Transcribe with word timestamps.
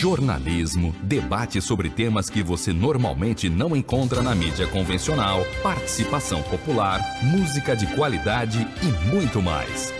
jornalismo, 0.00 0.94
debate 1.02 1.60
sobre 1.60 1.90
temas 1.90 2.30
que 2.30 2.42
você 2.42 2.72
normalmente 2.72 3.50
não 3.50 3.76
encontra 3.76 4.22
na 4.22 4.34
mídia 4.34 4.66
convencional, 4.66 5.42
participação 5.62 6.42
popular, 6.44 7.02
música 7.22 7.76
de 7.76 7.86
qualidade 7.94 8.66
e 8.82 9.14
muito 9.14 9.42
mais. 9.42 9.92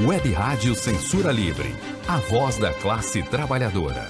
Web 0.00 0.30
Rádio 0.32 0.76
Censura 0.76 1.32
Livre, 1.32 1.74
a 2.06 2.18
voz 2.18 2.56
da 2.56 2.72
classe 2.72 3.20
trabalhadora. 3.24 4.06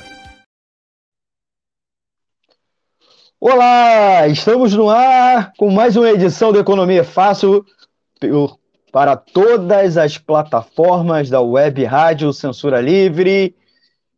Olá, 3.41 4.29
estamos 4.29 4.75
no 4.75 4.91
ar 4.91 5.55
com 5.57 5.71
mais 5.71 5.97
uma 5.97 6.11
edição 6.11 6.53
do 6.53 6.59
Economia 6.59 7.05
Fácil 7.05 7.65
para 8.93 9.17
todas 9.17 9.97
as 9.97 10.19
plataformas 10.19 11.31
da 11.31 11.41
Web 11.41 11.83
Rádio 11.87 12.35
Censura 12.35 12.83
Livre. 12.83 13.57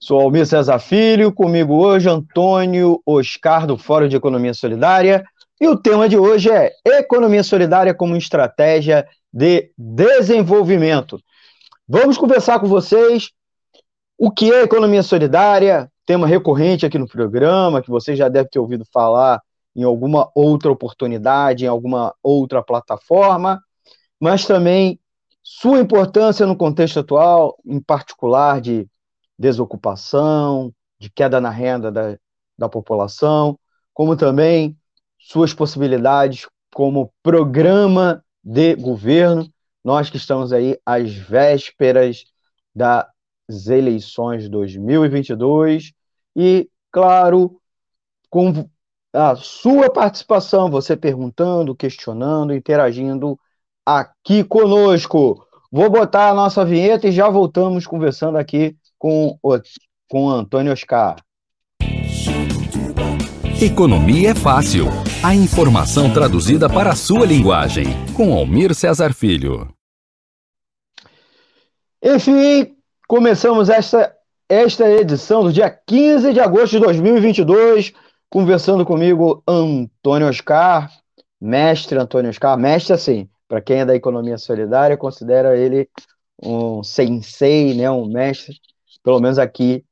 Sou 0.02 0.18
Almir 0.18 0.46
César 0.46 0.78
Filho, 0.78 1.30
comigo 1.30 1.74
hoje 1.74 2.08
Antônio 2.08 3.02
Oscar 3.04 3.66
do 3.66 3.76
Fórum 3.76 4.08
de 4.08 4.16
Economia 4.16 4.54
Solidária. 4.54 5.22
E 5.60 5.68
o 5.68 5.76
tema 5.76 6.08
de 6.08 6.16
hoje 6.16 6.48
é 6.50 6.72
Economia 6.86 7.42
Solidária 7.44 7.92
como 7.92 8.16
estratégia 8.16 9.06
de 9.30 9.70
desenvolvimento. 9.76 11.20
Vamos 11.86 12.16
conversar 12.16 12.60
com 12.60 12.66
vocês 12.66 13.28
o 14.16 14.30
que 14.30 14.50
é 14.50 14.62
economia 14.62 15.02
solidária, 15.02 15.92
tema 16.06 16.26
recorrente 16.26 16.86
aqui 16.86 16.98
no 16.98 17.06
programa, 17.06 17.82
que 17.82 17.90
você 17.90 18.16
já 18.16 18.30
deve 18.30 18.48
ter 18.48 18.58
ouvido 18.58 18.86
falar 18.90 19.38
em 19.76 19.82
alguma 19.82 20.30
outra 20.34 20.72
oportunidade, 20.72 21.66
em 21.66 21.68
alguma 21.68 22.14
outra 22.22 22.62
plataforma, 22.62 23.62
mas 24.18 24.46
também 24.46 24.98
sua 25.42 25.78
importância 25.78 26.46
no 26.46 26.56
contexto 26.56 27.00
atual, 27.00 27.58
em 27.66 27.82
particular 27.82 28.62
de 28.62 28.88
desocupação, 29.40 30.70
de 30.98 31.08
queda 31.10 31.40
na 31.40 31.48
renda 31.48 31.90
da, 31.90 32.18
da 32.58 32.68
população, 32.68 33.58
como 33.94 34.14
também 34.14 34.76
suas 35.18 35.54
possibilidades 35.54 36.46
como 36.74 37.10
programa 37.22 38.22
de 38.44 38.76
governo. 38.76 39.50
Nós 39.82 40.10
que 40.10 40.18
estamos 40.18 40.52
aí 40.52 40.78
às 40.84 41.10
vésperas 41.14 42.24
das 42.74 43.06
eleições 43.66 44.42
de 44.42 44.50
2022 44.50 45.92
e, 46.36 46.68
claro, 46.92 47.58
com 48.28 48.68
a 49.12 49.34
sua 49.36 49.90
participação, 49.90 50.70
você 50.70 50.96
perguntando, 50.96 51.74
questionando, 51.74 52.54
interagindo 52.54 53.40
aqui 53.86 54.44
conosco. 54.44 55.46
Vou 55.72 55.88
botar 55.88 56.28
a 56.28 56.34
nossa 56.34 56.62
vinheta 56.62 57.08
e 57.08 57.12
já 57.12 57.28
voltamos 57.30 57.86
conversando 57.86 58.36
aqui 58.36 58.76
com 59.00 59.38
o, 59.42 59.58
com 60.06 60.28
Antônio 60.28 60.72
Oscar. 60.72 61.16
Economia 63.60 64.30
é 64.30 64.34
fácil. 64.34 64.86
A 65.24 65.34
informação 65.34 66.12
traduzida 66.12 66.68
para 66.68 66.90
a 66.90 66.96
sua 66.96 67.26
linguagem. 67.26 67.86
Com 68.14 68.34
Almir 68.34 68.74
Cesar 68.74 69.14
Filho. 69.14 69.74
Enfim, 72.02 72.76
começamos 73.08 73.70
esta, 73.70 74.14
esta 74.48 74.88
edição 74.90 75.44
do 75.44 75.52
dia 75.52 75.70
15 75.70 76.32
de 76.34 76.40
agosto 76.40 76.72
de 76.72 76.80
2022, 76.80 77.92
conversando 78.28 78.84
comigo 78.84 79.42
Antônio 79.46 80.28
Oscar, 80.28 80.90
mestre 81.40 81.98
Antônio 81.98 82.30
Oscar, 82.30 82.58
mestre 82.58 82.94
assim, 82.94 83.28
para 83.48 83.60
quem 83.60 83.80
é 83.80 83.84
da 83.84 83.94
economia 83.94 84.38
solidária, 84.38 84.96
considera 84.96 85.56
ele 85.56 85.88
um 86.42 86.82
sensei, 86.82 87.74
né, 87.74 87.90
um 87.90 88.06
mestre 88.06 88.56
pelo 89.02 89.20
menos 89.20 89.38
aqui, 89.38 89.84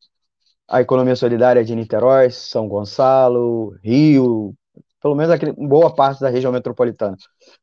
a 0.68 0.80
economia 0.80 1.16
solidária 1.16 1.64
de 1.64 1.74
Niterói, 1.74 2.30
São 2.30 2.68
Gonçalo, 2.68 3.76
Rio, 3.82 4.54
pelo 5.00 5.14
menos 5.14 5.30
aqui, 5.30 5.52
boa 5.52 5.94
parte 5.94 6.20
da 6.20 6.28
região 6.28 6.52
metropolitana. 6.52 7.16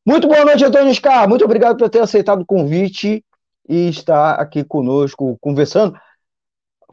Muito 0.06 0.28
boa 0.28 0.46
noite, 0.46 0.64
Antônio 0.64 0.94
Scar. 0.94 1.28
Muito 1.28 1.46
obrigado 1.46 1.78
por 1.78 1.90
ter 1.90 2.00
aceitado 2.00 2.42
o 2.42 2.46
convite 2.46 3.24
e 3.68 3.90
estar 3.90 4.36
aqui 4.40 4.64
conosco 4.64 5.38
conversando. 5.42 6.00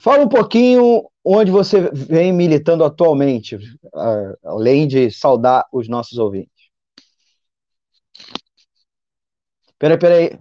Fala 0.00 0.24
um 0.24 0.28
pouquinho 0.28 1.08
onde 1.24 1.50
você 1.50 1.88
vem 1.92 2.32
militando 2.32 2.84
atualmente, 2.84 3.56
além 4.44 4.88
de 4.88 5.10
saudar 5.10 5.64
os 5.72 5.88
nossos 5.88 6.18
ouvintes. 6.18 6.50
Peraí, 9.78 9.98
peraí. 9.98 10.38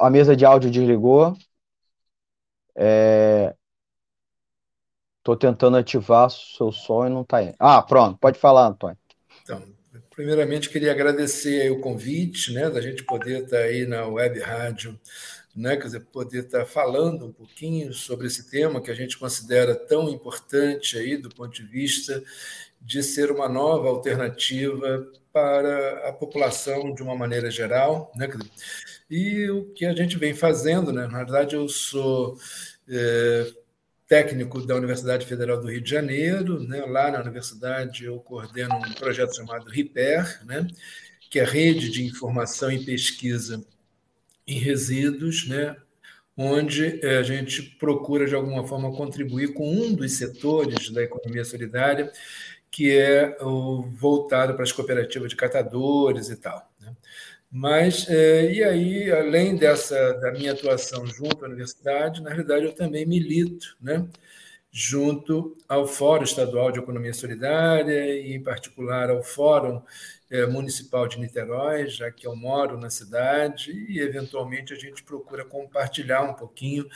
A 0.00 0.08
mesa 0.08 0.34
de 0.34 0.46
áudio 0.46 0.70
desligou. 0.70 1.36
Estou 5.18 5.34
é... 5.34 5.38
tentando 5.40 5.76
ativar 5.76 6.30
seu 6.30 6.70
som 6.70 7.06
e 7.06 7.10
não 7.10 7.22
está 7.22 7.38
aí. 7.38 7.54
Ah, 7.58 7.82
pronto, 7.82 8.18
pode 8.18 8.38
falar, 8.38 8.68
Antônio. 8.68 8.96
Então, 9.42 9.62
primeiramente 10.10 10.70
queria 10.70 10.92
agradecer 10.92 11.70
o 11.70 11.80
convite, 11.80 12.52
né, 12.52 12.70
da 12.70 12.80
gente 12.80 13.04
poder 13.04 13.44
estar 13.44 13.58
tá 13.58 13.62
aí 13.62 13.86
na 13.86 14.06
web 14.06 14.40
rádio, 14.40 14.98
né, 15.54 15.76
quer 15.76 15.84
dizer, 15.84 16.00
poder 16.00 16.44
estar 16.44 16.60
tá 16.60 16.66
falando 16.66 17.26
um 17.26 17.32
pouquinho 17.32 17.92
sobre 17.92 18.26
esse 18.26 18.48
tema 18.48 18.80
que 18.80 18.90
a 18.90 18.94
gente 18.94 19.18
considera 19.18 19.74
tão 19.74 20.08
importante 20.08 20.96
aí 20.96 21.16
do 21.16 21.28
ponto 21.28 21.52
de 21.52 21.64
vista 21.64 22.22
de 22.80 23.02
ser 23.02 23.30
uma 23.32 23.48
nova 23.48 23.88
alternativa 23.88 25.06
para 25.32 26.08
a 26.08 26.12
população 26.12 26.94
de 26.94 27.02
uma 27.02 27.16
maneira 27.16 27.50
geral, 27.50 28.12
né? 28.14 28.28
E 29.10 29.48
o 29.50 29.66
que 29.72 29.86
a 29.86 29.94
gente 29.94 30.18
vem 30.18 30.34
fazendo, 30.34 30.92
né? 30.92 31.06
Na 31.06 31.18
verdade, 31.18 31.56
eu 31.56 31.68
sou 31.68 32.36
é, 32.88 33.52
técnico 34.08 34.66
da 34.66 34.74
Universidade 34.74 35.26
Federal 35.26 35.60
do 35.60 35.70
Rio 35.70 35.82
de 35.82 35.90
Janeiro. 35.90 36.60
Né? 36.60 36.84
Lá 36.86 37.10
na 37.10 37.20
universidade 37.20 38.04
eu 38.04 38.18
coordeno 38.18 38.74
um 38.74 38.94
projeto 38.94 39.36
chamado 39.36 39.70
RIPER, 39.70 40.44
né? 40.46 40.66
que 41.30 41.38
é 41.38 41.44
Rede 41.44 41.90
de 41.90 42.04
Informação 42.04 42.72
e 42.72 42.84
Pesquisa 42.84 43.62
em 44.46 44.58
Resíduos, 44.58 45.46
né? 45.46 45.76
onde 46.36 47.04
é, 47.04 47.18
a 47.18 47.22
gente 47.22 47.62
procura, 47.78 48.26
de 48.26 48.34
alguma 48.34 48.66
forma, 48.66 48.96
contribuir 48.96 49.52
com 49.52 49.70
um 49.70 49.92
dos 49.92 50.16
setores 50.16 50.88
da 50.90 51.02
economia 51.02 51.44
solidária, 51.44 52.10
que 52.70 52.96
é 52.96 53.36
o 53.42 53.82
voltado 53.82 54.54
para 54.54 54.62
as 54.62 54.72
cooperativas 54.72 55.30
de 55.30 55.36
catadores 55.36 56.30
e 56.30 56.36
tal. 56.36 56.70
Né? 57.52 57.58
Mas, 57.60 58.08
é, 58.08 58.52
e 58.52 58.64
aí, 58.64 59.12
além 59.12 59.56
dessa 59.56 60.12
da 60.14 60.32
minha 60.32 60.52
atuação 60.52 61.06
junto 61.06 61.44
à 61.44 61.48
universidade, 61.48 62.22
na 62.22 62.30
realidade 62.30 62.64
eu 62.64 62.72
também 62.72 63.06
milito, 63.06 63.76
né? 63.80 64.06
junto 64.70 65.56
ao 65.68 65.86
Fórum 65.86 66.24
Estadual 66.24 66.70
de 66.70 66.78
Economia 66.78 67.12
Solidária 67.14 68.14
e, 68.20 68.34
em 68.34 68.42
particular, 68.42 69.10
ao 69.10 69.22
Fórum 69.22 69.82
é, 70.30 70.46
Municipal 70.46 71.08
de 71.08 71.18
Niterói, 71.18 71.88
já 71.88 72.10
que 72.10 72.26
eu 72.26 72.36
moro 72.36 72.78
na 72.78 72.90
cidade, 72.90 73.72
e, 73.88 73.98
eventualmente, 73.98 74.72
a 74.72 74.76
gente 74.76 75.02
procura 75.02 75.44
compartilhar 75.44 76.22
um 76.22 76.34
pouquinho 76.34 76.86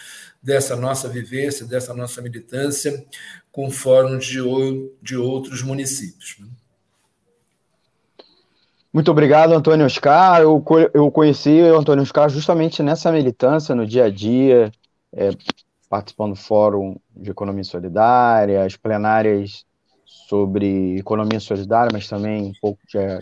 dessa 0.43 0.77
nossa 0.77 1.09
vivência, 1.09 1.67
dessa 1.67 1.95
nossa 1.95 2.21
militância 2.21 3.05
com 3.51 3.71
fóruns 3.71 4.27
de, 4.27 4.39
de 5.03 5.17
outros 5.17 5.63
municípios. 5.63 6.39
Muito 8.93 9.11
obrigado, 9.11 9.55
Antônio 9.55 9.87
Oscar. 9.87 10.43
Eu, 10.43 10.63
eu 10.93 11.11
conheci 11.11 11.63
o 11.63 11.79
Antônio 11.79 12.03
Oscar 12.03 12.29
justamente 12.29 12.83
nessa 12.83 13.11
militância, 13.11 13.75
no 13.75 13.87
dia 13.87 14.05
a 14.05 14.11
dia, 14.11 14.71
é, 15.15 15.31
participando 15.89 16.33
do 16.33 16.39
Fórum 16.39 16.97
de 17.17 17.31
Economia 17.31 17.65
Solidária, 17.65 18.65
as 18.65 18.77
plenárias 18.77 19.65
sobre 20.05 20.99
economia 20.99 21.41
solidária, 21.41 21.91
mas 21.91 22.07
também 22.07 22.45
um 22.45 22.53
pouco 22.61 22.81
de 22.87 22.99
é, 22.99 23.19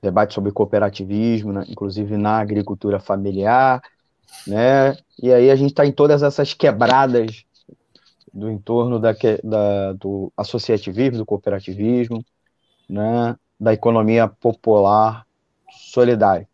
debate 0.00 0.34
sobre 0.34 0.52
cooperativismo, 0.52 1.52
né, 1.52 1.64
inclusive 1.68 2.16
na 2.16 2.38
agricultura 2.38 3.00
familiar, 3.00 3.82
né? 4.46 4.96
E 5.20 5.32
aí 5.32 5.50
a 5.50 5.56
gente 5.56 5.70
está 5.70 5.84
em 5.84 5.92
todas 5.92 6.22
essas 6.22 6.54
quebradas 6.54 7.44
do 8.32 8.48
entorno 8.50 9.00
da, 9.00 9.12
da, 9.42 9.92
do 9.94 10.32
associativismo, 10.36 11.18
do 11.18 11.26
cooperativismo, 11.26 12.24
né? 12.88 13.36
Da 13.58 13.72
economia 13.72 14.28
popular 14.28 15.26
solidária. 15.70 16.48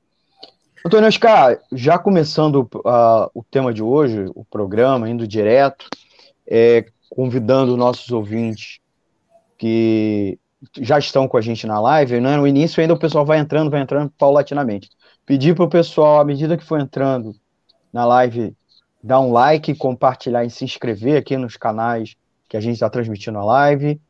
Antônio 0.84 1.08
Oscar, 1.08 1.60
já 1.70 1.98
começando 1.98 2.68
uh, 2.74 3.30
o 3.34 3.44
tema 3.48 3.72
de 3.72 3.82
hoje, 3.82 4.26
o 4.34 4.44
programa, 4.44 5.08
indo 5.08 5.26
direto, 5.28 5.86
é, 6.46 6.86
convidando 7.08 7.76
nossos 7.76 8.10
ouvintes 8.10 8.80
que 9.56 10.38
já 10.80 10.98
estão 10.98 11.28
com 11.28 11.36
a 11.36 11.40
gente 11.40 11.66
na 11.66 11.80
live, 11.80 12.20
né? 12.20 12.36
no 12.36 12.46
início 12.46 12.80
ainda 12.80 12.94
o 12.94 12.98
pessoal 12.98 13.24
vai 13.24 13.38
entrando, 13.38 13.70
vai 13.70 13.80
entrando 13.80 14.12
paulatinamente. 14.18 14.90
Pedir 15.24 15.54
para 15.54 15.64
o 15.64 15.68
pessoal, 15.68 16.20
à 16.20 16.24
medida 16.24 16.56
que 16.56 16.64
for 16.64 16.80
entrando 16.80 17.34
na 17.92 18.04
live, 18.04 18.56
dar 19.02 19.20
um 19.20 19.32
like, 19.32 19.74
compartilhar 19.74 20.44
e 20.44 20.50
se 20.50 20.64
inscrever 20.64 21.16
aqui 21.16 21.36
nos 21.36 21.56
canais 21.56 22.16
que 22.48 22.56
a 22.56 22.60
gente 22.60 22.74
está 22.74 22.90
transmitindo 22.90 23.38
a 23.38 23.44
live. 23.44 24.00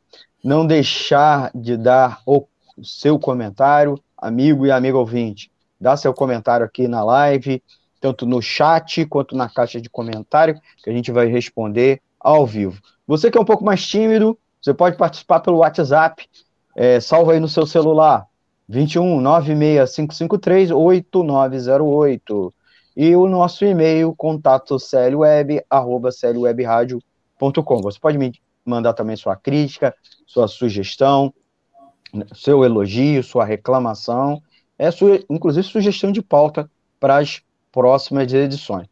Não 0.43 0.67
deixar 0.67 1.51
de 1.55 1.77
dar 1.77 2.21
o 2.27 2.47
o 2.77 2.85
seu 2.85 3.19
comentário, 3.19 3.99
amigo 4.17 4.67
e 4.67 4.71
amigo 4.71 4.99
ouvinte. 4.99 5.51
Dá 5.81 5.97
seu 5.97 6.15
comentário 6.15 6.65
aqui 6.65 6.87
na 6.87 7.03
live, 7.03 7.63
tanto 8.01 8.27
no 8.27 8.41
chat 8.41 9.05
quanto 9.07 9.37
na 9.37 9.49
caixa 9.49 9.81
de 9.81 9.89
comentário, 9.89 10.61
que 10.83 10.91
a 10.91 10.93
gente 10.93 11.11
vai 11.11 11.27
responder 11.27 12.01
ao 12.19 12.47
vivo. 12.47 12.81
Você 13.07 13.31
que 13.31 13.39
é 13.39 13.41
um 13.41 13.45
pouco 13.45 13.65
mais 13.65 13.87
tímido, 13.87 14.39
você 14.61 14.73
pode 14.73 14.97
participar 14.97 15.41
pelo 15.41 15.59
WhatsApp, 15.59 16.29
é, 16.77 17.01
salva 17.01 17.33
aí 17.33 17.41
no 17.41 17.49
seu 17.49 17.67
celular, 17.67 18.27
21 18.69 19.21
96553 19.21 20.71
8908. 20.71 22.55
E 22.97 23.17
o 23.17 23.27
nosso 23.27 23.65
e-mail, 23.65 24.15
contato 24.15 24.77
clweb, 24.79 25.65
arroba 25.69 26.11
clwebradio.com. 26.11 27.83
Você 27.83 27.99
pode 27.99 28.19
me 28.19 28.33
mandar 28.65 28.93
também 28.93 29.17
sua 29.17 29.35
crítica, 29.35 29.95
sua 30.27 30.47
sugestão, 30.47 31.33
seu 32.35 32.65
elogio, 32.65 33.23
sua 33.23 33.45
reclamação, 33.45 34.43
é 34.79 34.89
inclusive 35.31 35.67
sugestão 35.67 36.11
de 36.11 36.21
pauta 36.21 36.71
para 36.99 37.19
as 37.19 37.41
próximas 37.71 38.33
edições. 38.33 38.87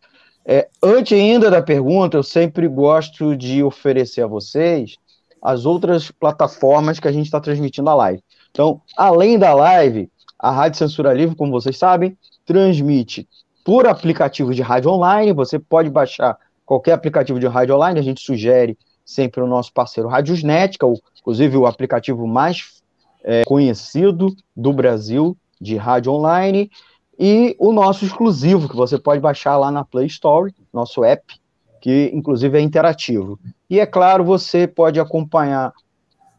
É, 0.44 0.68
antes 0.82 1.18
ainda 1.18 1.50
da 1.50 1.62
pergunta, 1.62 2.16
eu 2.16 2.22
sempre 2.22 2.66
gosto 2.66 3.36
de 3.36 3.62
oferecer 3.62 4.22
a 4.22 4.26
vocês 4.26 4.96
as 5.42 5.64
outras 5.64 6.10
plataformas 6.10 6.98
que 6.98 7.08
a 7.08 7.12
gente 7.12 7.26
está 7.26 7.40
transmitindo 7.40 7.88
a 7.90 7.94
live. 7.94 8.22
Então, 8.50 8.80
além 8.96 9.38
da 9.38 9.54
live, 9.54 10.10
a 10.38 10.50
Rádio 10.50 10.78
Censura 10.78 11.12
Livre, 11.12 11.36
como 11.36 11.52
vocês 11.52 11.76
sabem, 11.76 12.16
transmite 12.44 13.28
por 13.64 13.86
aplicativo 13.86 14.54
de 14.54 14.62
rádio 14.62 14.90
online. 14.90 15.32
Você 15.32 15.58
pode 15.58 15.90
baixar 15.90 16.36
qualquer 16.64 16.92
aplicativo 16.92 17.38
de 17.38 17.46
rádio 17.46 17.74
online. 17.76 18.00
A 18.00 18.02
gente 18.02 18.20
sugere 18.20 18.76
sempre 19.04 19.42
o 19.42 19.46
nosso 19.46 19.72
parceiro 19.72 20.08
Radiosnet, 20.08 20.78
que 20.78 20.84
é 20.84 20.88
o, 20.88 20.94
inclusive 21.20 21.56
o 21.56 21.66
aplicativo 21.66 22.26
mais 22.26 22.79
é, 23.22 23.44
conhecido 23.44 24.34
do 24.56 24.72
Brasil 24.72 25.36
de 25.60 25.76
rádio 25.76 26.12
online. 26.12 26.70
E 27.18 27.54
o 27.58 27.72
nosso 27.72 28.04
exclusivo, 28.04 28.68
que 28.68 28.76
você 28.76 28.98
pode 28.98 29.20
baixar 29.20 29.56
lá 29.56 29.70
na 29.70 29.84
Play 29.84 30.06
Store, 30.06 30.54
nosso 30.72 31.04
app, 31.04 31.38
que 31.80 32.10
inclusive 32.14 32.58
é 32.58 32.60
interativo. 32.60 33.38
E 33.68 33.78
é 33.78 33.86
claro, 33.86 34.24
você 34.24 34.66
pode 34.66 34.98
acompanhar 34.98 35.72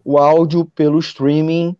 o 0.03 0.17
áudio 0.17 0.65
pelo 0.65 0.97
streaming 0.99 1.77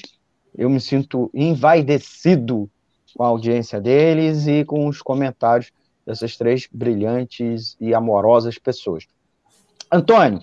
Eu 0.55 0.69
me 0.69 0.79
sinto 0.79 1.31
envaidecido 1.33 2.69
com 3.17 3.23
a 3.23 3.27
audiência 3.27 3.81
deles 3.81 4.45
e 4.45 4.63
com 4.63 4.88
os 4.88 5.01
comentários 5.01 5.71
dessas 6.05 6.38
três 6.38 6.67
brilhantes 6.71 7.75
e 7.81 7.95
amorosas 7.95 8.59
pessoas. 8.59 9.07
Antônio, 9.91 10.39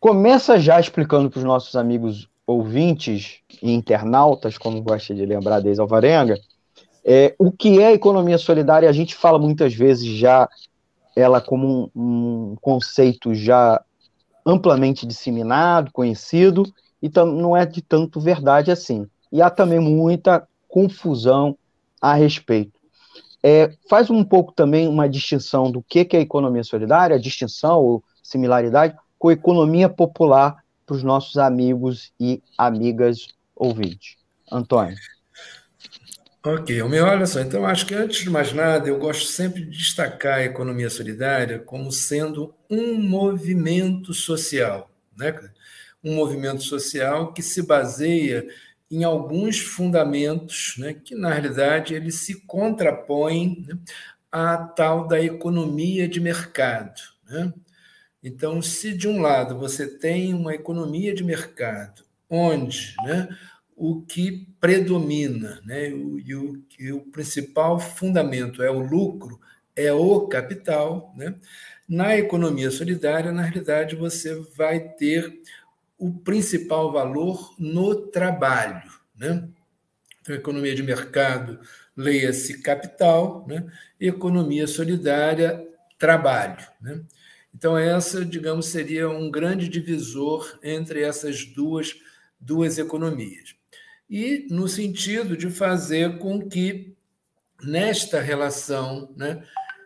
começa 0.00 0.58
já 0.58 0.78
explicando 0.78 1.30
para 1.30 1.38
os 1.38 1.44
nossos 1.44 1.74
amigos 1.76 2.28
ouvintes 2.46 3.40
e 3.62 3.72
internautas, 3.72 4.56
como 4.56 4.80
gosta 4.82 5.14
de 5.14 5.26
lembrar 5.26 5.60
desde 5.60 5.80
Alvarenga, 5.80 6.38
é, 7.04 7.34
o 7.38 7.52
que 7.52 7.80
é 7.80 7.92
economia 7.92 8.38
solidária. 8.38 8.88
A 8.88 8.92
gente 8.92 9.14
fala 9.14 9.38
muitas 9.38 9.74
vezes 9.74 10.06
já 10.06 10.48
ela 11.14 11.40
como 11.40 11.90
um, 11.94 12.52
um 12.52 12.56
conceito 12.60 13.34
já 13.34 13.82
amplamente 14.46 15.06
disseminado, 15.06 15.92
conhecido, 15.92 16.62
e 17.02 17.10
não 17.14 17.56
é 17.56 17.66
de 17.66 17.82
tanto 17.82 18.20
verdade 18.20 18.70
assim. 18.70 19.06
E 19.30 19.42
há 19.42 19.50
também 19.50 19.78
muita 19.78 20.48
confusão 20.68 21.56
a 22.00 22.14
respeito. 22.14 22.78
É, 23.42 23.72
faz 23.88 24.10
um 24.10 24.24
pouco 24.24 24.52
também 24.52 24.88
uma 24.88 25.08
distinção 25.08 25.70
do 25.70 25.82
que, 25.82 26.04
que 26.04 26.16
é 26.16 26.20
economia 26.20 26.64
solidária, 26.64 27.18
distinção 27.18 27.80
ou 27.80 28.04
similaridade 28.22 28.96
com 29.18 29.30
economia 29.30 29.88
popular 29.88 30.62
para 30.86 30.96
os 30.96 31.02
nossos 31.02 31.36
amigos 31.36 32.12
e 32.18 32.42
amigas 32.56 33.28
ouvintes. 33.54 34.16
Antônio. 34.50 34.96
Ok, 36.44 36.80
o 36.80 36.88
meu, 36.88 37.04
olha 37.04 37.26
só, 37.26 37.40
então 37.40 37.66
acho 37.66 37.84
que 37.84 37.94
antes 37.94 38.22
de 38.22 38.30
mais 38.30 38.52
nada, 38.52 38.88
eu 38.88 38.98
gosto 38.98 39.26
sempre 39.26 39.64
de 39.64 39.76
destacar 39.76 40.38
a 40.38 40.44
economia 40.44 40.88
solidária 40.88 41.58
como 41.58 41.90
sendo 41.90 42.54
um 42.70 42.94
movimento 43.02 44.14
social, 44.14 44.88
né? 45.16 45.34
um 46.02 46.14
movimento 46.14 46.62
social 46.62 47.32
que 47.32 47.42
se 47.42 47.66
baseia 47.66 48.46
em 48.90 49.04
alguns 49.04 49.58
fundamentos 49.58 50.74
né, 50.78 50.94
que, 50.94 51.14
na 51.14 51.30
realidade, 51.30 51.94
eles 51.94 52.20
se 52.20 52.40
contrapõem 52.46 53.66
né, 53.68 53.78
à 54.30 54.56
tal 54.56 55.06
da 55.06 55.20
economia 55.20 56.08
de 56.08 56.20
mercado. 56.20 57.00
Né? 57.28 57.52
Então, 58.22 58.60
se 58.60 58.92
de 58.92 59.08
um 59.08 59.20
lado 59.20 59.58
você 59.58 59.86
tem 59.86 60.34
uma 60.34 60.54
economia 60.54 61.14
de 61.14 61.22
mercado, 61.22 62.02
onde 62.28 62.94
né, 63.04 63.28
o 63.76 64.02
que 64.02 64.48
predomina 64.60 65.60
né, 65.64 65.88
e, 65.88 66.34
o, 66.34 66.62
e 66.78 66.92
o 66.92 67.00
principal 67.00 67.78
fundamento 67.78 68.62
é 68.62 68.70
o 68.70 68.80
lucro, 68.80 69.40
é 69.78 69.92
o 69.92 70.26
capital, 70.26 71.14
né? 71.16 71.36
na 71.88 72.16
economia 72.16 72.70
solidária, 72.70 73.30
na 73.30 73.42
realidade, 73.42 73.94
você 73.94 74.34
vai 74.56 74.80
ter 74.80 75.40
o 75.96 76.12
principal 76.12 76.92
valor 76.92 77.54
no 77.58 77.94
trabalho. 77.94 78.82
Né? 79.16 79.48
Então, 80.20 80.34
economia 80.34 80.74
de 80.74 80.82
mercado, 80.82 81.60
leia-se 81.96 82.60
capital, 82.60 83.46
né? 83.48 83.64
economia 84.00 84.66
solidária, 84.66 85.64
trabalho. 85.96 86.66
Né? 86.80 87.00
Então, 87.54 87.76
essa, 87.76 88.24
digamos, 88.24 88.66
seria 88.66 89.08
um 89.08 89.30
grande 89.30 89.68
divisor 89.68 90.58
entre 90.62 91.02
essas 91.02 91.44
duas, 91.44 91.96
duas 92.38 92.78
economias. 92.78 93.54
E 94.08 94.46
no 94.50 94.68
sentido 94.68 95.36
de 95.36 95.50
fazer 95.50 96.18
com 96.18 96.48
que, 96.48 96.96
nesta 97.62 98.20
relação 98.20 99.12
né, 99.16 99.42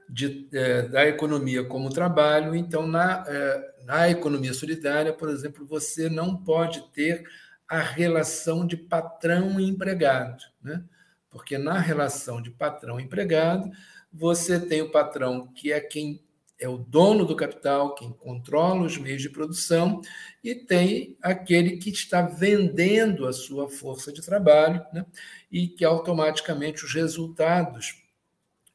de, 0.08 0.48
é, 0.52 0.82
da 0.88 1.06
economia 1.06 1.64
como 1.64 1.88
trabalho, 1.88 2.54
então, 2.54 2.86
na, 2.86 3.24
é, 3.26 3.74
na 3.84 4.10
economia 4.10 4.52
solidária, 4.52 5.12
por 5.12 5.28
exemplo, 5.28 5.64
você 5.64 6.08
não 6.08 6.36
pode 6.36 6.82
ter 6.92 7.24
a 7.68 7.80
relação 7.80 8.66
de 8.66 8.76
patrão 8.76 9.58
e 9.58 9.66
empregado, 9.66 10.44
né? 10.62 10.84
Porque 11.30 11.56
na 11.56 11.78
relação 11.78 12.42
de 12.42 12.50
patrão 12.50 13.00
e 13.00 13.04
empregado, 13.04 13.70
você 14.12 14.60
tem 14.60 14.82
o 14.82 14.90
patrão 14.90 15.46
que 15.54 15.72
é 15.72 15.80
quem 15.80 16.22
é 16.62 16.68
o 16.68 16.78
dono 16.78 17.24
do 17.26 17.34
capital, 17.34 17.94
quem 17.94 18.12
controla 18.12 18.82
os 18.82 18.96
meios 18.96 19.20
de 19.20 19.28
produção, 19.28 20.00
e 20.44 20.54
tem 20.54 21.16
aquele 21.20 21.76
que 21.76 21.90
está 21.90 22.22
vendendo 22.22 23.26
a 23.26 23.32
sua 23.32 23.68
força 23.68 24.12
de 24.12 24.22
trabalho, 24.22 24.80
né? 24.92 25.04
e 25.50 25.66
que 25.66 25.84
automaticamente 25.84 26.84
os 26.84 26.94
resultados 26.94 28.00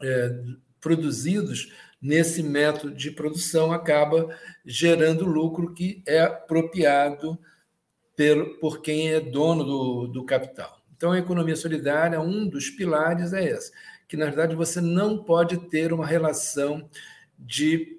é, 0.02 0.44
produzidos 0.82 1.72
nesse 2.02 2.44
método 2.44 2.94
de 2.94 3.10
produção 3.10 3.72
acaba 3.72 4.38
gerando 4.66 5.26
lucro 5.26 5.74
que 5.74 6.04
é 6.06 6.22
apropriado 6.22 7.40
pelo, 8.18 8.60
por 8.60 8.82
quem 8.82 9.14
é 9.14 9.20
dono 9.22 9.64
do, 9.64 10.08
do 10.08 10.26
capital. 10.26 10.82
Então, 10.96 11.14
a 11.14 11.20
economia 11.20 11.56
solidária, 11.56 12.20
um 12.20 12.48
dos 12.48 12.70
pilares 12.70 13.32
é 13.32 13.46
esse, 13.46 13.72
que 14.08 14.18
na 14.18 14.26
verdade 14.26 14.56
você 14.56 14.82
não 14.82 15.24
pode 15.24 15.70
ter 15.70 15.94
uma 15.94 16.06
relação 16.06 16.90
de 17.38 17.98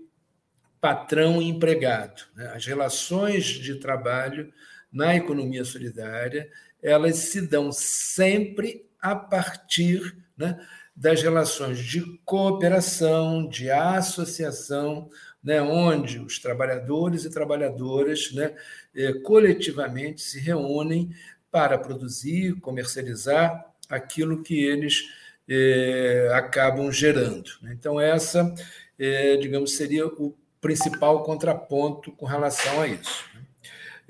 patrão 0.80 1.40
e 1.42 1.49
empregado. 1.49 2.23
Né? 2.35 2.52
As 2.54 2.64
relações 2.66 3.45
de 3.45 3.76
trabalho 3.76 4.52
na 4.92 5.16
economia 5.16 5.64
solidária, 5.64 6.50
elas 6.83 7.16
se 7.16 7.40
dão 7.42 7.71
sempre 7.73 8.87
a 9.00 9.14
partir 9.14 10.16
né, 10.37 10.59
das 10.95 11.23
relações 11.23 11.78
de 11.78 12.18
cooperação, 12.25 13.47
de 13.47 13.71
associação, 13.71 15.11
né, 15.42 15.62
onde 15.62 16.18
os 16.18 16.38
trabalhadores 16.38 17.25
e 17.25 17.30
trabalhadoras 17.30 18.33
né, 18.33 18.54
eh, 18.95 19.12
coletivamente 19.25 20.21
se 20.21 20.40
reúnem 20.40 21.11
para 21.50 21.78
produzir, 21.78 22.59
comercializar 22.61 23.64
aquilo 23.88 24.42
que 24.42 24.64
eles 24.64 25.04
eh, 25.49 26.28
acabam 26.33 26.90
gerando. 26.90 27.50
Então, 27.71 28.00
essa, 28.00 28.52
eh, 28.99 29.37
digamos, 29.37 29.76
seria 29.76 30.07
o 30.07 30.35
principal 30.61 31.23
contraponto 31.23 32.12
com 32.12 32.26
relação 32.26 32.81
a 32.81 32.88
isso. 32.88 33.25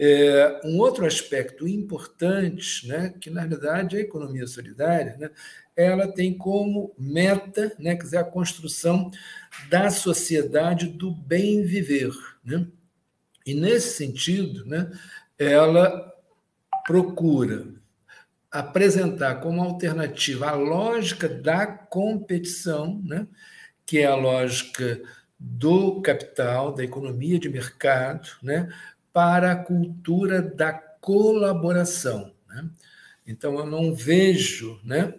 É, 0.00 0.60
um 0.64 0.78
outro 0.78 1.04
aspecto 1.04 1.66
importante, 1.66 2.86
né, 2.86 3.12
que 3.20 3.30
na 3.30 3.40
realidade 3.40 3.96
a 3.96 4.00
economia 4.00 4.46
solidária, 4.46 5.16
né, 5.18 5.30
ela 5.76 6.06
tem 6.06 6.32
como 6.36 6.94
meta, 6.96 7.74
né, 7.80 7.96
quer 7.96 8.04
dizer, 8.04 8.18
a 8.18 8.24
construção 8.24 9.10
da 9.68 9.90
sociedade 9.90 10.86
do 10.86 11.10
bem 11.10 11.64
viver, 11.64 12.12
né? 12.44 12.66
E 13.44 13.54
nesse 13.54 13.96
sentido, 13.96 14.64
né, 14.66 14.90
ela 15.38 16.12
procura 16.86 17.66
apresentar 18.50 19.36
como 19.36 19.62
alternativa 19.62 20.48
a 20.48 20.54
lógica 20.54 21.28
da 21.28 21.66
competição, 21.66 23.02
né, 23.04 23.26
que 23.88 24.00
é 24.00 24.04
a 24.04 24.14
lógica 24.14 25.00
do 25.40 26.02
capital, 26.02 26.74
da 26.74 26.84
economia 26.84 27.38
de 27.38 27.48
mercado, 27.48 28.28
né, 28.42 28.68
para 29.14 29.52
a 29.52 29.56
cultura 29.56 30.42
da 30.42 30.74
colaboração. 30.74 32.30
Né? 32.50 32.68
Então, 33.26 33.58
eu 33.58 33.64
não 33.64 33.94
vejo 33.94 34.78
né, 34.84 35.14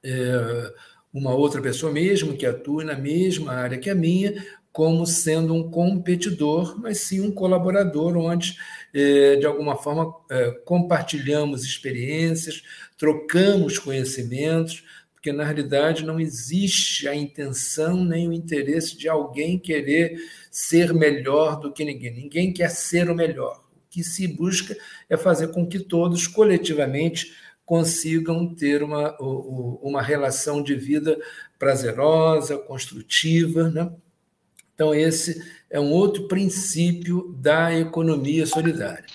é, 0.00 0.72
uma 1.12 1.34
outra 1.34 1.60
pessoa, 1.60 1.92
mesmo 1.92 2.36
que 2.36 2.46
atue 2.46 2.84
na 2.84 2.94
mesma 2.94 3.52
área 3.52 3.78
que 3.78 3.90
a 3.90 3.96
minha, 3.96 4.32
como 4.70 5.04
sendo 5.04 5.52
um 5.52 5.68
competidor, 5.68 6.80
mas 6.80 6.98
sim 6.98 7.20
um 7.20 7.32
colaborador, 7.32 8.16
onde, 8.16 8.56
é, 8.94 9.34
de 9.34 9.44
alguma 9.44 9.74
forma, 9.74 10.14
é, 10.30 10.52
compartilhamos 10.64 11.64
experiências, 11.64 12.62
trocamos 12.96 13.76
conhecimentos, 13.76 14.84
porque, 15.22 15.32
na 15.32 15.44
realidade, 15.44 16.04
não 16.04 16.18
existe 16.18 17.06
a 17.06 17.14
intenção 17.14 18.04
nem 18.04 18.28
o 18.28 18.32
interesse 18.32 18.98
de 18.98 19.08
alguém 19.08 19.56
querer 19.56 20.18
ser 20.50 20.92
melhor 20.92 21.60
do 21.60 21.72
que 21.72 21.84
ninguém. 21.84 22.12
Ninguém 22.12 22.52
quer 22.52 22.68
ser 22.68 23.08
o 23.08 23.14
melhor. 23.14 23.62
O 23.72 23.88
que 23.88 24.02
se 24.02 24.26
busca 24.26 24.76
é 25.08 25.16
fazer 25.16 25.52
com 25.52 25.64
que 25.64 25.78
todos, 25.78 26.26
coletivamente, 26.26 27.32
consigam 27.64 28.52
ter 28.52 28.82
uma, 28.82 29.16
uma 29.20 30.02
relação 30.02 30.60
de 30.60 30.74
vida 30.74 31.16
prazerosa, 31.56 32.58
construtiva. 32.58 33.70
Né? 33.70 33.92
Então, 34.74 34.92
esse 34.92 35.40
é 35.70 35.78
um 35.78 35.92
outro 35.92 36.26
princípio 36.26 37.32
da 37.38 37.72
economia 37.72 38.44
solidária. 38.44 39.06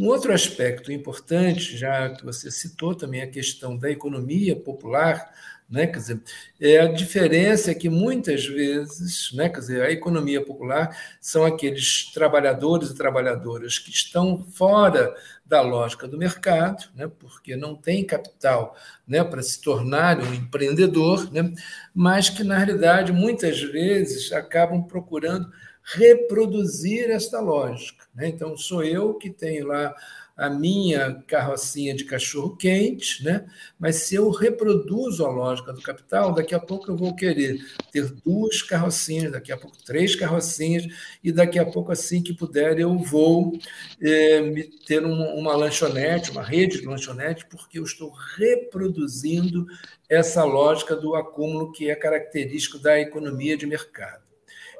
Um 0.00 0.06
outro 0.06 0.32
aspecto 0.32 0.90
importante, 0.90 1.76
já 1.76 2.08
que 2.08 2.24
você 2.24 2.50
citou 2.50 2.94
também 2.94 3.20
a 3.20 3.26
questão 3.26 3.76
da 3.76 3.90
economia 3.90 4.56
popular, 4.56 5.30
né? 5.68 5.86
Quer 5.86 5.98
dizer, 5.98 6.22
é 6.58 6.78
a 6.78 6.86
diferença 6.90 7.70
é 7.70 7.74
que 7.74 7.90
muitas 7.90 8.46
vezes, 8.46 9.30
né? 9.34 9.50
Quer 9.50 9.60
dizer, 9.60 9.82
a 9.82 9.90
economia 9.90 10.42
popular 10.42 10.96
são 11.20 11.44
aqueles 11.44 12.10
trabalhadores 12.14 12.88
e 12.88 12.94
trabalhadoras 12.94 13.78
que 13.78 13.90
estão 13.90 14.42
fora 14.42 15.14
da 15.44 15.60
lógica 15.60 16.08
do 16.08 16.16
mercado, 16.16 16.88
né? 16.94 17.06
Porque 17.18 17.54
não 17.54 17.76
tem 17.76 18.02
capital, 18.02 18.74
né? 19.06 19.22
Para 19.22 19.42
se 19.42 19.60
tornar 19.60 20.18
um 20.18 20.32
empreendedor, 20.32 21.30
né? 21.30 21.52
Mas 21.94 22.30
que 22.30 22.42
na 22.42 22.56
realidade 22.56 23.12
muitas 23.12 23.60
vezes 23.60 24.32
acabam 24.32 24.82
procurando 24.82 25.52
reproduzir 25.94 27.10
esta 27.10 27.40
lógica. 27.40 28.06
Né? 28.14 28.28
Então 28.28 28.56
sou 28.56 28.82
eu 28.84 29.14
que 29.14 29.30
tenho 29.30 29.66
lá 29.66 29.94
a 30.40 30.48
minha 30.48 31.22
carrocinha 31.26 31.94
de 31.94 32.04
cachorro 32.04 32.56
quente, 32.56 33.22
né? 33.22 33.44
Mas 33.78 33.96
se 33.96 34.14
eu 34.14 34.30
reproduzo 34.30 35.26
a 35.26 35.28
lógica 35.30 35.70
do 35.70 35.82
capital, 35.82 36.32
daqui 36.32 36.54
a 36.54 36.58
pouco 36.58 36.90
eu 36.90 36.96
vou 36.96 37.14
querer 37.14 37.58
ter 37.92 38.10
duas 38.24 38.62
carrocinhas, 38.62 39.32
daqui 39.32 39.52
a 39.52 39.56
pouco 39.58 39.76
três 39.84 40.16
carrocinhas, 40.16 40.86
e 41.22 41.30
daqui 41.30 41.58
a 41.58 41.66
pouco, 41.66 41.92
assim 41.92 42.22
que 42.22 42.32
puder, 42.32 42.78
eu 42.78 42.96
vou 42.96 43.52
é, 44.00 44.66
ter 44.86 45.04
uma, 45.04 45.28
uma 45.34 45.54
lanchonete, 45.54 46.30
uma 46.30 46.42
rede 46.42 46.80
de 46.80 46.86
lanchonete, 46.86 47.44
porque 47.44 47.78
eu 47.78 47.84
estou 47.84 48.10
reproduzindo 48.38 49.66
essa 50.08 50.42
lógica 50.42 50.96
do 50.96 51.14
acúmulo 51.16 51.70
que 51.70 51.90
é 51.90 51.94
característico 51.94 52.78
da 52.78 52.98
economia 52.98 53.58
de 53.58 53.66
mercado. 53.66 54.29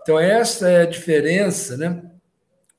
Então, 0.02 0.18
essa 0.18 0.68
é 0.68 0.82
a 0.82 0.86
diferença, 0.86 1.76
né? 1.76 2.10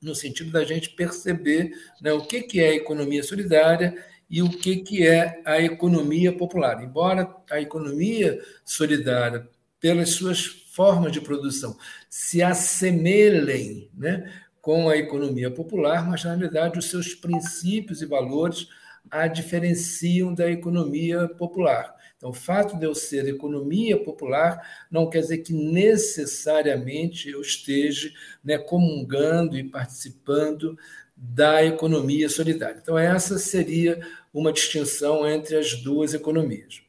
no 0.02 0.14
sentido 0.14 0.50
da 0.50 0.64
gente 0.64 0.90
perceber 0.90 1.70
né, 2.00 2.12
o 2.12 2.26
que, 2.26 2.42
que 2.42 2.60
é 2.60 2.70
a 2.70 2.74
economia 2.74 3.22
solidária 3.22 3.94
e 4.28 4.42
o 4.42 4.50
que, 4.50 4.78
que 4.78 5.06
é 5.06 5.40
a 5.44 5.60
economia 5.60 6.36
popular. 6.36 6.82
Embora 6.82 7.32
a 7.48 7.60
economia 7.60 8.42
solidária, 8.64 9.48
pelas 9.78 10.10
suas 10.10 10.44
formas 10.74 11.12
de 11.12 11.20
produção, 11.20 11.76
se 12.08 12.42
assemelhem 12.42 13.88
né, 13.94 14.32
com 14.60 14.88
a 14.88 14.96
economia 14.96 15.50
popular, 15.50 16.08
mas, 16.08 16.24
na 16.24 16.34
realidade, 16.34 16.78
os 16.78 16.90
seus 16.90 17.14
princípios 17.14 18.02
e 18.02 18.06
valores 18.06 18.66
a 19.10 19.26
diferenciam 19.26 20.34
da 20.34 20.50
economia 20.50 21.28
popular. 21.28 21.94
Então, 22.22 22.30
o 22.30 22.34
fato 22.34 22.78
de 22.78 22.86
eu 22.86 22.94
ser 22.94 23.26
economia 23.26 24.00
popular 24.00 24.64
não 24.88 25.10
quer 25.10 25.22
dizer 25.22 25.38
que 25.38 25.52
necessariamente 25.52 27.28
eu 27.28 27.40
esteja 27.40 28.12
né, 28.44 28.56
comungando 28.56 29.58
e 29.58 29.64
participando 29.64 30.78
da 31.16 31.64
economia 31.64 32.28
solidária. 32.28 32.78
Então, 32.80 32.96
essa 32.96 33.40
seria 33.40 34.00
uma 34.32 34.52
distinção 34.52 35.28
entre 35.28 35.56
as 35.56 35.74
duas 35.82 36.14
economias. 36.14 36.80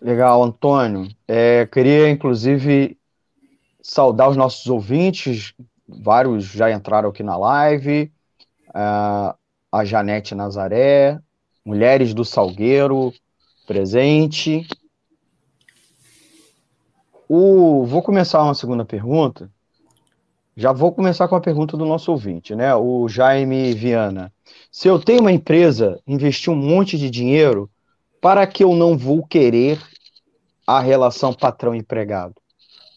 Legal, 0.00 0.44
Antônio. 0.44 1.08
É, 1.26 1.66
queria, 1.66 2.08
inclusive, 2.08 2.96
saudar 3.82 4.30
os 4.30 4.36
nossos 4.36 4.68
ouvintes, 4.68 5.52
vários 5.88 6.44
já 6.44 6.70
entraram 6.70 7.08
aqui 7.08 7.24
na 7.24 7.36
live, 7.36 8.12
a 8.72 9.84
Janete 9.84 10.32
Nazaré, 10.32 11.20
Mulheres 11.64 12.12
do 12.12 12.24
Salgueiro, 12.24 13.12
presente. 13.66 14.66
O, 17.28 17.84
vou 17.86 18.02
começar 18.02 18.42
uma 18.42 18.54
segunda 18.54 18.84
pergunta. 18.84 19.48
Já 20.56 20.72
vou 20.72 20.92
começar 20.92 21.28
com 21.28 21.36
a 21.36 21.40
pergunta 21.40 21.76
do 21.76 21.86
nosso 21.86 22.10
ouvinte, 22.10 22.54
né? 22.54 22.74
O 22.74 23.08
Jaime 23.08 23.72
Viana. 23.74 24.32
Se 24.72 24.88
eu 24.88 24.98
tenho 24.98 25.20
uma 25.20 25.30
empresa, 25.30 26.00
investir 26.06 26.52
um 26.52 26.56
monte 26.56 26.98
de 26.98 27.08
dinheiro, 27.08 27.70
para 28.20 28.46
que 28.46 28.64
eu 28.64 28.74
não 28.74 28.98
vou 28.98 29.24
querer 29.24 29.80
a 30.66 30.80
relação 30.80 31.32
patrão-empregado? 31.32 32.34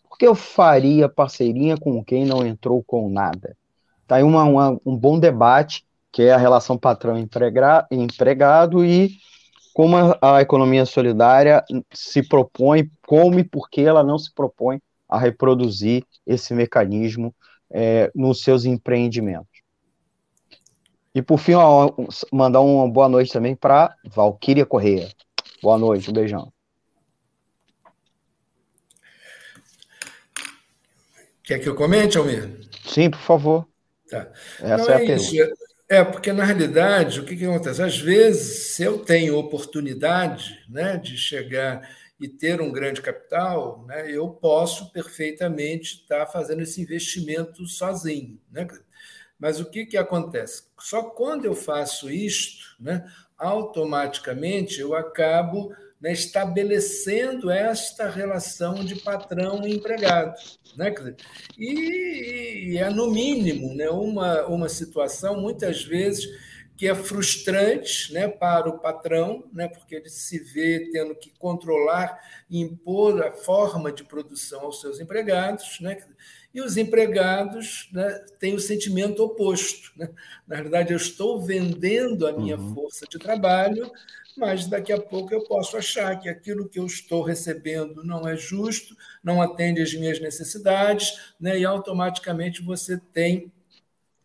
Porque 0.09 0.25
eu 0.25 0.33
faria 0.33 1.07
parceirinha 1.07 1.77
com 1.77 2.03
quem 2.03 2.25
não 2.25 2.45
entrou 2.45 2.83
com 2.83 3.09
nada? 3.09 3.55
Tá 4.07 4.15
aí 4.15 4.23
uma, 4.23 4.43
uma, 4.43 4.81
um 4.85 4.97
bom 4.97 5.19
debate 5.19 5.85
que 6.15 6.23
é 6.23 6.31
a 6.31 6.37
relação 6.37 6.77
patrão-empregado 6.77 8.85
e 8.85 9.17
como 9.73 9.97
a, 9.97 10.37
a, 10.37 10.41
economia 10.41 10.85
solidária 10.85 11.61
se 11.91 12.23
propõe, 12.23 12.89
como 13.05 13.37
e 13.37 13.43
por 13.43 13.69
que 13.69 13.81
ela 13.81 14.01
não 14.01 14.17
se 14.17 14.33
propõe 14.33 14.81
a 15.09 15.19
reproduzir 15.19 16.05
esse 16.25 16.53
mecanismo 16.53 17.35
é, 17.69 18.09
nos 18.15 18.41
seus 18.41 18.63
empreendimentos. 18.63 19.61
E 21.13 21.21
por 21.21 21.37
fim, 21.37 21.55
ó, 21.55 21.91
mandar 22.31 22.61
uma 22.61 22.89
boa 22.89 23.09
noite 23.09 23.33
também 23.33 23.53
para 23.53 23.93
Valquíria 24.05 24.65
Correia. 24.65 25.09
Boa 25.61 25.77
noite, 25.77 26.09
um 26.09 26.13
beijão. 26.13 26.49
Quer 31.43 31.59
que 31.59 31.67
eu 31.67 31.75
comente, 31.75 32.17
Almir? 32.17 32.69
Sim, 32.85 33.09
por 33.09 33.19
favor. 33.19 33.67
Tá. 34.09 34.31
Essa 34.61 34.77
não, 34.77 34.89
é 34.89 34.93
a 34.93 35.03
é 35.03 35.05
pergunta. 35.05 35.64
É, 35.87 36.03
porque 36.03 36.33
na 36.33 36.43
realidade, 36.43 37.19
o 37.19 37.25
que, 37.25 37.35
que 37.35 37.45
acontece? 37.45 37.81
Às 37.81 37.97
vezes, 37.97 38.75
se 38.75 38.83
eu 38.83 38.99
tenho 38.99 39.37
oportunidade 39.37 40.65
né, 40.67 40.97
de 40.97 41.15
chegar 41.15 41.87
e 42.19 42.27
ter 42.27 42.59
um 42.59 42.71
grande 42.71 43.01
capital, 43.01 43.85
né, 43.87 44.09
eu 44.11 44.29
posso 44.29 44.91
perfeitamente 44.91 46.01
estar 46.01 46.25
fazendo 46.25 46.61
esse 46.61 46.81
investimento 46.81 47.67
sozinho. 47.67 48.39
Né? 48.51 48.67
Mas 49.37 49.59
o 49.59 49.65
que, 49.69 49.85
que 49.85 49.97
acontece? 49.97 50.63
Só 50.79 51.03
quando 51.03 51.45
eu 51.45 51.53
faço 51.53 52.09
isto, 52.09 52.75
né, 52.79 53.05
automaticamente 53.37 54.79
eu 54.79 54.95
acabo 54.95 55.71
né, 55.99 56.11
estabelecendo 56.11 57.49
esta 57.49 58.09
relação 58.09 58.83
de 58.83 58.95
patrão 58.95 59.65
e 59.65 59.73
empregado. 59.73 60.35
Né? 60.77 60.93
E, 61.57 62.73
e 62.73 62.77
é, 62.77 62.89
no 62.89 63.09
mínimo, 63.09 63.73
né, 63.73 63.89
uma, 63.89 64.45
uma 64.45 64.69
situação, 64.69 65.39
muitas 65.39 65.83
vezes, 65.83 66.27
que 66.77 66.87
é 66.87 66.93
frustrante 66.93 68.11
né, 68.13 68.27
para 68.27 68.69
o 68.69 68.79
patrão, 68.79 69.45
né, 69.53 69.67
porque 69.67 69.95
ele 69.95 70.09
se 70.09 70.39
vê 70.39 70.89
tendo 70.91 71.15
que 71.15 71.31
controlar 71.39 72.19
e 72.49 72.59
impor 72.59 73.23
a 73.23 73.31
forma 73.31 73.91
de 73.91 74.03
produção 74.03 74.61
aos 74.61 74.81
seus 74.81 74.99
empregados, 74.99 75.79
né, 75.79 75.97
e 76.53 76.61
os 76.61 76.77
empregados 76.77 77.89
né, 77.91 78.09
têm 78.39 78.55
o 78.55 78.59
sentimento 78.59 79.23
oposto. 79.23 79.91
Né? 79.97 80.09
Na 80.47 80.55
verdade, 80.55 80.93
eu 80.93 80.97
estou 80.97 81.41
vendendo 81.41 82.27
a 82.27 82.33
minha 82.33 82.57
uhum. 82.57 82.73
força 82.73 83.05
de 83.09 83.19
trabalho, 83.19 83.91
mas 84.37 84.67
daqui 84.67 84.91
a 84.91 84.99
pouco 84.99 85.33
eu 85.33 85.43
posso 85.43 85.77
achar 85.77 86.19
que 86.19 86.27
aquilo 86.27 86.67
que 86.67 86.79
eu 86.79 86.85
estou 86.85 87.23
recebendo 87.23 88.03
não 88.03 88.27
é 88.27 88.35
justo, 88.35 88.95
não 89.23 89.41
atende 89.41 89.81
às 89.81 89.93
minhas 89.93 90.19
necessidades, 90.19 91.33
né, 91.39 91.59
e 91.59 91.65
automaticamente 91.65 92.61
você 92.61 92.97
tem 92.97 93.51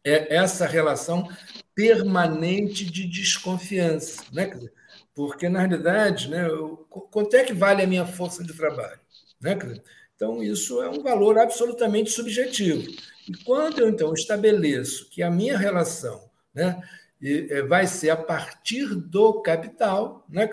é, 0.05 0.35
essa 0.35 0.67
relação 0.67 1.29
permanente 1.75 2.85
de 2.85 3.07
desconfiança. 3.07 4.23
Né? 4.33 4.51
Porque, 5.15 5.49
na 5.49 5.61
realidade, 5.61 6.29
né, 6.29 6.47
quanto 7.11 7.37
é 7.37 7.45
que 7.45 7.53
vale 7.53 7.83
a 7.83 7.87
minha 7.87 8.07
força 8.07 8.43
de 8.43 8.53
trabalho? 8.53 9.01
Né? 9.41 9.57
Então, 10.15 10.43
isso 10.43 10.83
é 10.83 10.91
um 10.91 11.03
valor 11.03 11.39
absolutamente 11.39 12.11
subjetivo. 12.11 12.91
E 13.29 13.33
quando 13.45 13.81
eu, 13.81 13.89
então, 13.89 14.13
estabeleço 14.13 15.09
que 15.11 15.23
a 15.23 15.31
minha 15.31 15.57
relação 15.57 16.29
né, 16.55 16.83
é, 17.23 17.63
vai 17.63 17.87
ser 17.87 18.11
a 18.11 18.17
partir 18.17 18.95
do 18.95 19.41
capital, 19.43 20.25
né, 20.29 20.49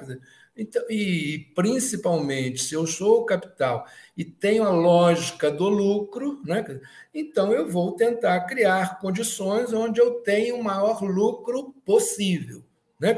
então, 0.59 0.83
e 0.89 1.51
principalmente 1.53 2.63
se 2.63 2.73
eu 2.73 2.87
sou 2.87 3.21
o 3.21 3.25
capital 3.25 3.85
e 4.17 4.25
tenho 4.25 4.63
a 4.63 4.71
lógica 4.71 5.51
do 5.51 5.69
lucro, 5.69 6.41
né, 6.43 6.81
então 7.13 7.53
eu 7.53 7.69
vou 7.69 7.91
tentar 7.91 8.41
criar 8.41 8.99
condições 8.99 9.71
onde 9.71 10.01
eu 10.01 10.15
tenho 10.21 10.57
o 10.57 10.63
maior 10.63 11.03
lucro 11.03 11.75
possível. 11.85 12.63
Né? 12.99 13.15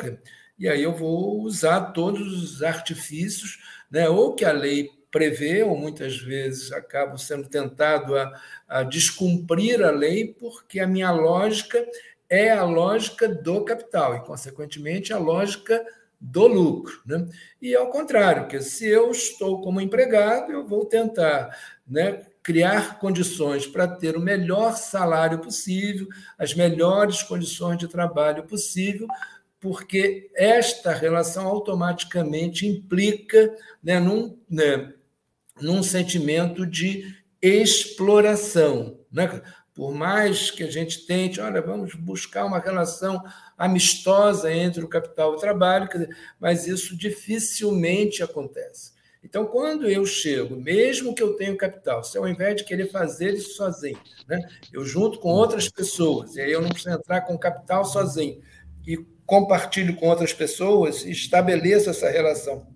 E 0.57 0.67
aí 0.67 0.83
eu 0.83 0.93
vou 0.93 1.41
usar 1.41 1.93
todos 1.93 2.43
os 2.43 2.61
artifícios, 2.61 3.57
né, 3.89 4.09
ou 4.09 4.35
que 4.35 4.43
a 4.43 4.51
lei 4.51 4.89
prevê, 5.09 5.63
ou 5.63 5.77
muitas 5.77 6.17
vezes 6.17 6.71
acabo 6.71 7.17
sendo 7.17 7.47
tentado 7.47 8.17
a, 8.17 8.41
a 8.67 8.83
descumprir 8.83 9.81
a 9.81 9.91
lei, 9.91 10.35
porque 10.37 10.79
a 10.79 10.87
minha 10.87 11.11
lógica 11.11 11.83
é 12.29 12.51
a 12.51 12.63
lógica 12.63 13.27
do 13.27 13.63
capital 13.65 14.15
e, 14.15 14.25
consequentemente, 14.25 15.11
a 15.11 15.17
lógica 15.17 15.83
do 16.19 16.47
lucro. 16.47 17.01
Né? 17.05 17.27
E 17.61 17.75
ao 17.75 17.89
contrário, 17.89 18.47
que 18.47 18.61
se 18.61 18.85
eu 18.85 19.09
estou 19.11 19.61
como 19.61 19.81
empregado, 19.81 20.51
eu 20.51 20.65
vou 20.65 20.85
tentar 20.85 21.57
né, 21.87 22.25
criar 22.43 22.99
condições 22.99 23.65
para 23.65 23.87
ter 23.87 24.17
o 24.17 24.21
melhor 24.21 24.75
salário 24.75 25.39
possível, 25.39 26.07
as 26.37 26.53
melhores 26.53 27.23
condições 27.23 27.77
de 27.77 27.87
trabalho 27.87 28.43
possível, 28.43 29.07
porque 29.59 30.29
esta 30.35 30.93
relação 30.93 31.47
automaticamente 31.47 32.65
implica 32.65 33.55
né, 33.83 33.99
num, 33.99 34.37
né, 34.49 34.93
num 35.59 35.83
sentimento 35.83 36.65
de 36.65 37.15
exploração. 37.41 38.99
Né? 39.11 39.41
Por 39.79 39.93
mais 39.93 40.51
que 40.51 40.61
a 40.61 40.69
gente 40.69 41.05
tente, 41.05 41.39
olha, 41.39 41.61
vamos 41.61 41.95
buscar 41.95 42.43
uma 42.43 42.59
relação 42.59 43.23
amistosa 43.57 44.53
entre 44.53 44.83
o 44.83 44.89
capital 44.89 45.31
e 45.31 45.35
o 45.37 45.39
trabalho, 45.39 45.87
mas 46.37 46.67
isso 46.67 46.97
dificilmente 46.97 48.21
acontece. 48.21 48.91
Então, 49.23 49.45
quando 49.45 49.89
eu 49.89 50.05
chego, 50.05 50.57
mesmo 50.57 51.15
que 51.15 51.23
eu 51.23 51.37
tenha 51.37 51.55
capital, 51.55 52.03
se 52.03 52.17
ao 52.17 52.27
invés 52.27 52.57
de 52.57 52.65
querer 52.65 52.91
fazer 52.91 53.33
isso 53.33 53.55
sozinho, 53.55 53.97
né, 54.27 54.41
eu 54.73 54.83
junto 54.83 55.17
com 55.17 55.29
outras 55.29 55.69
pessoas, 55.69 56.35
e 56.35 56.41
aí 56.41 56.51
eu 56.51 56.61
não 56.61 56.71
preciso 56.71 56.97
entrar 56.97 57.21
com 57.21 57.37
capital 57.37 57.85
sozinho, 57.85 58.41
e 58.85 58.97
compartilho 59.25 59.95
com 59.95 60.09
outras 60.09 60.33
pessoas, 60.33 61.05
estabeleço 61.05 61.89
essa 61.89 62.09
relação 62.09 62.67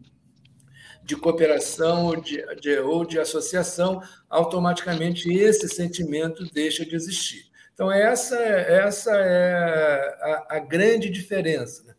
de 1.04 1.16
cooperação 1.16 2.06
ou 2.06 2.16
de, 2.16 2.44
de, 2.62 2.80
ou 2.80 3.06
de 3.06 3.20
associação, 3.20 4.02
automaticamente 4.30 5.32
esse 5.32 5.68
sentimento 5.68 6.46
deixa 6.54 6.86
de 6.86 6.96
existir. 6.96 7.52
Então, 7.74 7.92
essa, 7.92 8.38
essa 8.38 9.12
é 9.12 10.18
a, 10.22 10.58
a 10.58 10.60
grande 10.60 11.10
diferença. 11.10 11.84
Né? 11.84 11.94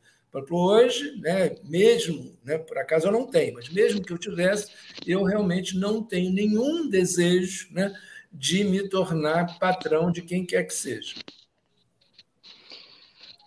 Hoje, 0.51 1.17
né, 1.21 1.55
mesmo, 1.65 2.37
né, 2.45 2.59
por 2.59 2.79
acaso 2.79 3.07
eu 3.07 3.13
não 3.13 3.27
tenho, 3.27 3.55
mas 3.55 3.69
mesmo 3.69 4.03
que 4.03 4.13
eu 4.13 4.19
tivesse, 4.19 4.73
eu 5.07 5.23
realmente 5.23 5.77
não 5.77 6.03
tenho 6.03 6.33
nenhum 6.33 6.89
desejo 6.89 7.69
né, 7.73 7.93
de 8.33 8.65
me 8.65 8.89
tornar 8.89 9.59
patrão 9.59 10.11
de 10.11 10.23
quem 10.23 10.45
quer 10.45 10.65
que 10.65 10.75
seja. 10.75 11.15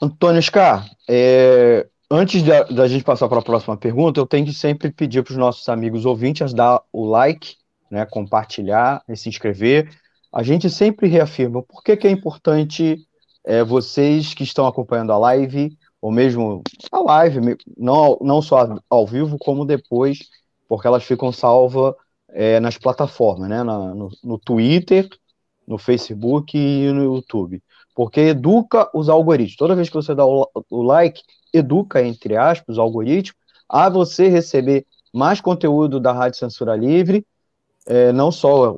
Antônio 0.02 0.42
Scar, 0.42 0.90
é, 1.10 1.88
Antes 2.10 2.42
da, 2.42 2.64
da 2.64 2.88
gente 2.88 3.04
passar 3.04 3.28
para 3.28 3.40
a 3.40 3.44
próxima 3.44 3.76
pergunta, 3.76 4.18
eu 4.18 4.26
tenho 4.26 4.46
que 4.46 4.54
sempre 4.54 4.90
pedir 4.92 5.24
para 5.24 5.32
os 5.32 5.38
nossos 5.38 5.68
amigos 5.68 6.06
ouvintes 6.06 6.54
dar 6.54 6.82
o 6.94 7.06
like, 7.06 7.58
né, 7.92 8.06
compartilhar 8.06 9.04
e 9.10 9.18
se 9.18 9.28
inscrever. 9.28 9.90
A 10.32 10.42
gente 10.42 10.70
sempre 10.70 11.10
reafirma 11.10 11.62
por 11.62 11.84
que, 11.84 11.98
que 11.98 12.08
é 12.08 12.12
importante 12.12 13.06
é, 13.46 13.62
vocês 13.62 14.34
que 14.34 14.44
estão 14.44 14.66
acompanhando 14.66 15.12
a 15.12 15.18
live, 15.18 15.78
ou 16.02 16.10
mesmo 16.10 16.64
a 16.94 17.00
live, 17.00 17.58
não, 17.78 18.18
não 18.22 18.42
só 18.42 18.80
ao 18.90 19.06
vivo, 19.06 19.38
como 19.38 19.66
depois, 19.66 20.30
porque 20.70 20.88
elas 20.88 21.04
ficam 21.04 21.34
salvas 21.34 21.94
é, 22.30 22.58
nas 22.62 22.78
plataformas, 22.78 23.50
né, 23.50 23.64
na, 23.64 23.94
no, 23.94 24.10
no 24.24 24.40
Twitter, 24.40 25.10
no 25.68 25.78
Facebook 25.78 26.58
e 26.58 26.90
no 26.94 27.04
YouTube. 27.04 27.62
Porque 27.98 28.20
educa 28.20 28.88
os 28.94 29.10
algoritmos. 29.10 29.56
Toda 29.56 29.74
vez 29.74 29.90
que 29.90 29.96
você 29.96 30.14
dá 30.14 30.24
o, 30.24 30.48
like, 30.84 31.20
educa, 31.52 32.00
entre 32.00 32.38
aspas, 32.38 32.78
o 32.78 32.82
algoritmo, 32.82 33.36
a 33.68 33.90
você 33.90 34.28
receber 34.28 34.86
mais 35.12 35.42
conteúdo 35.42 36.00
da 36.00 36.12
Rádio 36.12 36.38
Censura 36.38 36.76
Livre, 36.76 37.26
é, 37.88 38.12
não 38.12 38.32
só 38.32 38.78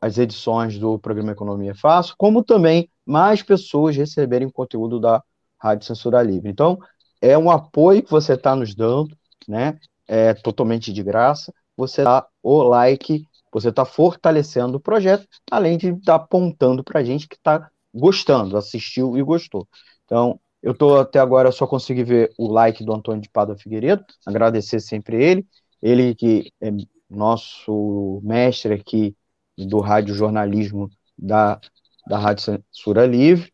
as 0.00 0.18
edições 0.18 0.78
do 0.78 1.00
programa 1.00 1.32
Economia 1.32 1.74
Fácil, 1.74 2.14
como 2.16 2.44
também 2.44 2.88
mais 3.04 3.42
pessoas 3.42 3.96
receberem 3.96 4.48
conteúdo 4.48 5.00
da 5.00 5.20
Rádio 5.58 5.88
Censura 5.88 6.22
Livre. 6.22 6.48
Então, 6.48 6.78
é 7.20 7.36
um 7.36 7.50
apoio 7.50 8.04
que 8.04 8.10
você 8.10 8.34
está 8.34 8.54
nos 8.54 8.72
dando, 8.72 9.18
né? 9.48 9.80
É 10.06 10.32
totalmente 10.32 10.92
de 10.92 11.02
graça. 11.02 11.52
Você 11.76 12.04
dá 12.04 12.24
o 12.40 12.62
like, 12.62 13.26
você 13.52 13.70
está 13.70 13.84
fortalecendo 13.84 14.76
o 14.76 14.80
projeto, 14.80 15.26
além 15.50 15.76
de 15.76 15.88
estar 15.88 16.20
tá 16.20 16.24
apontando 16.24 16.84
para 16.84 17.00
a 17.00 17.04
gente 17.04 17.26
que 17.26 17.34
está 17.34 17.68
gostando, 17.94 18.56
assistiu 18.56 19.16
e 19.16 19.22
gostou. 19.22 19.66
Então, 20.04 20.40
eu 20.62 20.72
estou 20.72 20.98
até 20.98 21.18
agora 21.18 21.52
só 21.52 21.66
consegui 21.66 22.04
ver 22.04 22.32
o 22.38 22.48
like 22.50 22.84
do 22.84 22.92
Antônio 22.92 23.22
de 23.22 23.30
Pada 23.30 23.56
Figueiredo, 23.56 24.04
agradecer 24.26 24.80
sempre 24.80 25.22
ele, 25.22 25.46
ele 25.82 26.14
que 26.14 26.52
é 26.60 26.70
nosso 27.08 28.20
mestre 28.22 28.74
aqui 28.74 29.16
do 29.56 29.80
rádio 29.80 30.14
jornalismo 30.14 30.90
da, 31.18 31.60
da 32.06 32.18
Rádio 32.18 32.44
Censura 32.44 33.06
Livre. 33.06 33.50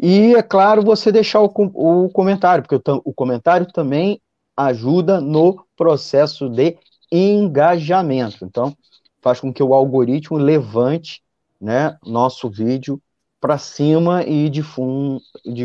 E, 0.00 0.34
é 0.34 0.42
claro, 0.42 0.82
você 0.82 1.12
deixar 1.12 1.40
o, 1.40 1.52
o 1.74 2.08
comentário, 2.10 2.64
porque 2.64 2.90
o, 2.90 3.02
o 3.04 3.12
comentário 3.12 3.66
também 3.72 4.20
ajuda 4.56 5.20
no 5.20 5.64
processo 5.76 6.48
de 6.48 6.78
engajamento. 7.10 8.44
Então, 8.44 8.74
faz 9.20 9.40
com 9.40 9.52
que 9.52 9.62
o 9.62 9.74
algoritmo 9.74 10.38
levante 10.38 11.22
né, 11.60 11.96
nosso 12.04 12.48
vídeo 12.50 13.00
para 13.42 13.58
cima 13.58 14.22
e 14.22 14.48
de, 14.48 14.62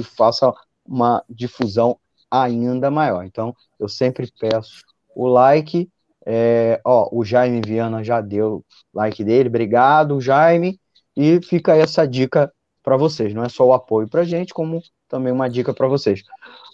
faça 0.02 0.52
uma 0.84 1.24
difusão 1.30 2.00
ainda 2.30 2.90
maior. 2.90 3.24
Então, 3.24 3.56
eu 3.80 3.88
sempre 3.88 4.34
peço 4.40 4.82
o 5.16 5.28
like. 5.28 5.88
É, 6.26 6.82
ó, 6.84 7.08
o 7.12 7.24
Jaime 7.24 7.62
Viana 7.64 8.04
já 8.04 8.20
deu 8.20 8.66
like 8.92 9.24
dele, 9.24 9.48
obrigado, 9.48 10.20
Jaime. 10.20 10.80
E 11.16 11.40
fica 11.42 11.76
essa 11.76 12.08
dica 12.08 12.52
para 12.82 12.98
vocês. 12.98 13.32
Não 13.32 13.44
é 13.44 13.50
só 13.50 13.64
o 13.64 13.74
apoio 13.74 14.10
para 14.10 14.24
gente, 14.24 14.56
como 14.56 14.82
também 15.08 15.32
uma 15.32 15.48
dica 15.48 15.72
para 15.72 15.88
vocês. 15.88 16.24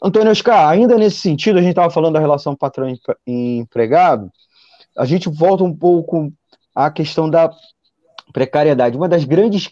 Antônio 0.02 0.32
Oscar, 0.32 0.70
ainda 0.70 0.98
nesse 0.98 1.18
sentido, 1.18 1.60
a 1.60 1.62
gente 1.62 1.72
estava 1.72 1.94
falando 1.94 2.14
da 2.14 2.20
relação 2.20 2.56
patrão 2.56 2.88
empregado. 3.28 4.32
A 4.98 5.06
gente 5.06 5.30
volta 5.30 5.66
um 5.66 5.76
pouco 5.76 6.32
à 6.74 6.90
questão 6.90 7.30
da 7.30 7.52
precariedade. 8.34 8.98
Uma 8.98 9.08
das 9.08 9.24
grandes 9.24 9.72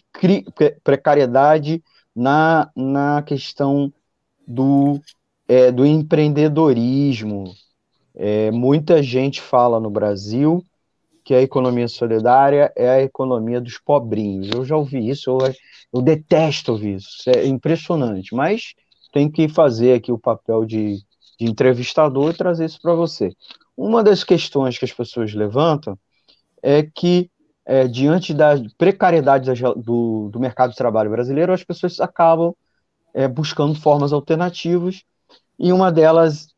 precariedades 0.82 1.80
na, 2.14 2.70
na 2.74 3.22
questão 3.22 3.92
do, 4.46 5.00
é, 5.48 5.70
do 5.70 5.84
empreendedorismo. 5.84 7.52
É, 8.14 8.50
muita 8.50 9.02
gente 9.02 9.40
fala 9.40 9.80
no 9.80 9.90
Brasil 9.90 10.64
que 11.24 11.34
a 11.34 11.42
economia 11.42 11.88
solidária 11.88 12.72
é 12.76 12.88
a 12.88 13.02
economia 13.02 13.60
dos 13.60 13.78
pobrinhos. 13.78 14.50
Eu 14.50 14.64
já 14.64 14.76
ouvi 14.76 15.08
isso, 15.08 15.30
eu, 15.30 15.38
eu 15.92 16.02
detesto 16.02 16.72
ouvir 16.72 16.96
isso, 16.96 17.30
é 17.30 17.46
impressionante, 17.46 18.34
mas 18.34 18.74
tem 19.12 19.30
que 19.30 19.48
fazer 19.48 19.94
aqui 19.94 20.10
o 20.10 20.18
papel 20.18 20.64
de, 20.64 20.96
de 21.38 21.46
entrevistador 21.46 22.30
e 22.30 22.36
trazer 22.36 22.64
isso 22.64 22.80
para 22.80 22.94
você. 22.94 23.32
Uma 23.76 24.02
das 24.02 24.24
questões 24.24 24.78
que 24.78 24.84
as 24.84 24.92
pessoas 24.92 25.32
levantam 25.32 25.98
é 26.62 26.82
que, 26.82 27.30
é, 27.64 27.86
diante 27.86 28.34
da 28.34 28.54
precariedade 28.76 29.50
do, 29.76 30.28
do 30.28 30.40
mercado 30.40 30.70
de 30.70 30.76
trabalho 30.76 31.10
brasileiro, 31.10 31.52
as 31.52 31.62
pessoas 31.62 32.00
acabam 32.00 32.54
é, 33.14 33.28
buscando 33.28 33.74
formas 33.74 34.12
alternativas, 34.12 35.02
e 35.58 35.72
uma 35.72 35.92
delas 35.92 36.48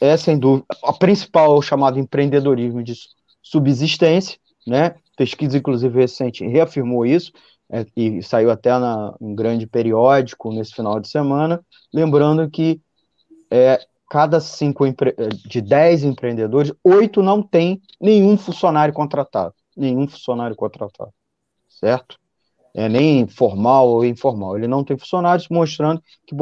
é, 0.00 0.16
sem 0.16 0.38
dúvida, 0.38 0.66
a 0.82 0.92
principal 0.92 1.54
é 1.54 1.58
o 1.58 1.62
chamado 1.62 1.98
empreendedorismo 1.98 2.82
de 2.82 2.94
subsistência, 3.42 4.38
né? 4.66 4.94
Pesquisa, 5.16 5.58
inclusive, 5.58 5.98
recente 5.98 6.46
reafirmou 6.46 7.04
isso, 7.04 7.32
é, 7.70 7.84
e 7.96 8.22
saiu 8.22 8.50
até 8.50 8.70
na, 8.78 9.14
um 9.20 9.34
grande 9.34 9.66
periódico 9.66 10.52
nesse 10.52 10.74
final 10.74 11.00
de 11.00 11.08
semana, 11.08 11.60
lembrando 11.92 12.48
que 12.48 12.80
é, 13.50 13.80
cada 14.08 14.40
cinco 14.40 14.84
de 15.46 15.60
dez 15.60 16.02
empreendedores, 16.02 16.72
oito 16.82 17.22
não 17.22 17.42
tem 17.42 17.82
nenhum 18.00 18.38
funcionário 18.38 18.94
contratado, 18.94 19.54
nenhum 19.78 20.08
funcionário 20.08 20.56
contratado, 20.56 21.12
certo? 21.68 22.18
É, 22.74 22.88
nem 22.88 23.26
formal 23.26 23.88
ou 23.88 24.04
informal, 24.04 24.56
ele 24.56 24.68
não 24.68 24.84
tem 24.84 24.96
funcionários, 24.96 25.48
mostrando 25.48 26.02
que 26.26 26.34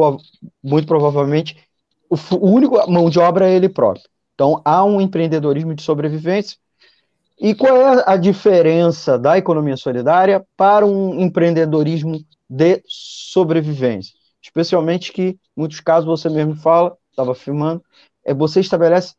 muito 0.63 0.87
provavelmente 0.87 1.57
o, 2.11 2.17
o 2.37 2.51
único 2.51 2.91
mão 2.91 3.09
de 3.09 3.19
obra 3.19 3.49
é 3.49 3.55
ele 3.55 3.69
próprio. 3.69 4.05
Então 4.35 4.61
há 4.65 4.85
um 4.85 5.01
empreendedorismo 5.01 5.75
de 5.75 5.83
sobrevivência 5.83 6.59
e 7.39 7.55
qual 7.55 7.77
é 7.77 8.05
a 8.07 8.17
diferença 8.17 9.19
da 9.19 9.37
economia 9.37 9.77
solidária 9.77 10.45
para 10.57 10.87
um 10.87 11.21
empreendedorismo 11.21 12.19
de 12.49 12.83
sobrevivência? 12.87 14.15
Especialmente 14.43 15.13
que, 15.13 15.23
em 15.23 15.39
muitos 15.55 15.81
casos, 15.81 16.07
você 16.07 16.31
mesmo 16.31 16.55
fala, 16.55 16.97
estava 17.11 17.33
afirmando, 17.33 17.83
é 18.25 18.33
você 18.33 18.61
estabelece 18.61 19.15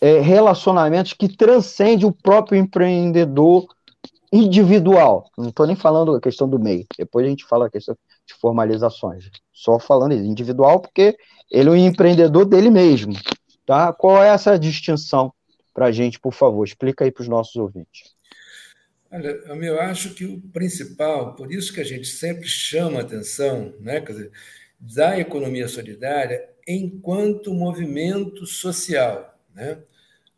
é, 0.00 0.20
relacionamentos 0.20 1.12
que 1.12 1.28
transcendem 1.28 2.06
o 2.06 2.12
próprio 2.12 2.58
empreendedor 2.58 3.66
individual. 4.32 5.28
Não 5.36 5.48
estou 5.48 5.66
nem 5.66 5.76
falando 5.76 6.14
a 6.14 6.20
questão 6.20 6.48
do 6.48 6.58
meio. 6.58 6.86
Depois 6.96 7.26
a 7.26 7.28
gente 7.28 7.44
fala 7.44 7.66
a 7.66 7.70
questão 7.70 7.96
de 8.26 8.34
formalizações. 8.34 9.28
Só 9.52 9.78
falando 9.78 10.14
individual, 10.14 10.80
porque 10.80 11.16
ele 11.50 11.68
é 11.68 11.72
um 11.72 11.76
empreendedor 11.76 12.44
dele 12.44 12.70
mesmo. 12.70 13.12
Tá? 13.66 13.92
Qual 13.92 14.22
é 14.22 14.28
essa 14.28 14.58
distinção 14.58 15.32
para 15.72 15.86
a 15.86 15.92
gente, 15.92 16.20
por 16.20 16.32
favor. 16.32 16.64
Explica 16.64 17.04
aí 17.04 17.10
para 17.10 17.22
os 17.22 17.28
nossos 17.28 17.56
ouvintes. 17.56 18.14
Olha, 19.10 19.28
eu 19.28 19.80
acho 19.80 20.14
que 20.14 20.24
o 20.24 20.40
principal, 20.52 21.34
por 21.34 21.50
isso 21.50 21.72
que 21.72 21.80
a 21.80 21.84
gente 21.84 22.06
sempre 22.06 22.46
chama 22.46 23.00
atenção, 23.00 23.74
né, 23.80 23.98
dizer, 24.00 24.30
da 24.78 25.18
economia 25.18 25.66
solidária 25.66 26.48
enquanto 26.66 27.52
movimento 27.52 28.46
social, 28.46 29.38
né? 29.54 29.78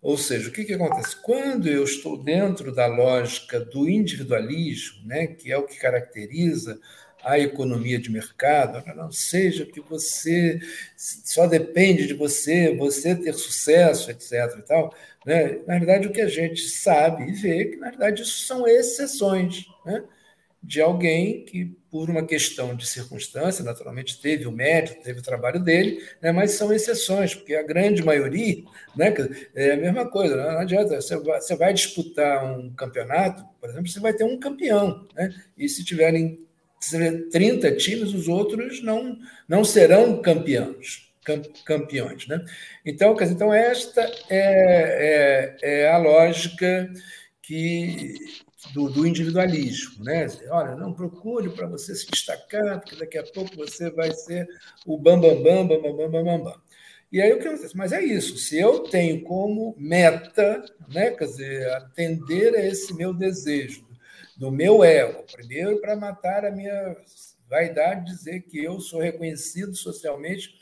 Ou 0.02 0.18
seja, 0.18 0.48
o 0.48 0.52
que, 0.52 0.64
que 0.64 0.74
acontece? 0.74 1.16
Quando 1.22 1.68
eu 1.68 1.84
estou 1.84 2.20
dentro 2.20 2.74
da 2.74 2.86
lógica 2.86 3.60
do 3.60 3.88
individualismo, 3.88 5.06
né, 5.06 5.28
que 5.28 5.52
é 5.52 5.56
o 5.56 5.64
que 5.64 5.78
caracteriza 5.78 6.80
a 7.22 7.38
economia 7.38 8.00
de 8.00 8.10
mercado, 8.10 8.82
não 8.96 9.12
seja 9.12 9.64
que 9.64 9.80
você 9.80 10.58
só 10.96 11.46
depende 11.46 12.08
de 12.08 12.14
você, 12.14 12.76
você 12.76 13.14
ter 13.14 13.32
sucesso, 13.32 14.10
etc. 14.10 14.32
E 14.58 14.62
tal, 14.62 14.92
né? 15.24 15.60
Na 15.66 15.78
verdade, 15.78 16.08
o 16.08 16.12
que 16.12 16.20
a 16.20 16.28
gente 16.28 16.68
sabe 16.68 17.30
e 17.30 17.32
vê 17.32 17.62
é 17.62 17.64
que, 17.66 17.76
na 17.76 17.90
verdade, 17.90 18.22
isso 18.22 18.44
são 18.44 18.66
exceções 18.66 19.66
né? 19.86 20.02
de 20.62 20.80
alguém 20.80 21.44
que, 21.44 21.76
por 21.92 22.08
uma 22.08 22.24
questão 22.24 22.74
de 22.74 22.86
circunstância, 22.86 23.62
naturalmente 23.62 24.18
teve 24.18 24.46
o 24.46 24.50
mérito, 24.50 25.02
teve 25.02 25.20
o 25.20 25.22
trabalho 25.22 25.60
dele, 25.60 26.02
né? 26.22 26.32
mas 26.32 26.52
são 26.52 26.72
exceções, 26.72 27.34
porque 27.34 27.54
a 27.54 27.62
grande 27.62 28.02
maioria 28.02 28.64
né? 28.96 29.12
é 29.54 29.72
a 29.72 29.76
mesma 29.76 30.10
coisa. 30.10 30.34
Não 30.34 30.60
adianta, 30.60 30.98
você 30.98 31.54
vai, 31.54 31.74
disputar 31.74 32.58
um 32.58 32.72
campeonato, 32.72 33.44
por 33.60 33.68
exemplo, 33.68 33.88
você 33.88 34.00
vai 34.00 34.14
ter 34.14 34.24
um 34.24 34.40
campeão, 34.40 35.06
né? 35.14 35.34
e 35.54 35.68
se 35.68 35.84
tiverem 35.84 36.38
30 37.30 37.76
times, 37.76 38.14
os 38.14 38.26
outros 38.26 38.82
não, 38.82 39.18
não 39.46 39.62
serão 39.62 40.22
campeões. 40.22 41.12
Campeões, 41.64 42.26
né? 42.26 42.44
Então, 42.84 43.16
então 43.20 43.54
esta 43.54 44.00
é, 44.28 45.54
é, 45.60 45.82
é 45.82 45.88
a 45.88 45.96
lógica 45.96 46.90
que 47.42 48.14
do, 48.72 48.88
do, 48.88 49.06
individualismo, 49.06 50.04
né? 50.04 50.26
Olha, 50.48 50.76
não 50.76 50.92
procure 50.92 51.50
para 51.50 51.66
você 51.66 51.94
se 51.94 52.08
destacar, 52.08 52.80
porque 52.80 52.96
daqui 52.96 53.18
a 53.18 53.24
pouco 53.24 53.56
você 53.56 53.90
vai 53.90 54.12
ser 54.12 54.48
o 54.86 54.96
bambambam, 54.96 55.42
bambambam, 55.42 55.96
bambambam. 55.96 56.10
Bam, 56.10 56.24
bam, 56.24 56.44
bam. 56.44 56.62
E 57.12 57.20
aí 57.20 57.30
o 57.30 57.38
que 57.38 57.46
acontece? 57.46 57.76
Mas 57.76 57.92
é 57.92 58.02
isso, 58.02 58.38
se 58.38 58.58
eu 58.58 58.84
tenho 58.84 59.22
como 59.22 59.74
meta, 59.76 60.64
né, 60.88 61.10
quer 61.10 61.26
dizer, 61.26 61.70
atender 61.74 62.54
a 62.54 62.64
esse 62.64 62.94
meu 62.94 63.12
desejo 63.12 63.86
do 64.34 64.50
meu 64.50 64.82
ego. 64.82 65.22
Primeiro, 65.30 65.78
para 65.78 65.94
matar 65.94 66.46
a 66.46 66.50
minha 66.50 66.96
vaidade, 67.50 68.06
dizer 68.06 68.40
que 68.44 68.64
eu 68.64 68.80
sou 68.80 68.98
reconhecido 68.98 69.74
socialmente 69.74 70.54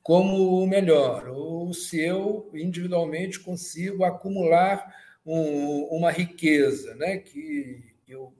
como 0.00 0.62
o 0.62 0.66
melhor, 0.68 1.28
ou 1.28 1.74
se 1.74 2.00
eu 2.00 2.48
individualmente 2.54 3.40
consigo 3.40 4.04
acumular 4.04 4.94
um, 5.28 5.84
uma 5.90 6.10
riqueza, 6.10 6.94
né, 6.94 7.18
que 7.18 7.84
eu 8.08 8.32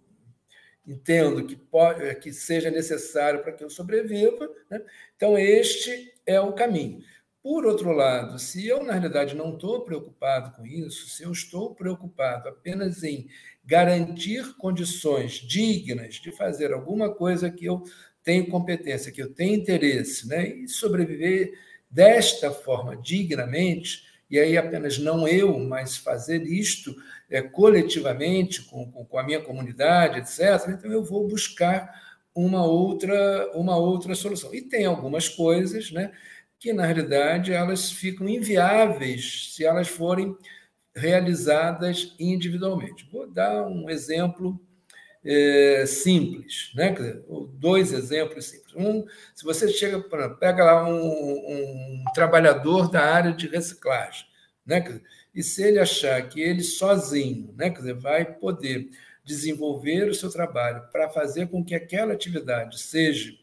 entendo 0.87 1.47
que, 1.47 1.55
pode, 1.55 2.15
que 2.15 2.33
seja 2.33 2.71
necessário 2.71 3.43
para 3.43 3.53
que 3.53 3.63
eu 3.63 3.69
sobreviva. 3.69 4.49
Né? 4.71 4.81
Então, 5.15 5.37
este 5.37 6.15
é 6.25 6.41
o 6.41 6.55
caminho. 6.55 7.03
Por 7.43 7.67
outro 7.67 7.93
lado, 7.93 8.39
se 8.39 8.67
eu, 8.67 8.83
na 8.83 8.95
realidade, 8.95 9.37
não 9.37 9.53
estou 9.55 9.83
preocupado 9.83 10.57
com 10.57 10.67
isso, 10.67 11.11
se 11.11 11.23
eu 11.23 11.31
estou 11.31 11.75
preocupado 11.75 12.49
apenas 12.49 13.05
em 13.05 13.29
garantir 13.63 14.57
condições 14.57 15.35
dignas 15.35 16.15
de 16.15 16.33
fazer 16.33 16.73
alguma 16.73 17.15
coisa 17.15 17.51
que 17.51 17.67
eu 17.67 17.83
tenho 18.23 18.49
competência, 18.49 19.13
que 19.13 19.23
eu 19.23 19.33
tenho 19.33 19.55
interesse, 19.55 20.27
né? 20.27 20.49
e 20.49 20.69
sobreviver 20.69 21.53
desta 21.91 22.51
forma 22.51 22.97
dignamente, 22.97 24.08
e 24.31 24.39
aí 24.39 24.57
apenas 24.57 24.99
não 24.99 25.27
eu, 25.27 25.59
mas 25.59 25.97
fazer 25.97 26.43
isto 26.43 26.95
é, 27.31 27.41
coletivamente, 27.41 28.63
com, 28.63 28.91
com, 28.91 29.19
a 29.19 29.23
minha 29.23 29.41
comunidade, 29.41 30.19
etc., 30.19 30.69
então 30.69 30.93
eu 30.93 31.03
vou 31.03 31.27
buscar 31.27 31.91
uma 32.35 32.65
outra, 32.65 33.51
uma 33.55 33.77
outra 33.77 34.15
solução. 34.15 34.55
E 34.55 34.63
tem 34.63 34.85
algumas 34.85 35.29
coisas 35.29 35.91
né, 35.91 36.13
que, 36.59 36.73
na 36.73 36.85
realidade, 36.85 37.53
elas 37.53 37.91
ficam 37.91 38.29
inviáveis 38.29 39.55
se 39.55 39.65
elas 39.65 39.89
forem 39.89 40.37
realizadas 40.95 42.15
individualmente. 42.19 43.09
Vou 43.11 43.27
dar 43.27 43.67
um 43.67 43.89
exemplo 43.89 44.61
é, 45.31 45.85
simples, 45.85 46.71
né? 46.75 46.91
Dizer, 46.91 47.23
dois 47.59 47.93
exemplos 47.93 48.47
simples. 48.47 48.75
Um, 48.75 49.07
se 49.35 49.45
você 49.45 49.69
chega 49.69 50.01
pega 50.41 50.65
lá 50.65 50.89
um, 50.89 50.97
um, 50.99 52.05
trabalhador 52.15 52.91
da 52.91 53.03
área 53.03 53.33
de 53.33 53.47
reciclagem, 53.47 54.25
né? 54.65 54.81
Dizer, 54.81 55.03
e 55.35 55.43
se 55.43 55.63
ele 55.63 55.79
achar 55.79 56.27
que 56.27 56.41
ele 56.41 56.63
sozinho, 56.63 57.55
né? 57.59 57.69
Dizer, 57.69 57.93
vai 57.93 58.25
poder 58.25 58.89
desenvolver 59.23 60.09
o 60.09 60.15
seu 60.15 60.31
trabalho 60.31 60.83
para 60.91 61.11
fazer 61.11 61.49
com 61.49 61.63
que 61.63 61.75
aquela 61.75 62.15
atividade 62.15 62.81
seja 62.81 63.35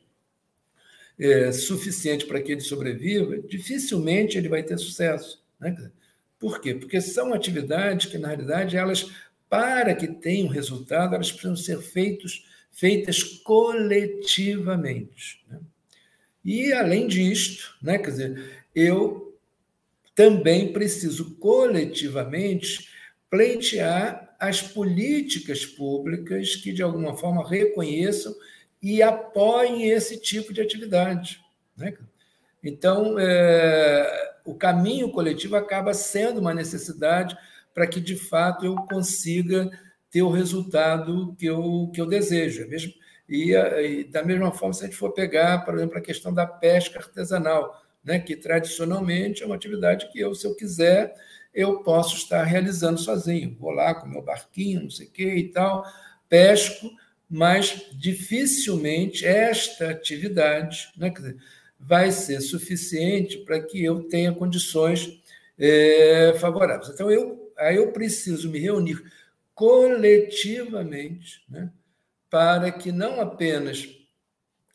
é, 1.19 1.51
suficiente 1.51 2.25
para 2.25 2.41
que 2.41 2.53
ele 2.53 2.61
sobreviva, 2.61 3.37
dificilmente 3.47 4.39
ele 4.39 4.49
vai 4.49 4.63
ter 4.63 4.79
sucesso. 4.79 5.43
Né? 5.59 5.91
Por 6.39 6.59
quê? 6.59 6.73
Porque 6.73 6.99
são 6.99 7.33
atividades 7.33 8.07
que, 8.07 8.17
na 8.17 8.29
realidade, 8.29 8.75
elas, 8.75 9.11
para 9.49 9.95
que 9.95 10.07
tenham 10.07 10.47
resultado, 10.47 11.15
elas 11.15 11.31
precisam 11.31 11.55
ser 11.55 11.81
feitos, 11.81 12.45
feitas 12.71 13.23
coletivamente. 13.23 15.43
Né? 15.49 15.59
E, 16.43 16.73
além 16.73 17.07
disto, 17.07 17.75
né, 17.81 17.97
quer 17.97 18.11
dizer, 18.11 18.65
eu 18.73 19.35
também 20.13 20.71
preciso 20.71 21.35
coletivamente 21.35 22.89
pleitear 23.29 24.35
as 24.39 24.61
políticas 24.61 25.65
públicas 25.65 26.55
que, 26.55 26.71
de 26.71 26.83
alguma 26.83 27.15
forma, 27.15 27.47
reconheçam 27.47 28.35
e 28.81 29.01
apoiem 29.01 29.89
esse 29.89 30.19
tipo 30.19 30.53
de 30.53 30.61
atividade. 30.61 31.39
Né? 31.75 31.93
Então, 32.63 33.17
é, 33.19 34.35
o 34.45 34.53
caminho 34.53 35.11
coletivo 35.11 35.55
acaba 35.55 35.93
sendo 35.93 36.39
uma 36.39 36.53
necessidade 36.53 37.35
para 37.75 37.85
que, 37.85 37.99
de 37.99 38.15
fato, 38.15 38.65
eu 38.65 38.73
consiga 38.73 39.69
ter 40.09 40.21
o 40.21 40.31
resultado 40.31 41.35
que 41.37 41.45
eu, 41.45 41.91
que 41.93 41.99
eu 41.99 42.07
desejo. 42.07 42.63
É 42.63 42.65
mesmo, 42.65 42.93
e, 43.27 43.51
e, 43.53 44.03
da 44.05 44.23
mesma 44.23 44.49
forma, 44.51 44.73
se 44.73 44.83
a 44.83 44.87
gente 44.87 44.97
for 44.97 45.11
pegar, 45.11 45.65
por 45.65 45.75
exemplo, 45.75 45.97
a 45.97 46.01
questão 46.01 46.33
da 46.33 46.47
pesca 46.47 46.99
artesanal, 46.99 47.83
né, 48.01 48.17
que 48.17 48.35
tradicionalmente 48.35 49.43
é 49.43 49.45
uma 49.45 49.55
atividade 49.55 50.09
que 50.11 50.19
eu, 50.19 50.33
se 50.33 50.47
eu 50.47 50.55
quiser, 50.55 51.13
eu 51.53 51.83
posso 51.83 52.15
estar 52.15 52.43
realizando 52.43 52.99
sozinho. 52.99 53.57
Vou 53.59 53.71
lá 53.71 53.93
com 53.93 54.07
meu 54.07 54.21
barquinho, 54.21 54.83
não 54.83 54.89
sei 54.89 55.07
o 55.07 55.11
quê 55.11 55.35
e 55.35 55.49
tal, 55.49 55.83
pesco, 56.29 56.89
mas 57.29 57.89
dificilmente 57.93 59.25
esta 59.25 59.89
atividade, 59.89 60.93
né, 60.95 61.11
vai 61.77 62.09
ser 62.11 62.39
suficiente 62.39 63.39
para 63.39 63.59
que 63.59 63.83
eu 63.83 64.03
tenha 64.03 64.31
condições 64.31 65.21
é, 65.57 66.35
favoráveis. 66.39 66.89
Então, 66.89 67.11
eu, 67.11 67.44
aí 67.57 67.77
eu 67.77 67.91
preciso 67.91 68.49
me 68.49 68.59
reunir 68.59 69.03
coletivamente 69.53 71.43
né, 71.49 71.71
para 72.29 72.71
que 72.71 72.91
não 72.91 73.21
apenas 73.21 73.87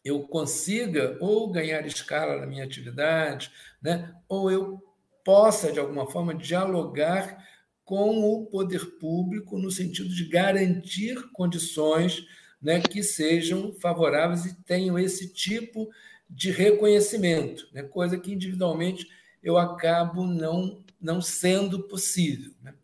eu 0.05 0.23
consiga 0.23 1.16
ou 1.21 1.51
ganhar 1.51 1.87
escala 1.87 2.38
na 2.40 2.47
minha 2.47 2.64
atividade, 2.64 3.51
né? 3.83 4.14
ou 4.29 4.51
eu 4.51 4.83
possa, 5.25 5.71
de 5.71 5.79
alguma 5.79 6.11
forma, 6.11 6.35
dialogar 6.35 7.45
com 7.85 8.21
o 8.21 8.47
poder 8.47 8.99
público 8.99 9.59
no 9.59 9.71
sentido 9.71 10.09
de 10.09 10.25
garantir 10.25 11.31
condições 11.33 12.25
né, 12.62 12.81
que 12.81 13.03
sejam 13.03 13.73
favoráveis 13.73 14.47
e 14.47 14.62
tenham 14.62 14.99
esse 14.99 15.33
tipo 15.33 15.90
de 16.29 16.51
reconhecimento, 16.51 17.69
né, 17.73 17.83
coisa 17.83 18.19
que 18.19 18.33
individualmente 18.33 19.09
eu 19.43 19.59
acabo 19.59 20.25
não, 20.25 20.83
não 21.00 21.20
sendo 21.20 21.84
possível. 21.84 22.52
Né? 22.62 22.74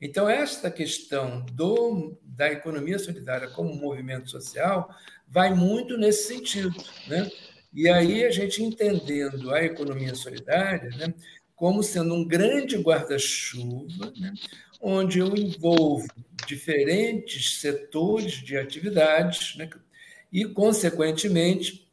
Então, 0.00 0.28
esta 0.28 0.70
questão 0.70 1.44
do, 1.52 2.18
da 2.22 2.50
economia 2.50 2.98
solidária 2.98 3.48
como 3.48 3.74
movimento 3.74 4.30
social 4.30 4.88
vai 5.26 5.54
muito 5.54 5.96
nesse 5.96 6.28
sentido. 6.28 6.76
Né? 7.08 7.30
E 7.72 7.88
aí 7.88 8.24
a 8.24 8.30
gente 8.30 8.62
entendendo 8.62 9.50
a 9.50 9.62
economia 9.62 10.14
solidária 10.14 10.88
né, 10.96 11.12
como 11.54 11.82
sendo 11.82 12.14
um 12.14 12.24
grande 12.24 12.76
guarda-chuva, 12.78 14.12
né, 14.18 14.32
onde 14.80 15.18
eu 15.18 15.36
envolvo 15.36 16.06
diferentes 16.46 17.60
setores 17.60 18.34
de 18.34 18.56
atividades 18.56 19.56
né, 19.56 19.68
e, 20.32 20.44
consequentemente, 20.46 21.86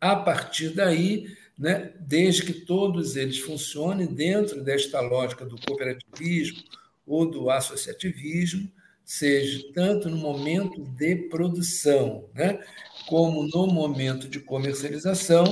a 0.00 0.14
partir 0.14 0.70
daí, 0.70 1.36
né, 1.58 1.92
desde 2.00 2.44
que 2.44 2.52
todos 2.52 3.16
eles 3.16 3.38
funcionem 3.38 4.06
dentro 4.06 4.62
desta 4.62 5.00
lógica 5.00 5.44
do 5.44 5.56
cooperativismo 5.60 6.62
ou 7.06 7.28
do 7.28 7.50
associativismo, 7.50 8.70
seja 9.04 9.72
tanto 9.72 10.08
no 10.08 10.16
momento 10.16 10.84
de 10.84 11.16
produção, 11.28 12.28
né, 12.34 12.60
como 13.08 13.48
no 13.48 13.66
momento 13.66 14.28
de 14.28 14.38
comercialização, 14.38 15.44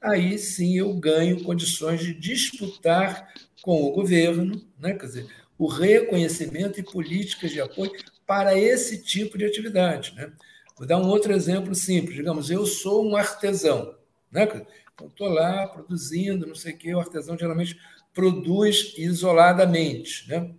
aí 0.00 0.36
sim 0.38 0.78
eu 0.78 0.92
ganho 0.94 1.44
condições 1.44 2.00
de 2.00 2.14
disputar 2.14 3.32
com 3.60 3.82
o 3.82 3.92
governo, 3.92 4.60
né, 4.78 4.94
quer 4.94 5.06
dizer, 5.06 5.26
o 5.58 5.68
reconhecimento 5.68 6.80
e 6.80 6.82
políticas 6.82 7.52
de 7.52 7.60
apoio 7.60 7.92
para 8.26 8.58
esse 8.58 9.02
tipo 9.02 9.38
de 9.38 9.44
atividade. 9.44 10.14
Né? 10.16 10.32
Vou 10.76 10.86
dar 10.86 10.98
um 10.98 11.06
outro 11.06 11.32
exemplo 11.32 11.74
simples. 11.74 12.16
Digamos, 12.16 12.50
eu 12.50 12.66
sou 12.66 13.06
um 13.06 13.14
artesão. 13.14 13.94
Né? 14.30 14.46
Então, 14.94 15.06
estou 15.06 15.28
lá 15.28 15.66
produzindo, 15.66 16.46
não 16.46 16.54
sei 16.54 16.72
o 16.72 16.78
quê. 16.78 16.94
O 16.94 17.00
artesão 17.00 17.36
geralmente 17.38 17.78
produz 18.12 18.94
isoladamente, 18.96 20.28
né? 20.28 20.54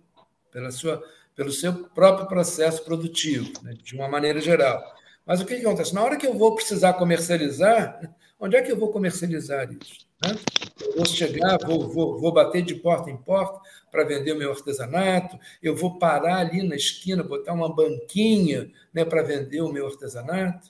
pela 0.50 0.70
sua 0.70 1.02
pelo 1.34 1.50
seu 1.50 1.72
próprio 1.88 2.28
processo 2.28 2.84
produtivo, 2.84 3.50
né, 3.62 3.74
de 3.82 3.94
uma 3.94 4.08
maneira 4.08 4.40
geral. 4.40 4.80
Mas 5.26 5.40
o 5.40 5.44
que, 5.44 5.56
que, 5.56 5.66
acontece? 5.66 5.94
Na 5.94 6.02
hora 6.02 6.16
que 6.16 6.26
eu 6.26 6.34
vou 6.34 6.54
precisar 6.54 6.92
comercializar, 6.92 8.00
onde 8.38 8.56
é 8.56 8.62
que 8.62 8.70
eu 8.70 8.78
vou 8.78 8.92
comercializar 8.92 9.68
isso? 9.72 10.06
Né? 10.22 10.36
Eu 10.80 10.96
vou 10.96 11.06
chegar, 11.06 11.58
vou, 11.58 11.88
vou, 11.88 12.20
vou 12.20 12.32
bater 12.32 12.62
de 12.62 12.74
porta 12.74 13.10
em 13.10 13.16
porta 13.16 13.58
para 13.90 14.04
vender 14.04 14.32
o 14.32 14.38
meu 14.38 14.52
artesanato, 14.52 15.38
eu 15.62 15.74
vou 15.74 15.98
parar 15.98 16.36
ali 16.36 16.62
na 16.62 16.76
esquina, 16.76 17.22
botar 17.22 17.52
uma 17.52 17.74
banquinha 17.74 18.70
né, 18.92 19.04
para 19.04 19.22
vender 19.22 19.60
o 19.60 19.72
meu 19.72 19.86
artesanato? 19.86 20.68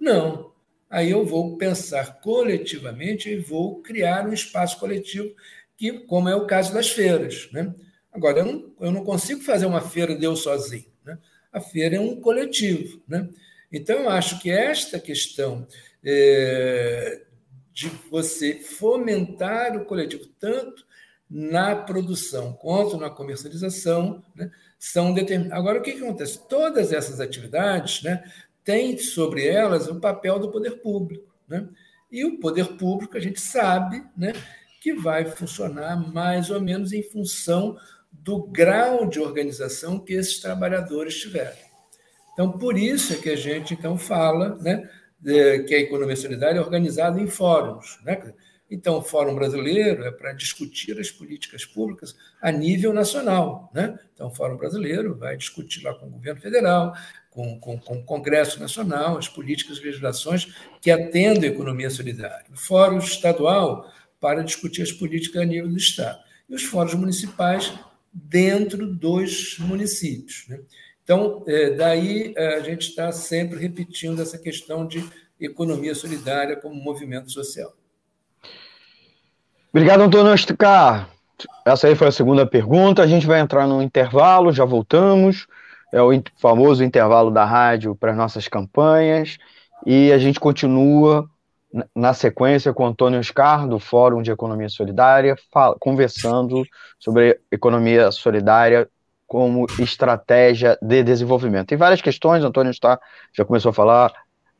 Não. 0.00 0.52
Aí 0.88 1.10
eu 1.10 1.24
vou 1.24 1.56
pensar 1.56 2.20
coletivamente 2.20 3.28
e 3.28 3.36
vou 3.36 3.82
criar 3.82 4.26
um 4.26 4.32
espaço 4.32 4.78
coletivo, 4.78 5.34
que, 5.76 5.92
como 6.00 6.28
é 6.28 6.34
o 6.34 6.46
caso 6.46 6.72
das 6.72 6.88
feiras. 6.88 7.48
Né? 7.52 7.74
Agora, 8.12 8.38
eu 8.38 8.46
não, 8.46 8.72
eu 8.80 8.92
não 8.92 9.04
consigo 9.04 9.42
fazer 9.42 9.66
uma 9.66 9.80
feira 9.80 10.16
de 10.16 10.24
eu 10.24 10.36
sozinho. 10.36 10.86
Né? 11.04 11.18
A 11.52 11.60
feira 11.60 11.96
é 11.96 12.00
um 12.00 12.20
coletivo. 12.20 13.02
Né? 13.06 13.28
Então, 13.70 14.00
eu 14.00 14.08
acho 14.08 14.40
que 14.40 14.50
esta 14.50 14.98
questão 14.98 15.66
é, 16.04 17.22
de 17.72 17.88
você 18.10 18.54
fomentar 18.54 19.76
o 19.76 19.84
coletivo, 19.84 20.26
tanto 20.38 20.86
na 21.28 21.74
produção 21.74 22.52
quanto 22.52 22.96
na 22.96 23.10
comercialização, 23.10 24.22
né, 24.34 24.50
são 24.78 25.12
determinadas. 25.12 25.58
Agora, 25.58 25.78
o 25.80 25.82
que, 25.82 25.92
que 25.92 26.02
acontece? 26.02 26.46
Todas 26.48 26.92
essas 26.92 27.20
atividades 27.20 28.02
né, 28.02 28.24
têm 28.66 28.98
sobre 28.98 29.46
elas 29.46 29.86
o 29.86 30.00
papel 30.00 30.40
do 30.40 30.50
poder 30.50 30.82
público. 30.82 31.32
Né? 31.48 31.66
E 32.10 32.24
o 32.24 32.40
poder 32.40 32.76
público, 32.76 33.16
a 33.16 33.20
gente 33.20 33.40
sabe 33.40 34.04
né, 34.16 34.32
que 34.82 34.92
vai 34.92 35.24
funcionar 35.24 35.96
mais 36.12 36.50
ou 36.50 36.60
menos 36.60 36.92
em 36.92 37.02
função 37.04 37.78
do 38.12 38.42
grau 38.42 39.06
de 39.06 39.20
organização 39.20 40.00
que 40.00 40.14
esses 40.14 40.40
trabalhadores 40.40 41.16
tiverem. 41.16 41.64
Então, 42.32 42.50
por 42.58 42.76
isso 42.76 43.14
é 43.14 43.16
que 43.16 43.30
a 43.30 43.36
gente 43.36 43.72
então 43.72 43.96
fala 43.96 44.56
né, 44.56 44.90
que 45.22 45.74
a 45.74 45.80
economia 45.80 46.16
solidária 46.16 46.58
é 46.58 46.62
organizada 46.62 47.20
em 47.20 47.28
fóruns. 47.28 48.00
Né? 48.04 48.34
Então, 48.70 48.98
o 48.98 49.02
Fórum 49.02 49.34
Brasileiro 49.34 50.04
é 50.04 50.10
para 50.10 50.32
discutir 50.32 50.98
as 50.98 51.10
políticas 51.10 51.64
públicas 51.64 52.16
a 52.42 52.50
nível 52.50 52.92
nacional. 52.92 53.70
Né? 53.72 53.98
Então, 54.12 54.26
o 54.28 54.34
Fórum 54.34 54.56
Brasileiro 54.56 55.16
vai 55.16 55.36
discutir 55.36 55.84
lá 55.84 55.94
com 55.94 56.06
o 56.06 56.10
governo 56.10 56.40
federal, 56.40 56.92
com, 57.30 57.60
com, 57.60 57.78
com 57.78 57.98
o 57.98 58.04
Congresso 58.04 58.58
Nacional, 58.58 59.18
as 59.18 59.28
políticas 59.28 59.78
e 59.78 59.84
legislações 59.84 60.52
que 60.80 60.90
atendem 60.90 61.50
a 61.50 61.52
economia 61.52 61.90
solidária. 61.90 62.46
O 62.52 62.56
Fórum 62.56 62.98
Estadual 62.98 63.88
para 64.20 64.42
discutir 64.42 64.82
as 64.82 64.92
políticas 64.92 65.42
a 65.42 65.44
nível 65.44 65.68
do 65.68 65.76
Estado. 65.76 66.18
E 66.48 66.54
os 66.54 66.64
fóruns 66.64 66.94
municipais 66.94 67.72
dentro 68.12 68.86
dos 68.86 69.58
municípios. 69.58 70.46
Né? 70.48 70.60
Então, 71.04 71.44
é, 71.46 71.70
daí 71.70 72.32
é, 72.36 72.56
a 72.56 72.60
gente 72.60 72.88
está 72.88 73.12
sempre 73.12 73.58
repetindo 73.58 74.20
essa 74.20 74.38
questão 74.38 74.86
de 74.86 75.04
economia 75.38 75.94
solidária 75.94 76.56
como 76.56 76.74
movimento 76.74 77.30
social. 77.30 77.72
Obrigado, 79.76 80.04
Antônio 80.04 80.32
Osticar. 80.32 81.06
Essa 81.62 81.86
aí 81.86 81.94
foi 81.94 82.08
a 82.08 82.10
segunda 82.10 82.46
pergunta. 82.46 83.02
A 83.02 83.06
gente 83.06 83.26
vai 83.26 83.40
entrar 83.40 83.66
no 83.66 83.82
intervalo, 83.82 84.50
já 84.50 84.64
voltamos. 84.64 85.46
É 85.92 86.00
o 86.00 86.08
famoso 86.38 86.82
intervalo 86.82 87.30
da 87.30 87.44
rádio 87.44 87.94
para 87.94 88.12
as 88.12 88.16
nossas 88.16 88.48
campanhas. 88.48 89.36
E 89.84 90.10
a 90.12 90.16
gente 90.16 90.40
continua 90.40 91.28
na 91.94 92.14
sequência 92.14 92.72
com 92.72 92.86
Antônio 92.86 93.20
Oscar, 93.20 93.68
do 93.68 93.78
Fórum 93.78 94.22
de 94.22 94.30
Economia 94.30 94.70
Solidária, 94.70 95.36
conversando 95.78 96.64
sobre 96.98 97.38
economia 97.52 98.10
solidária 98.10 98.88
como 99.26 99.66
estratégia 99.78 100.78
de 100.80 101.02
desenvolvimento. 101.02 101.66
Tem 101.66 101.76
várias 101.76 102.00
questões, 102.00 102.42
Antônio 102.42 102.70
está, 102.70 102.98
já 103.30 103.44
começou 103.44 103.68
a 103.68 103.74
falar 103.74 104.10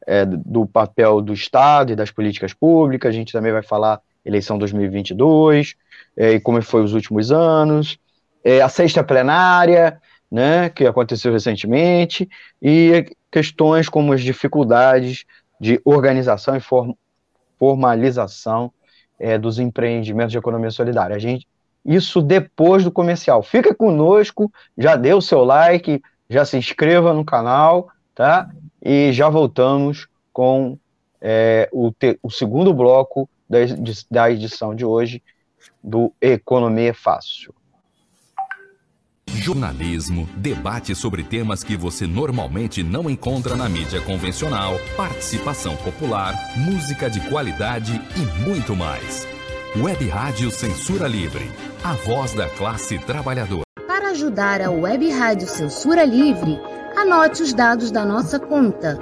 é, 0.07 0.27
do 0.27 0.67
papel 0.67 1.23
do 1.23 1.33
Estado 1.33 1.91
e 1.91 1.97
das 1.97 2.11
políticas 2.11 2.53
públicas, 2.53 3.09
a 3.09 3.13
gente 3.13 3.33
também 3.33 3.51
vai 3.51 3.63
falar 3.63 3.99
eleição 4.27 4.59
2022, 4.59 5.75
é, 6.17 6.33
e 6.33 6.41
como 6.41 6.61
foi 6.61 6.83
os 6.83 6.93
últimos 6.93 7.31
anos, 7.31 7.99
é, 8.45 8.61
a 8.61 8.69
sexta 8.69 9.03
plenária, 9.03 10.01
né, 10.31 10.69
que 10.69 10.85
aconteceu 10.85 11.33
recentemente, 11.33 12.29
e 12.61 13.07
questões 13.31 13.89
como 13.89 14.13
as 14.13 14.23
dificuldades 14.23 15.25
de 15.61 15.81
organização 15.85 16.57
e 16.57 16.61
form 16.61 16.93
formalização 17.59 18.71
é, 19.19 19.39
dos 19.39 19.59
empreendimentos 19.59 20.33
de 20.33 20.37
economia 20.37 20.71
solidária. 20.71 21.17
A 21.17 21.19
gente, 21.19 21.47
isso 21.83 22.21
depois 22.21 22.85
do 22.85 22.91
comercial. 22.91 23.43
Fica 23.43 23.75
conosco, 23.75 24.53
já 24.77 24.95
dê 24.95 25.15
o 25.15 25.23
seu 25.23 25.43
like, 25.43 26.03
já 26.29 26.45
se 26.45 26.59
inscreva 26.59 27.15
no 27.15 27.25
canal, 27.25 27.89
tá? 28.15 28.51
E 28.85 29.11
já 29.13 29.31
voltamos 29.31 30.07
com 30.35 30.79
é, 31.19 31.67
o, 31.73 31.91
o 32.23 32.31
segundo 32.31 32.75
bloco 32.75 33.27
da, 33.49 34.31
edição 34.31 34.75
de 34.75 34.85
hoje 34.85 35.23
do 35.83 36.13
Economia 36.21 36.93
Fácil. 36.93 37.55
Jornalismo, 39.29 40.29
debate 40.37 40.95
sobre 40.95 41.23
temas 41.23 41.63
que 41.63 41.77
você 41.77 42.07
normalmente 42.07 42.83
não 42.83 43.11
encontra 43.11 43.55
na 43.57 43.69
mídia 43.69 44.01
convencional, 44.01 44.75
participação 44.97 45.77
popular, 45.77 46.35
música 46.57 47.11
de 47.11 47.21
qualidade 47.29 48.01
e 48.17 48.49
muito 48.49 48.75
mais. 48.75 49.27
Web 49.77 50.09
Rádio 50.09 50.51
Censura 50.51 51.07
Livre, 51.07 51.51
a 51.85 51.93
voz 51.93 52.33
da 52.35 52.49
classe 52.49 52.99
trabalhadora. 53.01 53.63
Para 53.87 54.11
ajudar 54.11 54.63
a 54.63 54.71
Web 54.71 55.11
Rádio 55.11 55.47
Censura 55.47 56.05
Livre, 56.05 56.59
anote 56.97 57.43
os 57.43 57.53
dados 57.53 57.91
da 57.91 58.05
nossa 58.05 58.41
conta. 58.41 58.99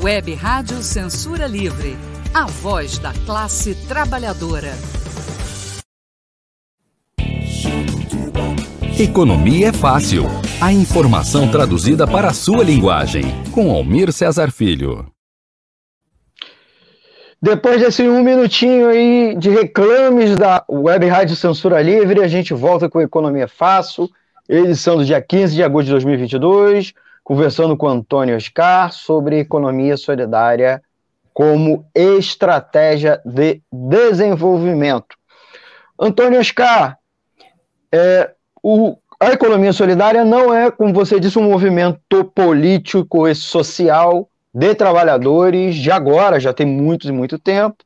Web 0.00 0.34
Rádio 0.34 0.82
Censura 0.82 1.46
Livre 1.46 1.96
a 2.34 2.44
voz 2.44 2.98
da 2.98 3.12
classe 3.24 3.74
trabalhadora. 3.88 4.72
Economia 8.98 9.68
é 9.68 9.72
fácil. 9.72 10.24
A 10.60 10.72
informação 10.72 11.50
traduzida 11.50 12.06
para 12.06 12.28
a 12.28 12.34
sua 12.34 12.62
linguagem. 12.62 13.22
Com 13.52 13.70
Almir 13.70 14.12
Cesar 14.12 14.50
Filho. 14.50 15.06
Depois 17.40 17.80
desse 17.80 18.06
um 18.08 18.22
minutinho 18.22 18.88
aí 18.88 19.36
de 19.36 19.48
reclames 19.48 20.36
da 20.36 20.64
Web 20.68 21.06
Rádio 21.06 21.34
Censura 21.34 21.80
Livre, 21.80 22.22
a 22.22 22.28
gente 22.28 22.52
volta 22.52 22.88
com 22.88 23.00
Economia 23.00 23.48
Fácil, 23.48 24.10
edição 24.48 24.96
do 24.96 25.04
dia 25.04 25.22
15 25.22 25.54
de 25.54 25.62
agosto 25.62 25.86
de 25.86 25.92
2022, 25.92 26.92
conversando 27.28 27.76
com 27.76 27.86
Antônio 27.86 28.34
Oscar 28.34 28.90
sobre 28.90 29.40
economia 29.40 29.98
solidária 29.98 30.82
como 31.34 31.84
estratégia 31.94 33.20
de 33.22 33.60
desenvolvimento. 33.70 35.14
Antônio 36.00 36.40
Oscar, 36.40 36.96
é, 37.92 38.30
o, 38.62 38.96
a 39.20 39.30
economia 39.32 39.74
solidária 39.74 40.24
não 40.24 40.54
é, 40.54 40.70
como 40.70 40.94
você 40.94 41.20
disse, 41.20 41.38
um 41.38 41.42
movimento 41.42 42.24
político 42.34 43.28
e 43.28 43.34
social 43.34 44.26
de 44.54 44.74
trabalhadores 44.74 45.76
de 45.76 45.90
agora, 45.90 46.40
já 46.40 46.54
tem 46.54 46.64
muito 46.64 47.06
e 47.06 47.12
muito 47.12 47.38
tempo. 47.38 47.84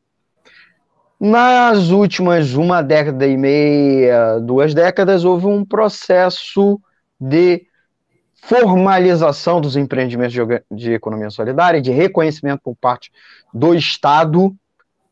Nas 1.19 1.89
últimas 1.89 2.55
uma 2.55 2.81
década 2.81 3.27
e 3.27 3.37
meia, 3.37 4.39
duas 4.39 4.73
décadas, 4.73 5.25
houve 5.25 5.47
um 5.47 5.65
processo 5.65 6.81
de 7.21 7.67
formalização 8.43 9.61
dos 9.61 9.77
empreendimentos 9.77 10.35
de, 10.35 10.43
de 10.71 10.93
economia 10.93 11.31
solidária, 11.31 11.81
de 11.81 11.93
reconhecimento 11.93 12.61
por 12.63 12.75
parte 12.75 13.11
do 13.55 13.73
Estado, 13.73 14.55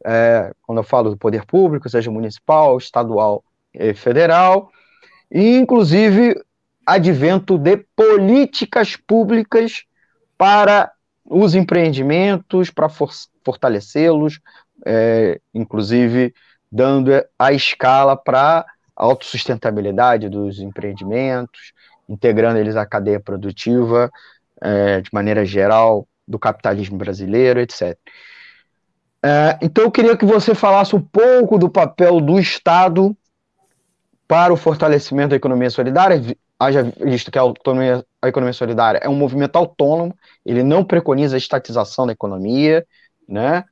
é, 0.04 0.52
quando 0.66 0.78
eu 0.78 0.84
falo 0.84 1.10
do 1.10 1.16
poder 1.16 1.46
público, 1.46 1.88
seja 1.88 2.10
municipal, 2.10 2.76
estadual 2.76 3.44
e 3.72 3.94
federal, 3.94 4.70
e 5.30 5.56
inclusive 5.56 6.42
advento 6.84 7.56
de 7.56 7.76
políticas 7.94 8.96
públicas 8.96 9.84
para 10.36 10.90
os 11.24 11.54
empreendimentos, 11.54 12.68
para 12.68 12.88
for 12.88 13.10
fortalecê-los, 13.44 14.40
é, 14.84 15.40
inclusive 15.54 16.34
dando 16.70 17.10
a 17.38 17.52
escala 17.52 18.16
para 18.16 18.66
a 18.96 19.04
autossustentabilidade 19.04 20.28
dos 20.28 20.58
empreendimentos, 20.58 21.72
integrando 22.10 22.58
eles 22.58 22.76
à 22.76 22.84
cadeia 22.84 23.20
produtiva 23.20 24.10
é, 24.60 25.00
de 25.00 25.08
maneira 25.12 25.44
geral 25.46 26.06
do 26.26 26.38
capitalismo 26.38 26.98
brasileiro, 26.98 27.60
etc. 27.60 27.96
É, 29.22 29.58
então 29.62 29.84
eu 29.84 29.90
queria 29.90 30.16
que 30.16 30.24
você 30.24 30.54
falasse 30.54 30.96
um 30.96 31.00
pouco 31.00 31.56
do 31.56 31.70
papel 31.70 32.20
do 32.20 32.38
Estado 32.38 33.16
para 34.26 34.52
o 34.52 34.56
fortalecimento 34.56 35.30
da 35.30 35.36
economia 35.36 35.70
solidária, 35.70 36.20
haja 36.58 36.82
visto 37.00 37.30
que 37.30 37.38
a, 37.38 37.42
autonomia, 37.42 38.04
a 38.20 38.28
economia 38.28 38.52
solidária 38.52 38.98
é 38.98 39.08
um 39.08 39.14
movimento 39.14 39.56
autônomo, 39.56 40.14
ele 40.44 40.62
não 40.62 40.84
preconiza 40.84 41.36
a 41.36 41.38
estatização 41.38 42.06
da 42.06 42.12
economia, 42.12 42.86
né? 43.28 43.64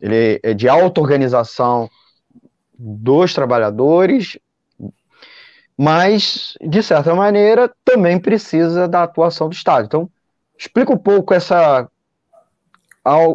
ele 0.00 0.40
é 0.42 0.54
de 0.54 0.68
auto-organização 0.68 1.88
dos 2.78 3.34
trabalhadores, 3.34 4.38
mas, 5.82 6.58
de 6.60 6.82
certa 6.82 7.14
maneira, 7.14 7.72
também 7.82 8.18
precisa 8.20 8.86
da 8.86 9.02
atuação 9.02 9.48
do 9.48 9.54
Estado. 9.54 9.86
Então, 9.86 10.10
explica 10.58 10.92
um 10.92 10.98
pouco 10.98 11.32
essa, 11.32 11.88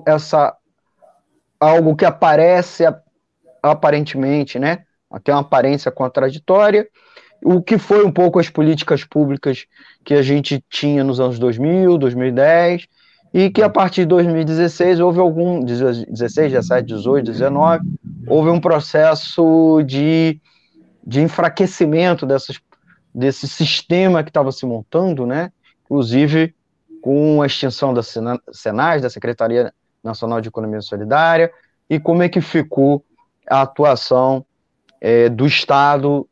essa 0.06 0.56
algo 1.60 1.96
que 1.96 2.06
aparece 2.06 2.84
aparentemente, 3.64 4.60
né? 4.60 4.84
Tem 5.24 5.34
uma 5.34 5.42
aparência 5.42 5.90
contraditória. 5.90 6.88
O 7.44 7.64
que 7.64 7.80
foi 7.80 8.06
um 8.06 8.12
pouco 8.12 8.40
as 8.40 8.48
políticas 8.48 9.04
públicas 9.04 9.66
que 10.04 10.14
a 10.14 10.22
gente 10.22 10.64
tinha 10.70 11.04
nos 11.04 11.20
anos 11.20 11.40
2000, 11.40 11.98
2010, 11.98 12.86
e 13.34 13.50
que 13.50 13.64
a 13.64 13.70
partir 13.72 14.02
de 14.02 14.10
2016 14.10 15.00
houve 15.00 15.20
algum 15.20 15.62
16, 15.62 16.06
17, 16.52 16.86
18, 16.86 17.26
19, 17.26 17.84
houve 18.28 18.52
um 18.52 18.62
processo 18.62 19.82
de 19.82 20.40
de 21.06 21.22
enfraquecimento 21.22 22.26
dessas, 22.26 22.60
desse 23.14 23.48
sistema 23.48 24.24
que 24.24 24.30
estava 24.30 24.52
se 24.52 24.66
montando, 24.66 25.26
né? 25.26 25.52
inclusive 25.86 26.56
com 27.02 27.42
a 27.42 27.46
extinção 27.46 27.94
da 27.94 28.02
Senais, 28.52 29.02
da 29.02 29.10
Secretaria 29.10 29.72
Nacional 30.04 30.42
de 30.42 30.50
Economia 30.50 30.82
Solidária, 30.82 31.52
e 31.88 32.00
como 32.00 32.24
é 32.24 32.30
que 32.30 32.42
ficou 32.42 33.06
a 33.48 33.62
atuação 33.62 34.44
é, 35.00 35.30
do 35.30 35.46
Estado 35.46 36.28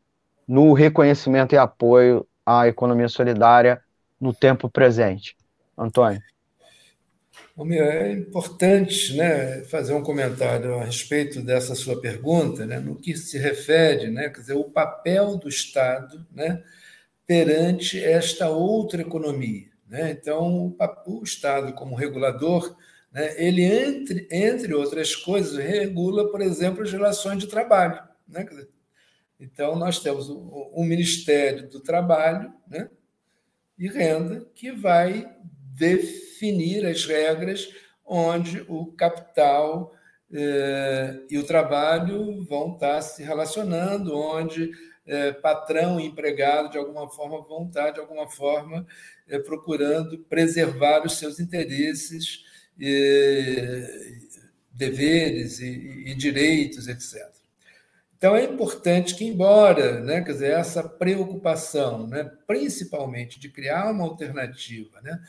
no 0.47 0.73
reconhecimento 0.73 1.53
e 1.53 1.57
apoio 1.57 2.25
à 2.45 2.67
economia 2.67 3.07
solidária 3.07 3.81
no 4.19 4.33
tempo 4.33 4.69
presente. 4.69 5.37
Antônio. 5.77 6.19
É 7.55 8.11
importante 8.11 9.15
né, 9.15 9.63
fazer 9.65 9.93
um 9.93 10.01
comentário 10.01 10.73
a 10.73 10.85
respeito 10.85 11.39
dessa 11.39 11.75
sua 11.75 12.01
pergunta, 12.01 12.65
né, 12.65 12.79
no 12.79 12.95
que 12.95 13.15
se 13.15 13.37
refere, 13.37 14.09
né, 14.09 14.27
quer 14.29 14.39
dizer, 14.41 14.53
o 14.53 14.71
papel 14.71 15.37
do 15.37 15.47
Estado 15.47 16.25
né, 16.31 16.63
perante 17.27 18.03
esta 18.03 18.49
outra 18.49 19.03
economia. 19.03 19.67
Né? 19.87 20.09
Então, 20.09 20.75
o 21.05 21.23
Estado, 21.23 21.73
como 21.73 21.95
regulador, 21.95 22.75
né, 23.11 23.35
ele, 23.37 23.61
entre, 23.61 24.27
entre 24.31 24.73
outras 24.73 25.15
coisas, 25.15 25.55
regula, 25.55 26.31
por 26.31 26.41
exemplo, 26.41 26.81
as 26.81 26.91
relações 26.91 27.37
de 27.37 27.45
trabalho. 27.45 28.01
Né? 28.27 28.45
Dizer, 28.45 28.69
então, 29.39 29.75
nós 29.75 29.99
temos 29.99 30.27
o, 30.27 30.71
o 30.73 30.83
Ministério 30.83 31.69
do 31.69 31.79
Trabalho 31.79 32.51
né, 32.67 32.89
e 33.77 33.87
Renda, 33.87 34.43
que 34.55 34.71
vai 34.71 35.31
definir 35.75 36.32
as 36.89 37.05
regras 37.05 37.69
onde 38.05 38.65
o 38.67 38.87
capital 38.93 39.93
eh, 40.31 41.19
e 41.29 41.37
o 41.37 41.43
trabalho 41.43 42.43
vão 42.45 42.73
estar 42.73 43.01
se 43.01 43.23
relacionando, 43.23 44.17
onde 44.17 44.71
eh, 45.05 45.31
patrão 45.31 45.99
e 45.99 46.05
empregado, 46.05 46.71
de 46.71 46.77
alguma 46.77 47.09
forma, 47.09 47.41
vão 47.41 47.67
estar, 47.67 47.91
de 47.91 47.99
alguma 47.99 48.29
forma, 48.29 48.85
eh, 49.27 49.39
procurando 49.39 50.17
preservar 50.17 51.05
os 51.05 51.17
seus 51.17 51.39
interesses, 51.39 52.43
deveres 54.73 55.59
e, 55.59 56.05
e 56.07 56.15
direitos, 56.15 56.87
etc. 56.87 57.31
Então, 58.17 58.35
é 58.35 58.45
importante 58.45 59.15
que, 59.15 59.25
embora 59.25 59.99
né, 59.99 60.21
quer 60.21 60.31
dizer, 60.31 60.51
essa 60.51 60.81
preocupação, 60.81 62.07
né, 62.07 62.31
principalmente 62.47 63.39
de 63.39 63.49
criar 63.49 63.91
uma 63.91 64.05
alternativa 64.05 65.01
né, 65.01 65.21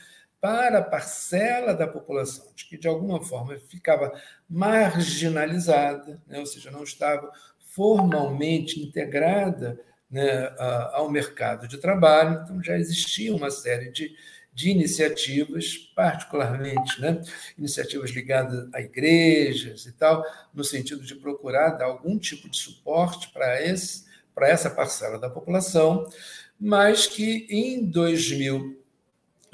para 0.45 0.77
a 0.77 0.83
parcela 0.83 1.73
da 1.73 1.87
população 1.87 2.45
de 2.55 2.65
que, 2.65 2.77
de 2.77 2.87
alguma 2.87 3.19
forma, 3.19 3.57
ficava 3.67 4.13
marginalizada, 4.47 6.21
né, 6.27 6.37
ou 6.37 6.45
seja, 6.45 6.69
não 6.69 6.83
estava 6.83 7.31
formalmente 7.73 8.79
integrada 8.79 9.81
né, 10.07 10.53
ao 10.93 11.09
mercado 11.09 11.67
de 11.67 11.79
trabalho. 11.79 12.43
Então, 12.43 12.61
já 12.61 12.77
existia 12.77 13.35
uma 13.35 13.49
série 13.49 13.89
de, 13.89 14.15
de 14.53 14.69
iniciativas, 14.69 15.77
particularmente 15.95 17.01
né, 17.01 17.23
iniciativas 17.57 18.11
ligadas 18.11 18.69
a 18.71 18.79
igrejas 18.79 19.87
e 19.87 19.93
tal, 19.93 20.23
no 20.53 20.63
sentido 20.63 21.01
de 21.01 21.15
procurar 21.15 21.71
dar 21.71 21.85
algum 21.85 22.19
tipo 22.19 22.47
de 22.47 22.57
suporte 22.57 23.33
para 23.33 23.65
esse 23.65 24.05
para 24.35 24.49
essa 24.49 24.69
parcela 24.69 25.17
da 25.17 25.29
população, 25.29 26.05
mas 26.59 27.07
que 27.07 27.47
em 27.49 27.89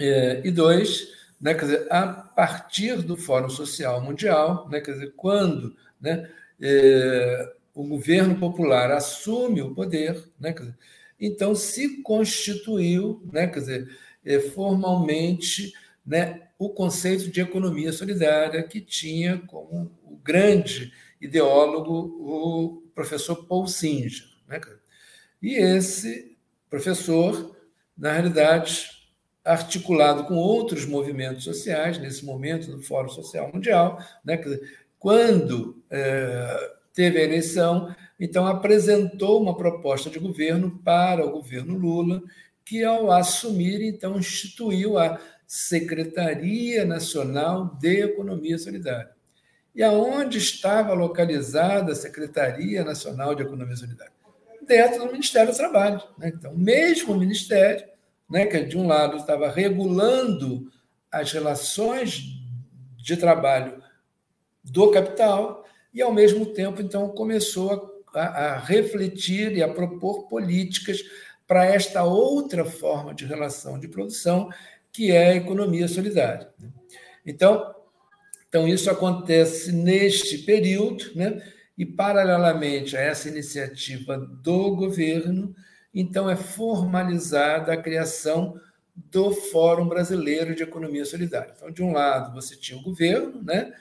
2002, 0.01 1.13
né, 1.39 1.53
quer 1.53 1.61
dizer, 1.61 1.87
a 1.89 2.07
partir 2.07 3.01
do 3.01 3.15
Fórum 3.15 3.49
Social 3.49 4.01
Mundial, 4.01 4.67
né, 4.69 4.79
quer 4.81 4.93
dizer, 4.93 5.13
quando 5.15 5.75
né, 5.99 6.29
é, 6.59 7.53
o 7.73 7.83
governo 7.83 8.35
popular 8.37 8.91
assume 8.91 9.61
o 9.61 9.73
poder, 9.73 10.23
né, 10.39 10.53
dizer, 10.53 10.77
então 11.19 11.53
se 11.53 12.01
constituiu, 12.01 13.21
né, 13.31 13.47
quer 13.47 13.59
dizer, 13.59 13.97
é, 14.25 14.39
formalmente 14.39 15.73
né, 16.05 16.47
o 16.57 16.69
conceito 16.69 17.29
de 17.29 17.41
economia 17.41 17.91
solidária 17.91 18.61
que 18.63 18.81
tinha 18.81 19.37
como 19.47 19.91
o 20.03 20.17
grande 20.17 20.93
ideólogo 21.19 21.93
o 22.19 22.91
professor 22.93 23.47
Paul 23.47 23.67
Singer. 23.67 24.23
Né? 24.47 24.59
E 25.41 25.55
esse 25.55 26.37
professor, 26.69 27.55
na 27.97 28.13
realidade, 28.13 29.00
articulado 29.43 30.25
com 30.25 30.35
outros 30.35 30.85
movimentos 30.85 31.43
sociais, 31.43 31.97
nesse 31.97 32.23
momento 32.23 32.71
do 32.71 32.81
Fórum 32.81 33.09
Social 33.09 33.51
Mundial, 33.51 33.99
né? 34.23 34.39
quando 34.99 35.81
é, 35.89 36.69
teve 36.93 37.19
a 37.19 37.23
eleição, 37.23 37.93
então 38.19 38.45
apresentou 38.45 39.41
uma 39.41 39.57
proposta 39.57 40.09
de 40.09 40.19
governo 40.19 40.79
para 40.83 41.25
o 41.25 41.31
governo 41.31 41.77
Lula, 41.77 42.21
que 42.63 42.83
ao 42.83 43.11
assumir, 43.11 43.81
então 43.81 44.17
instituiu 44.17 44.97
a 44.97 45.19
Secretaria 45.47 46.85
Nacional 46.85 47.77
de 47.79 48.01
Economia 48.03 48.57
Solidária. 48.57 49.11
E 49.73 49.81
aonde 49.81 50.37
estava 50.37 50.93
localizada 50.93 51.93
a 51.93 51.95
Secretaria 51.95 52.83
Nacional 52.83 53.33
de 53.33 53.41
Economia 53.41 53.75
Solidária? 53.75 54.13
Dentro 54.65 54.99
do 54.99 55.11
Ministério 55.11 55.51
do 55.51 55.57
Trabalho. 55.57 56.01
Né? 56.17 56.31
Então, 56.33 56.55
mesmo 56.55 57.13
o 57.13 57.17
Ministério, 57.17 57.85
né, 58.31 58.45
que 58.45 58.63
de 58.63 58.77
um 58.77 58.87
lado 58.87 59.17
estava 59.17 59.51
regulando 59.51 60.71
as 61.11 61.31
relações 61.31 62.23
de 62.97 63.17
trabalho 63.17 63.83
do 64.63 64.89
capital, 64.89 65.65
e 65.93 66.01
ao 66.01 66.13
mesmo 66.13 66.45
tempo, 66.45 66.81
então, 66.81 67.09
começou 67.09 68.03
a, 68.13 68.21
a 68.21 68.57
refletir 68.57 69.51
e 69.51 69.61
a 69.61 69.67
propor 69.67 70.27
políticas 70.29 70.99
para 71.45 71.65
esta 71.65 72.03
outra 72.03 72.63
forma 72.63 73.13
de 73.13 73.25
relação 73.25 73.77
de 73.77 73.89
produção, 73.89 74.49
que 74.93 75.11
é 75.11 75.31
a 75.31 75.35
economia 75.35 75.87
solidária. 75.87 76.49
Né? 76.57 76.69
Então, 77.25 77.75
então, 78.47 78.67
isso 78.67 78.89
acontece 78.89 79.71
neste 79.71 80.39
período, 80.39 81.11
né? 81.15 81.41
e, 81.77 81.85
paralelamente 81.85 82.95
a 82.95 83.01
essa 83.01 83.27
iniciativa 83.27 84.17
do 84.17 84.75
governo, 84.75 85.55
então 85.93 86.29
é 86.29 86.35
formalizada 86.35 87.73
a 87.73 87.77
criação 87.77 88.59
do 88.95 89.31
Fórum 89.31 89.87
Brasileiro 89.87 90.55
de 90.55 90.63
Economia 90.63 91.05
Solidária. 91.05 91.53
Então, 91.55 91.71
de 91.71 91.81
um 91.81 91.91
lado, 91.91 92.33
você 92.33 92.55
tinha 92.55 92.79
o 92.79 92.83
governo, 92.83 93.41
né? 93.43 93.73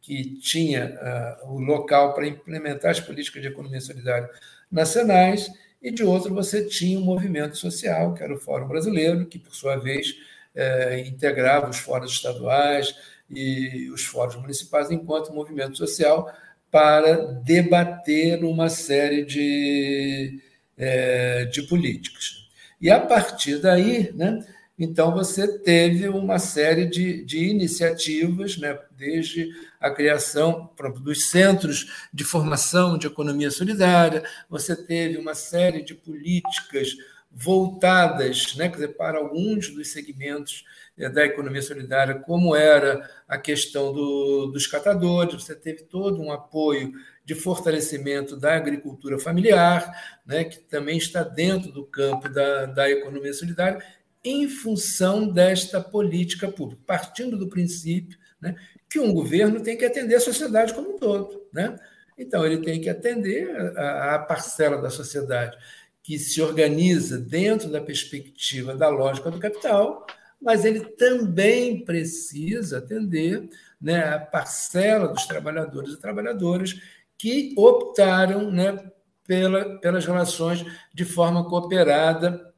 que 0.00 0.36
tinha 0.38 1.38
uh, 1.44 1.54
o 1.54 1.60
local 1.60 2.14
para 2.14 2.26
implementar 2.26 2.90
as 2.90 3.00
políticas 3.00 3.42
de 3.42 3.48
economia 3.48 3.80
solidária 3.80 4.28
nacionais, 4.70 5.50
e 5.82 5.90
de 5.90 6.02
outro 6.02 6.34
você 6.34 6.64
tinha 6.64 6.98
o 6.98 7.02
movimento 7.02 7.56
social, 7.56 8.14
que 8.14 8.22
era 8.22 8.34
o 8.34 8.40
Fórum 8.40 8.66
Brasileiro, 8.66 9.26
que, 9.26 9.38
por 9.38 9.54
sua 9.54 9.76
vez, 9.76 10.14
eh, 10.54 11.04
integrava 11.06 11.68
os 11.68 11.78
fóruns 11.78 12.12
estaduais, 12.12 12.94
e 13.30 13.90
os 13.90 14.04
fóruns 14.04 14.36
municipais 14.36 14.90
enquanto 14.90 15.32
movimento 15.32 15.76
social 15.76 16.32
para 16.70 17.16
debater 17.42 18.42
uma 18.44 18.68
série 18.68 19.24
de, 19.24 20.40
é, 20.76 21.44
de 21.46 21.62
políticas. 21.62 22.48
E 22.80 22.90
a 22.90 23.00
partir 23.00 23.58
daí, 23.58 24.12
né, 24.12 24.44
então 24.78 25.12
você 25.12 25.58
teve 25.58 26.08
uma 26.08 26.38
série 26.38 26.86
de, 26.86 27.24
de 27.24 27.44
iniciativas, 27.44 28.58
né, 28.58 28.78
desde 28.96 29.48
a 29.80 29.90
criação 29.90 30.70
dos 31.00 31.30
centros 31.30 32.08
de 32.12 32.24
formação 32.24 32.98
de 32.98 33.06
economia 33.06 33.50
solidária, 33.50 34.24
você 34.50 34.74
teve 34.74 35.16
uma 35.16 35.34
série 35.34 35.82
de 35.82 35.94
políticas 35.94 36.96
voltadas 37.30 38.54
né, 38.56 38.68
dizer, 38.68 38.96
para 38.96 39.18
alguns 39.18 39.68
dos 39.70 39.92
segmentos 39.92 40.64
eh, 40.96 41.08
da 41.08 41.24
economia 41.24 41.62
solidária, 41.62 42.14
como 42.14 42.54
era 42.54 43.08
a 43.28 43.36
questão 43.36 43.92
do, 43.92 44.46
dos 44.46 44.66
catadores, 44.66 45.42
você 45.42 45.54
teve 45.54 45.82
todo 45.82 46.20
um 46.20 46.30
apoio 46.30 46.92
de 47.24 47.34
fortalecimento 47.34 48.36
da 48.36 48.54
agricultura 48.54 49.18
familiar, 49.18 50.20
né, 50.26 50.44
que 50.44 50.58
também 50.58 50.98
está 50.98 51.22
dentro 51.22 51.72
do 51.72 51.84
campo 51.84 52.28
da, 52.28 52.66
da 52.66 52.90
economia 52.90 53.32
solidária, 53.32 53.82
em 54.22 54.48
função 54.48 55.28
desta 55.28 55.80
política 55.80 56.48
pública, 56.48 56.82
partindo 56.86 57.38
do 57.38 57.48
princípio 57.48 58.18
né, 58.40 58.54
que 58.88 58.98
um 58.98 59.12
governo 59.12 59.62
tem 59.62 59.76
que 59.76 59.84
atender 59.84 60.16
a 60.16 60.20
sociedade 60.20 60.74
como 60.74 60.94
um 60.94 60.98
todo. 60.98 61.46
Né? 61.52 61.78
Então, 62.16 62.44
ele 62.44 62.58
tem 62.62 62.80
que 62.80 62.88
atender 62.88 63.50
a, 63.76 64.14
a 64.14 64.18
parcela 64.18 64.80
da 64.80 64.90
sociedade 64.90 65.56
que 66.02 66.18
se 66.18 66.40
organiza 66.42 67.18
dentro 67.18 67.70
da 67.70 67.80
perspectiva 67.80 68.76
da 68.76 68.88
lógica 68.88 69.30
do 69.30 69.38
capital, 69.38 70.06
mas 70.40 70.64
ele 70.64 70.80
também 70.80 71.82
precisa 71.82 72.78
atender 72.78 73.48
né, 73.80 74.14
a 74.14 74.18
parcela 74.18 75.08
dos 75.08 75.26
trabalhadores 75.26 75.94
e 75.94 76.00
trabalhadoras 76.00 76.78
que 77.18 77.54
optaram 77.56 78.50
né, 78.50 78.78
pela, 79.26 79.78
pelas 79.78 80.04
relações 80.04 80.64
de 80.92 81.04
forma 81.04 81.48
cooperada 81.48 82.52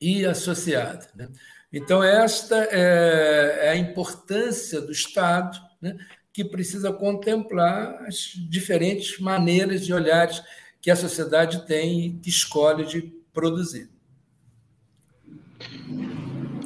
e 0.00 0.24
associada. 0.24 1.06
Né? 1.14 1.28
Então, 1.72 2.02
esta 2.02 2.56
é, 2.70 3.60
é, 3.62 3.70
a 3.70 3.76
importância 3.76 4.80
do 4.80 4.90
Estado, 4.90 5.58
né, 5.80 5.96
que 6.32 6.44
precisa 6.44 6.92
contemplar 6.92 8.02
as 8.06 8.32
diferentes 8.48 9.18
maneiras 9.20 9.84
de 9.84 9.92
olhares 9.92 10.42
que 10.80 10.90
a 10.90 10.96
sociedade 10.96 11.66
tem 11.66 12.06
e 12.06 12.12
que 12.14 12.30
escolhe 12.30 12.86
de 12.86 13.02
produzir. 13.32 13.90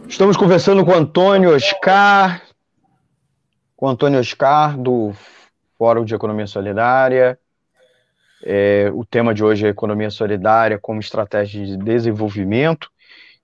Estamos 0.09 0.37
conversando 0.37 0.85
com 0.85 0.93
Antônio 0.93 1.55
Oscar, 1.55 2.43
com 3.77 3.89
Antônio 3.89 4.21
Oscar, 4.21 4.79
do 4.79 5.13
Fórum 5.85 6.03
de 6.03 6.15
Economia 6.15 6.47
Solidária. 6.47 7.39
É, 8.43 8.91
o 8.95 9.05
tema 9.05 9.35
de 9.35 9.45
hoje 9.45 9.67
é 9.67 9.69
Economia 9.69 10.09
Solidária 10.09 10.79
como 10.81 10.99
Estratégia 10.99 11.63
de 11.63 11.77
Desenvolvimento. 11.77 12.89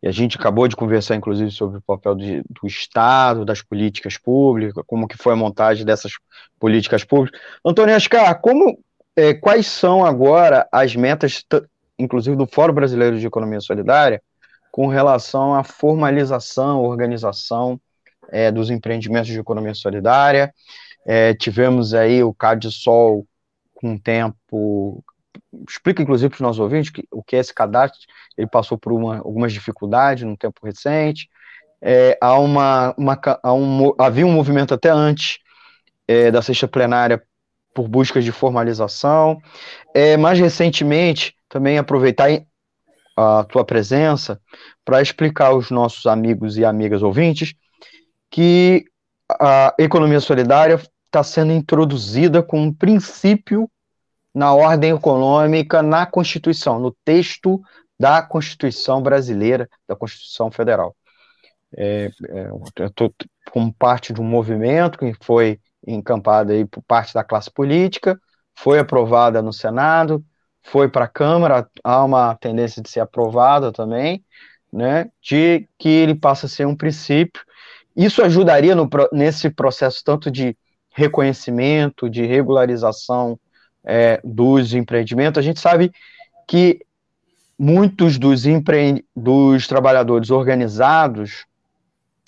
E 0.02 0.08
a 0.08 0.10
gente 0.10 0.38
acabou 0.38 0.66
de 0.66 0.74
conversar, 0.74 1.16
inclusive, 1.16 1.50
sobre 1.50 1.76
o 1.76 1.82
papel 1.82 2.14
de, 2.14 2.42
do 2.48 2.66
Estado, 2.66 3.44
das 3.44 3.60
políticas 3.60 4.16
públicas, 4.16 4.82
como 4.86 5.06
que 5.06 5.18
foi 5.18 5.34
a 5.34 5.36
montagem 5.36 5.84
dessas 5.84 6.12
políticas 6.58 7.04
públicas. 7.04 7.38
Antônio 7.62 7.94
Oscar, 7.94 8.40
como 8.40 8.78
é, 9.14 9.34
quais 9.34 9.66
são 9.66 10.02
agora 10.02 10.66
as 10.72 10.96
metas, 10.96 11.44
inclusive 11.98 12.36
do 12.36 12.46
Fórum 12.46 12.72
Brasileiro 12.72 13.18
de 13.18 13.26
Economia 13.26 13.60
Solidária, 13.60 14.22
com 14.72 14.86
relação 14.86 15.54
à 15.54 15.62
formalização, 15.62 16.84
organização 16.84 17.78
é, 18.30 18.50
dos 18.50 18.70
empreendimentos 18.70 19.28
de 19.28 19.38
economia 19.38 19.74
solidária. 19.74 20.54
É, 21.06 21.34
tivemos 21.34 21.94
aí 21.94 22.22
o 22.22 22.34
CADSOL 22.34 23.26
com 23.74 23.92
um 23.92 25.02
Explica, 25.68 26.02
inclusive, 26.02 26.28
para 26.28 26.36
os 26.36 26.40
nossos 26.40 26.60
ouvintes 26.60 26.90
que, 26.90 27.06
o 27.10 27.22
que 27.22 27.36
é 27.36 27.38
esse 27.38 27.52
cadastro. 27.52 28.00
Ele 28.36 28.46
passou 28.46 28.78
por 28.78 28.92
uma, 28.92 29.18
algumas 29.18 29.52
dificuldades 29.52 30.24
no 30.24 30.36
tempo 30.36 30.60
recente. 30.64 31.28
É, 31.82 32.16
há 32.20 32.38
uma, 32.38 32.94
uma, 32.96 33.18
há 33.42 33.52
um, 33.52 33.92
havia 33.98 34.26
um 34.26 34.32
movimento 34.32 34.74
até 34.74 34.90
antes 34.90 35.38
é, 36.06 36.30
da 36.30 36.42
sexta 36.42 36.68
plenária 36.68 37.22
por 37.74 37.88
buscas 37.88 38.24
de 38.24 38.32
formalização. 38.32 39.40
É, 39.94 40.16
mais 40.16 40.38
recentemente, 40.38 41.34
também 41.48 41.78
aproveitar 41.78 42.28
a 43.16 43.44
tua 43.44 43.64
presença 43.64 44.40
para 44.84 45.02
explicar 45.02 45.46
aos 45.46 45.70
nossos 45.70 46.06
amigos 46.06 46.56
e 46.56 46.64
amigas 46.64 47.02
ouvintes 47.02 47.54
que 48.30 48.84
a 49.38 49.74
economia 49.78 50.20
solidária 50.20 50.80
está 51.06 51.22
sendo 51.22 51.52
introduzida 51.52 52.42
como 52.42 52.62
um 52.62 52.72
princípio 52.72 53.70
na 54.34 54.54
ordem 54.54 54.92
econômica 54.92 55.82
na 55.82 56.06
Constituição, 56.06 56.78
no 56.78 56.94
texto 57.04 57.60
da 57.98 58.22
Constituição 58.22 59.02
brasileira, 59.02 59.68
da 59.86 59.96
Constituição 59.96 60.50
Federal. 60.50 60.96
É, 61.76 62.10
é, 62.28 62.86
estou 62.86 63.14
como 63.50 63.72
parte 63.72 64.12
de 64.12 64.20
um 64.20 64.24
movimento 64.24 64.98
que 64.98 65.12
foi 65.22 65.60
encampado 65.86 66.52
aí 66.52 66.64
por 66.64 66.82
parte 66.82 67.12
da 67.12 67.24
classe 67.24 67.50
política, 67.50 68.18
foi 68.56 68.78
aprovada 68.78 69.42
no 69.42 69.52
Senado, 69.52 70.24
foi 70.62 70.88
para 70.88 71.06
a 71.06 71.08
Câmara, 71.08 71.68
há 71.82 72.04
uma 72.04 72.34
tendência 72.36 72.82
de 72.82 72.90
ser 72.90 73.00
aprovada 73.00 73.72
também, 73.72 74.24
né, 74.72 75.10
de 75.20 75.68
que 75.78 75.88
ele 75.88 76.14
passa 76.14 76.46
a 76.46 76.48
ser 76.48 76.66
um 76.66 76.76
princípio. 76.76 77.42
Isso 78.00 78.22
ajudaria 78.22 78.74
no, 78.74 78.88
nesse 79.12 79.50
processo 79.50 80.02
tanto 80.02 80.30
de 80.30 80.56
reconhecimento, 80.90 82.08
de 82.08 82.24
regularização 82.24 83.38
é, 83.84 84.18
dos 84.24 84.72
empreendimentos. 84.72 85.38
A 85.38 85.42
gente 85.42 85.60
sabe 85.60 85.92
que 86.48 86.80
muitos 87.58 88.16
dos, 88.16 88.46
empre... 88.46 89.04
dos 89.14 89.66
trabalhadores 89.66 90.30
organizados 90.30 91.44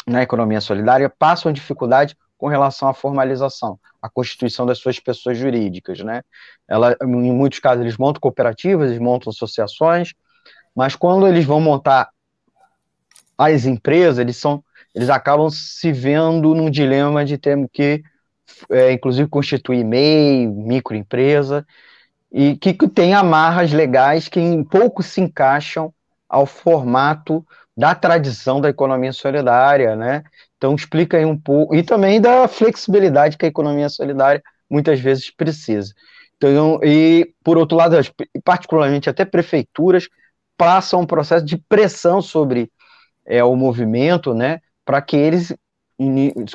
na 0.07 0.23
economia 0.23 0.61
solidária 0.61 1.09
passam 1.09 1.51
dificuldade 1.51 2.15
com 2.37 2.49
relação 2.49 2.87
à 2.87 2.93
formalização, 2.93 3.79
à 4.03 4.11
constituição 4.11 4.67
das 4.67 4.77
suas 4.77 5.01
pessoas 5.01 5.39
jurídicas, 5.39 6.01
né? 6.01 6.23
Ela, 6.69 6.95
em 7.01 7.33
muitos 7.33 7.61
casos, 7.61 7.81
eles 7.81 7.97
montam 7.97 8.21
cooperativas, 8.21 8.91
eles 8.91 9.01
montam 9.01 9.31
associações, 9.31 10.13
mas 10.77 10.95
quando 10.95 11.27
eles 11.27 11.47
vão 11.47 11.63
montar 11.63 12.11
as 13.39 13.65
empresas, 13.65 14.19
eles 14.19 14.37
são, 14.37 14.63
eles 14.95 15.09
acabam 15.09 15.51
se 15.51 15.93
vendo 15.93 16.55
num 16.55 16.71
dilema 16.71 17.25
de 17.25 17.39
ter 17.39 17.57
que, 17.73 18.03
é, 18.71 18.93
inclusive, 18.93 19.29
constituir 19.29 19.85
MEI, 19.85 20.47
microempresa, 20.47 21.67
e 22.31 22.57
que, 22.57 22.73
que 22.73 22.89
tem 22.89 23.15
amarras 23.15 23.73
legais 23.73 24.29
que 24.29 24.41
em 24.41 24.65
pouco 24.65 25.03
se 25.03 25.21
encaixam 25.21 25.93
ao 26.29 26.47
formato 26.47 27.47
da 27.77 27.95
tradição 27.95 28.61
da 28.61 28.69
economia 28.69 29.13
solidária, 29.13 29.97
né? 29.97 30.23
Então 30.57 30.75
explica 30.75 31.17
aí 31.17 31.25
um 31.25 31.37
pouco 31.37 31.75
e 31.75 31.83
também 31.83 32.21
da 32.21 32.47
flexibilidade 32.49 33.37
que 33.37 33.45
a 33.45 33.49
economia 33.49 33.89
solidária 33.89 34.43
muitas 34.69 35.01
vezes 35.01 35.31
precisa. 35.31 35.93
Então, 36.37 36.81
e 36.83 37.35
por 37.45 37.57
outro 37.57 37.77
lado, 37.77 37.97
particularmente 38.45 39.09
até 39.09 39.25
prefeituras 39.25 40.09
passam 40.57 41.01
um 41.01 41.07
processo 41.07 41.45
de 41.45 41.57
pressão 41.57 42.21
sobre 42.23 42.71
é, 43.27 43.43
o 43.45 43.55
movimento, 43.55 44.35
né, 44.35 44.61
para 44.85 45.01
que 45.03 45.17
eles 45.17 45.55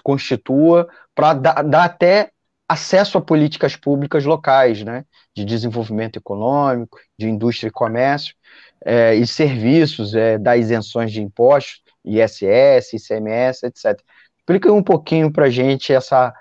constitua, 0.03 0.88
para 1.15 1.34
dar, 1.34 1.61
dar 1.63 1.84
até 1.86 2.32
acesso 2.67 3.17
a 3.17 3.21
políticas 3.21 3.75
públicas 3.75 4.25
locais, 4.25 4.84
né, 4.84 5.05
de 5.34 5.45
desenvolvimento 5.45 6.17
econômico, 6.17 6.99
de 7.17 7.30
indústria 7.30 7.69
e 7.69 7.71
comércio, 7.71 8.36
é, 8.84 9.15
e 9.15 9.25
serviços, 9.25 10.13
é, 10.13 10.38
da 10.38 10.57
isenções 10.57 11.11
de 11.11 11.21
impostos, 11.21 11.82
ISS, 12.03 12.93
ICMS, 12.93 13.65
etc. 13.65 13.99
Explica 14.38 14.71
um 14.71 14.84
pouquinho 14.84 15.32
para 15.32 15.45
a 15.45 15.49
gente 15.49 15.93
essa, 15.93 16.34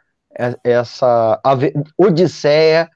essa 0.65 1.41
odisseia 1.97 2.91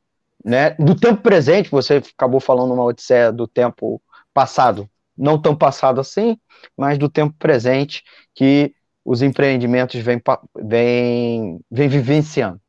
né, 0.45 0.71
do 0.71 0.95
tempo 0.95 1.23
presente, 1.23 1.71
você 1.71 2.03
acabou 2.15 2.41
falando 2.41 2.73
uma 2.73 2.85
odisseia 2.85 3.31
do 3.31 3.47
tempo 3.47 4.01
passado, 4.33 4.89
não 5.17 5.41
tão 5.41 5.55
passado 5.55 6.01
assim, 6.01 6.39
mas 6.77 6.99
do 6.99 7.09
tempo 7.09 7.35
presente 7.39 8.03
que 8.35 8.75
os 9.05 9.23
empreendimentos 9.23 10.01
vêm, 10.01 10.21
vêm, 10.57 11.61
vêm 11.71 11.89
vivenciando. 11.89 12.61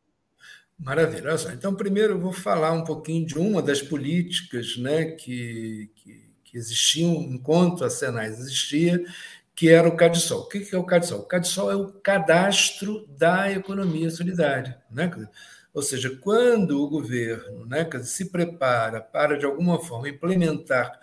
Maravilha. 0.79 1.37
Só, 1.37 1.51
então, 1.51 1.75
primeiro 1.75 2.13
eu 2.13 2.19
vou 2.19 2.33
falar 2.33 2.71
um 2.71 2.83
pouquinho 2.83 3.25
de 3.25 3.37
uma 3.37 3.61
das 3.61 3.81
políticas 3.81 4.77
né, 4.77 5.05
que, 5.05 5.91
que, 5.95 6.33
que 6.43 6.57
existiam 6.57 7.13
enquanto 7.13 7.85
a 7.85 7.89
Senais 7.89 8.39
existia, 8.39 9.03
que 9.55 9.69
era 9.69 9.87
o 9.87 9.95
CADSOL. 9.95 10.41
O 10.41 10.47
que 10.47 10.67
é 10.73 10.77
o 10.77 10.83
CADSOL? 10.83 11.19
O 11.19 11.27
CADSOL 11.27 11.71
é 11.71 11.75
o 11.75 11.91
cadastro 11.91 13.05
da 13.15 13.51
economia 13.51 14.09
solidária. 14.09 14.81
Né? 14.89 15.11
Ou 15.71 15.83
seja, 15.83 16.17
quando 16.19 16.81
o 16.83 16.89
governo 16.89 17.65
né, 17.65 17.87
se 18.01 18.31
prepara 18.31 18.99
para, 18.99 19.37
de 19.37 19.45
alguma 19.45 19.79
forma, 19.79 20.09
implementar 20.09 20.99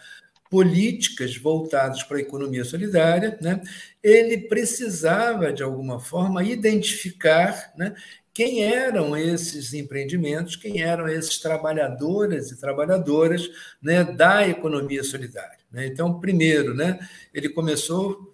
políticas 0.51 1.37
voltadas 1.37 2.03
para 2.03 2.17
a 2.19 2.21
economia 2.21 2.65
solidária, 2.65 3.39
né, 3.41 3.63
ele 4.03 4.39
precisava, 4.39 5.53
de 5.53 5.63
alguma 5.63 6.01
forma, 6.01 6.43
identificar 6.43 7.73
né, 7.77 7.95
quem 8.33 8.63
eram 8.63 9.17
esses 9.17 9.75
empreendimentos, 9.75 10.57
quem 10.57 10.81
eram 10.81 11.09
esses 11.09 11.39
trabalhadores 11.39 12.51
e 12.51 12.61
trabalhadoras 12.61 13.51
né, 13.83 14.05
da 14.05 14.47
economia 14.49 15.03
solidária. 15.03 15.59
Né? 15.71 15.87
Então, 15.87 16.21
primeiro, 16.21 16.75
né, 16.75 16.99
ele 17.35 17.49
começou 17.49 18.28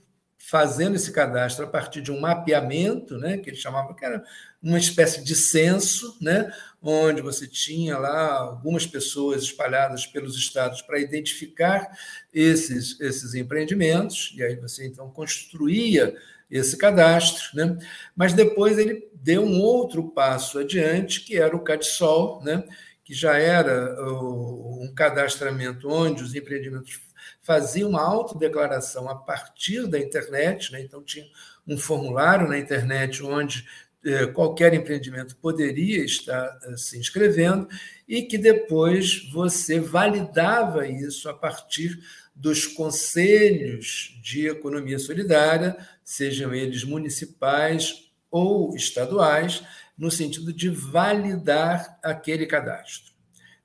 fazendo 0.46 0.94
esse 0.94 1.10
cadastro 1.10 1.64
a 1.64 1.68
partir 1.68 2.02
de 2.02 2.12
um 2.12 2.20
mapeamento, 2.20 3.16
né, 3.16 3.38
que 3.38 3.48
ele 3.48 3.56
chamava 3.56 3.94
que 3.94 4.04
era 4.04 4.22
uma 4.62 4.78
espécie 4.78 5.24
de 5.24 5.34
censo, 5.34 6.18
né, 6.20 6.52
onde 6.82 7.22
você 7.22 7.46
tinha 7.46 7.96
lá 7.96 8.32
algumas 8.32 8.86
pessoas 8.86 9.42
espalhadas 9.42 10.06
pelos 10.06 10.36
estados 10.36 10.82
para 10.82 10.98
identificar 10.98 11.88
esses, 12.32 13.00
esses 13.00 13.34
empreendimentos, 13.34 14.34
e 14.36 14.42
aí 14.42 14.54
você 14.56 14.86
então 14.86 15.10
construía 15.10 16.14
esse 16.50 16.76
cadastro, 16.76 17.44
né? 17.54 17.78
mas 18.14 18.34
depois 18.34 18.76
ele 18.76 19.08
deu 19.14 19.42
um 19.42 19.60
outro 19.62 20.10
passo 20.10 20.58
adiante, 20.58 21.22
que 21.22 21.38
era 21.38 21.56
o 21.56 21.64
CADSOL, 21.64 22.44
né? 22.44 22.62
que 23.02 23.14
já 23.14 23.38
era 23.38 23.96
um 24.02 24.92
cadastramento 24.94 25.88
onde 25.88 26.22
os 26.22 26.34
empreendimentos 26.34 27.00
faziam 27.44 27.90
uma 27.90 28.02
autodeclaração 28.02 29.08
a 29.08 29.14
partir 29.14 29.86
da 29.86 29.98
internet, 29.98 30.72
né? 30.72 30.80
então 30.80 31.02
tinha 31.02 31.26
um 31.68 31.76
formulário 31.76 32.48
na 32.48 32.58
internet 32.58 33.22
onde 33.22 33.64
eh, 34.02 34.26
qualquer 34.28 34.72
empreendimento 34.72 35.36
poderia 35.36 36.02
estar 36.04 36.58
eh, 36.64 36.76
se 36.76 36.98
inscrevendo 36.98 37.68
e 38.08 38.22
que 38.22 38.38
depois 38.38 39.30
você 39.30 39.78
validava 39.78 40.88
isso 40.88 41.28
a 41.28 41.34
partir 41.34 42.02
dos 42.34 42.66
conselhos 42.66 44.18
de 44.22 44.48
economia 44.48 44.98
solidária, 44.98 45.76
sejam 46.02 46.52
eles 46.52 46.82
municipais 46.82 48.10
ou 48.30 48.74
estaduais, 48.74 49.62
no 49.96 50.10
sentido 50.10 50.52
de 50.52 50.68
validar 50.68 51.98
aquele 52.02 52.46
cadastro. 52.46 53.12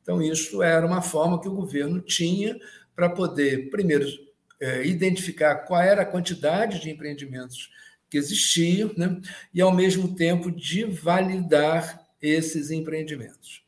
Então, 0.01 0.21
isso 0.21 0.61
era 0.61 0.85
uma 0.85 1.01
forma 1.01 1.39
que 1.41 1.47
o 1.47 1.55
governo 1.55 2.01
tinha 2.01 2.59
para 2.99 3.09
poder, 3.09 3.69
primeiro, 3.69 4.05
é, 4.59 4.85
identificar 4.85 5.55
qual 5.59 5.81
era 5.81 6.01
a 6.01 6.05
quantidade 6.05 6.81
de 6.81 6.89
empreendimentos 6.89 7.71
que 8.09 8.17
existiam, 8.17 8.91
né? 8.97 9.21
e, 9.53 9.61
ao 9.61 9.73
mesmo 9.73 10.13
tempo, 10.15 10.51
de 10.51 10.83
validar 10.83 12.05
esses 12.21 12.71
empreendimentos. 12.71 13.63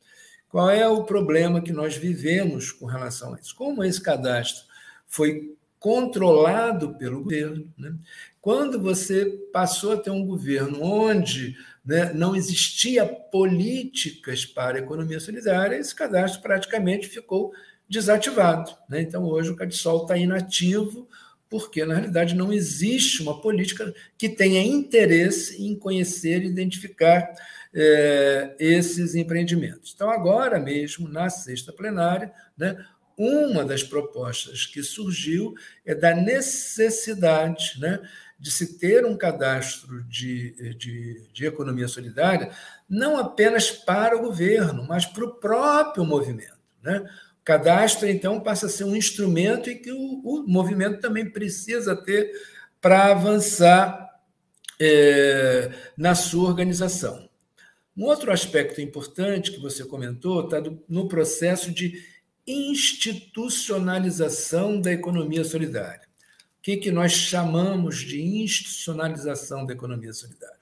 Qual 0.49 0.69
é 0.69 0.86
o 0.86 1.05
problema 1.05 1.61
que 1.61 1.71
nós 1.71 1.95
vivemos 1.95 2.73
com 2.73 2.86
relação 2.86 3.34
a 3.34 3.39
isso? 3.39 3.55
Como 3.55 3.86
esse 3.86 4.01
cadastro 4.01 4.65
foi 5.07 5.55
controlado 5.79 6.95
pelo 6.95 7.23
governo. 7.23 7.71
Né? 7.77 7.95
Quando 8.41 8.82
você 8.82 9.25
passou 9.53 9.93
a 9.93 9.97
ter 9.97 10.09
um 10.09 10.25
governo 10.25 10.84
onde 10.84 11.55
né, 11.86 12.11
não 12.13 12.36
existia 12.36 13.05
políticas 13.05 14.45
para 14.45 14.77
a 14.77 14.82
economia 14.82 15.21
solidária, 15.21 15.77
esse 15.77 15.95
cadastro 15.95 16.41
praticamente 16.41 17.07
ficou 17.07 17.53
desativado. 17.91 18.73
Né? 18.87 19.01
Então, 19.01 19.25
hoje 19.25 19.51
o 19.51 19.55
Cadisol 19.55 20.03
está 20.03 20.17
inativo, 20.17 21.09
porque, 21.49 21.83
na 21.83 21.95
realidade, 21.95 22.33
não 22.33 22.53
existe 22.53 23.21
uma 23.21 23.41
política 23.41 23.93
que 24.17 24.29
tenha 24.29 24.63
interesse 24.63 25.61
em 25.61 25.75
conhecer 25.75 26.41
e 26.41 26.47
identificar 26.47 27.29
é, 27.73 28.55
esses 28.57 29.13
empreendimentos. 29.13 29.91
Então, 29.93 30.09
agora 30.09 30.57
mesmo, 30.57 31.09
na 31.09 31.29
sexta 31.29 31.73
plenária, 31.73 32.31
né, 32.57 32.77
uma 33.17 33.65
das 33.65 33.83
propostas 33.83 34.65
que 34.65 34.81
surgiu 34.81 35.53
é 35.85 35.93
da 35.93 36.15
necessidade 36.15 37.77
né, 37.77 37.99
de 38.39 38.49
se 38.49 38.79
ter 38.79 39.05
um 39.05 39.17
cadastro 39.17 40.01
de, 40.05 40.75
de, 40.75 41.27
de 41.33 41.45
economia 41.45 41.89
solidária, 41.89 42.51
não 42.89 43.17
apenas 43.17 43.69
para 43.69 44.15
o 44.15 44.21
governo, 44.21 44.85
mas 44.87 45.05
para 45.05 45.25
o 45.25 45.33
próprio 45.33 46.05
movimento. 46.05 46.57
Né? 46.81 47.05
Cadastro, 47.43 48.07
então, 48.07 48.39
passa 48.39 48.67
a 48.67 48.69
ser 48.69 48.83
um 48.83 48.95
instrumento 48.95 49.69
e 49.69 49.75
que 49.75 49.91
o, 49.91 50.21
o 50.23 50.43
movimento 50.47 51.01
também 51.01 51.29
precisa 51.29 51.95
ter 51.95 52.31
para 52.79 53.11
avançar 53.11 54.09
é, 54.79 55.71
na 55.97 56.15
sua 56.15 56.47
organização. 56.47 57.29
Um 57.95 58.05
outro 58.05 58.31
aspecto 58.31 58.79
importante 58.79 59.51
que 59.51 59.59
você 59.59 59.83
comentou 59.83 60.45
está 60.45 60.63
no 60.87 61.07
processo 61.07 61.71
de 61.71 62.01
institucionalização 62.47 64.79
da 64.79 64.91
economia 64.91 65.43
solidária. 65.43 66.09
O 66.59 66.61
que, 66.61 66.77
que 66.77 66.91
nós 66.91 67.11
chamamos 67.11 67.97
de 67.99 68.21
institucionalização 68.21 69.65
da 69.65 69.73
economia 69.73 70.13
solidária? 70.13 70.61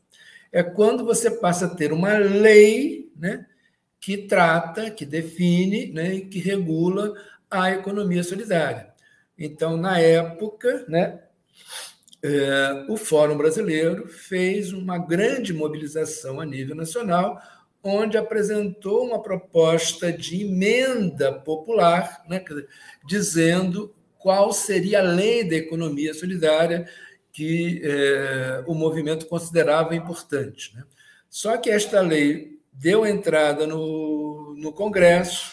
É 0.51 0.63
quando 0.63 1.05
você 1.05 1.30
passa 1.30 1.65
a 1.65 1.75
ter 1.75 1.93
uma 1.93 2.17
lei 2.17 3.11
né, 3.15 3.45
que 4.00 4.18
trata, 4.18 4.89
que 4.89 5.06
define 5.06 5.91
né, 5.91 6.16
e 6.16 6.26
que 6.26 6.39
regula 6.39 7.14
a 7.50 7.72
economia 7.72 8.24
solidária. 8.24 8.89
Então, 9.38 9.78
na 9.78 10.00
época, 10.00 10.86
né, 10.88 11.20
é, 12.22 12.86
o 12.89 12.97
Fórum 12.97 13.38
Brasileiro 13.38 14.08
fez 14.08 14.74
uma 14.74 14.97
grande 14.97 15.54
mobilização 15.54 16.39
a 16.39 16.45
nível 16.45 16.76
nacional 16.76 17.41
onde 17.82 18.18
apresentou 18.18 19.06
uma 19.06 19.22
proposta 19.22 20.12
de 20.12 20.41
emenda 20.41 21.32
popular, 21.32 22.24
né, 22.28 22.43
dizendo 23.06 23.95
qual 24.18 24.52
seria 24.52 25.00
a 25.00 25.04
lei 25.04 25.47
da 25.47 25.56
economia 25.56 26.14
solidária 26.14 26.88
que 27.32 27.82
é, 27.84 28.64
o 28.68 28.74
movimento 28.74 29.28
considerava 29.28 29.95
importante. 29.95 30.76
Né? 30.76 30.84
Só 31.30 31.56
que 31.58 31.70
esta 31.70 32.02
lei 32.02 32.59
deu 32.80 33.05
entrada 33.05 33.67
no, 33.67 34.55
no 34.57 34.71
Congresso 34.71 35.51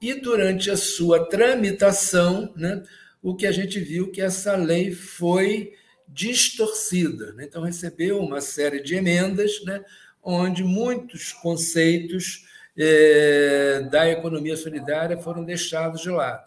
e, 0.00 0.14
durante 0.14 0.70
a 0.70 0.76
sua 0.76 1.26
tramitação, 1.26 2.52
né, 2.54 2.82
o 3.22 3.34
que 3.34 3.46
a 3.46 3.52
gente 3.52 3.80
viu 3.80 4.12
que 4.12 4.20
essa 4.20 4.54
lei 4.56 4.92
foi 4.92 5.72
distorcida. 6.06 7.32
Né? 7.32 7.44
Então, 7.44 7.62
recebeu 7.62 8.20
uma 8.20 8.42
série 8.42 8.82
de 8.82 8.94
emendas, 8.94 9.64
né, 9.64 9.82
onde 10.22 10.62
muitos 10.62 11.32
conceitos 11.32 12.46
é, 12.76 13.88
da 13.90 14.08
economia 14.08 14.56
solidária 14.56 15.16
foram 15.16 15.44
deixados 15.44 16.02
de 16.02 16.10
lado. 16.10 16.46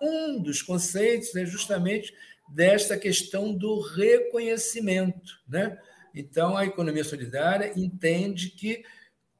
Um 0.00 0.40
dos 0.40 0.62
conceitos 0.62 1.34
é 1.34 1.44
justamente 1.44 2.14
desta 2.48 2.96
questão 2.96 3.52
do 3.52 3.80
reconhecimento. 3.80 5.40
Né? 5.48 5.76
Então, 6.14 6.56
a 6.56 6.64
economia 6.64 7.02
solidária 7.02 7.72
entende 7.74 8.50
que 8.50 8.84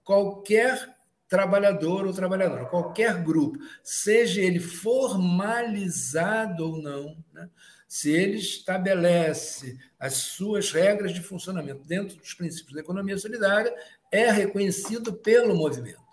qualquer 0.05 0.95
trabalhador 1.29 2.07
ou 2.07 2.13
trabalhadora, 2.13 2.67
qualquer 2.67 3.23
grupo, 3.23 3.59
seja 3.83 4.41
ele 4.41 4.61
formalizado 4.61 6.65
ou 6.65 6.81
não, 6.81 7.17
né? 7.33 7.49
se 7.89 8.11
ele 8.11 8.37
estabelece 8.37 9.79
as 9.99 10.15
suas 10.15 10.71
regras 10.71 11.13
de 11.13 11.23
funcionamento 11.23 11.87
dentro 11.87 12.17
dos 12.17 12.35
princípios 12.35 12.75
da 12.75 12.81
economia 12.81 13.17
solidária, 13.17 13.75
é 14.13 14.31
reconhecido 14.31 15.13
pelo 15.13 15.57
movimento. 15.57 16.05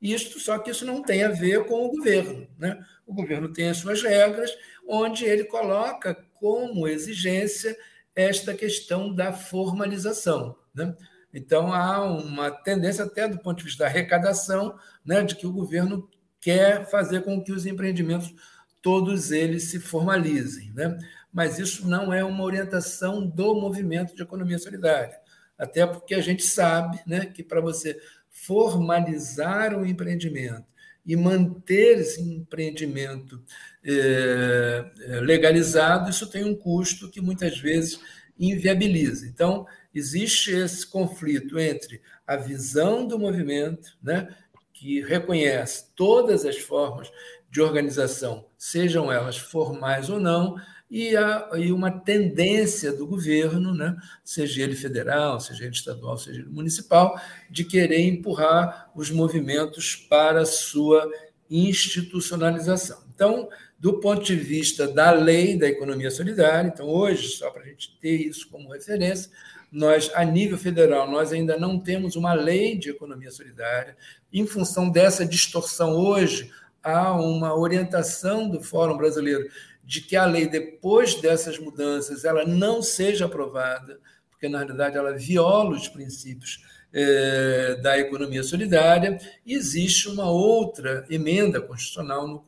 Isto, 0.00 0.38
só 0.38 0.58
que 0.58 0.70
isso 0.70 0.84
não 0.84 1.02
tem 1.02 1.22
a 1.22 1.30
ver 1.30 1.64
com 1.64 1.86
o 1.86 1.90
governo. 1.90 2.46
Né? 2.58 2.78
O 3.06 3.14
governo 3.14 3.50
tem 3.50 3.70
as 3.70 3.78
suas 3.78 4.02
regras, 4.02 4.50
onde 4.86 5.24
ele 5.24 5.44
coloca 5.44 6.14
como 6.38 6.86
exigência 6.86 7.74
esta 8.14 8.52
questão 8.52 9.14
da 9.14 9.32
formalização. 9.32 10.56
Né? 10.74 10.94
Então, 11.34 11.72
há 11.72 12.00
uma 12.04 12.48
tendência, 12.48 13.04
até 13.04 13.26
do 13.26 13.38
ponto 13.38 13.58
de 13.58 13.64
vista 13.64 13.82
da 13.82 13.90
arrecadação, 13.90 14.78
né, 15.04 15.22
de 15.24 15.34
que 15.34 15.46
o 15.46 15.52
governo 15.52 16.08
quer 16.40 16.88
fazer 16.88 17.22
com 17.22 17.42
que 17.42 17.50
os 17.50 17.66
empreendimentos, 17.66 18.32
todos 18.80 19.32
eles, 19.32 19.64
se 19.64 19.80
formalizem. 19.80 20.70
Né? 20.72 20.96
Mas 21.32 21.58
isso 21.58 21.88
não 21.88 22.14
é 22.14 22.22
uma 22.22 22.44
orientação 22.44 23.26
do 23.26 23.54
movimento 23.54 24.14
de 24.14 24.22
economia 24.22 24.58
solidária. 24.58 25.18
Até 25.58 25.84
porque 25.84 26.14
a 26.14 26.20
gente 26.20 26.44
sabe 26.44 27.00
né, 27.04 27.26
que 27.26 27.42
para 27.42 27.60
você 27.60 27.98
formalizar 28.30 29.76
o 29.76 29.84
empreendimento 29.84 30.66
e 31.04 31.16
manter 31.16 31.98
esse 31.98 32.20
empreendimento 32.20 33.42
é, 33.84 34.84
legalizado, 35.20 36.10
isso 36.10 36.28
tem 36.28 36.44
um 36.44 36.54
custo 36.54 37.10
que 37.10 37.20
muitas 37.20 37.58
vezes 37.58 38.00
inviabiliza. 38.38 39.26
Então, 39.26 39.66
existe 39.94 40.50
esse 40.50 40.86
conflito 40.86 41.58
entre 41.58 42.00
a 42.26 42.36
visão 42.36 43.06
do 43.06 43.18
movimento, 43.18 43.96
né, 44.02 44.34
que 44.72 45.00
reconhece 45.02 45.86
todas 45.94 46.44
as 46.44 46.58
formas 46.58 47.10
de 47.50 47.60
organização, 47.60 48.46
sejam 48.58 49.12
elas 49.12 49.36
formais 49.36 50.10
ou 50.10 50.18
não, 50.18 50.56
e, 50.90 51.16
a, 51.16 51.50
e 51.56 51.72
uma 51.72 51.90
tendência 51.90 52.92
do 52.92 53.06
governo, 53.06 53.74
né, 53.74 53.96
seja 54.22 54.62
ele 54.62 54.74
federal, 54.74 55.40
seja 55.40 55.64
ele 55.64 55.72
estadual, 55.72 56.18
seja 56.18 56.40
ele 56.40 56.50
municipal, 56.50 57.18
de 57.50 57.64
querer 57.64 58.00
empurrar 58.00 58.90
os 58.94 59.10
movimentos 59.10 59.96
para 59.96 60.42
a 60.42 60.46
sua 60.46 61.10
institucionalização. 61.50 63.02
Então, 63.14 63.48
do 63.78 64.00
ponto 64.00 64.24
de 64.24 64.34
vista 64.34 64.88
da 64.88 65.10
lei 65.12 65.58
da 65.58 65.68
economia 65.68 66.10
solidária, 66.10 66.68
então 66.68 66.88
hoje, 66.88 67.28
só 67.28 67.50
para 67.50 67.62
a 67.62 67.66
gente 67.66 67.96
ter 68.00 68.16
isso 68.16 68.48
como 68.48 68.72
referência, 68.72 69.30
nós, 69.74 70.08
a 70.14 70.24
nível 70.24 70.56
federal, 70.56 71.10
nós 71.10 71.32
ainda 71.32 71.58
não 71.58 71.80
temos 71.80 72.14
uma 72.14 72.32
lei 72.32 72.78
de 72.78 72.90
economia 72.90 73.32
solidária. 73.32 73.96
Em 74.32 74.46
função 74.46 74.88
dessa 74.88 75.26
distorção 75.26 75.96
hoje, 75.96 76.48
há 76.80 77.12
uma 77.12 77.58
orientação 77.58 78.48
do 78.48 78.62
Fórum 78.62 78.96
Brasileiro 78.96 79.48
de 79.82 80.00
que 80.00 80.14
a 80.14 80.26
lei, 80.26 80.46
depois 80.46 81.16
dessas 81.16 81.58
mudanças, 81.58 82.24
ela 82.24 82.46
não 82.46 82.80
seja 82.82 83.24
aprovada, 83.24 83.98
porque, 84.30 84.48
na 84.48 84.58
realidade, 84.58 84.96
ela 84.96 85.12
viola 85.12 85.70
os 85.70 85.88
princípios 85.88 86.62
é, 86.92 87.74
da 87.82 87.98
economia 87.98 88.44
solidária. 88.44 89.18
Existe 89.44 90.08
uma 90.08 90.30
outra 90.30 91.04
emenda 91.10 91.60
constitucional 91.60 92.28
no, 92.28 92.44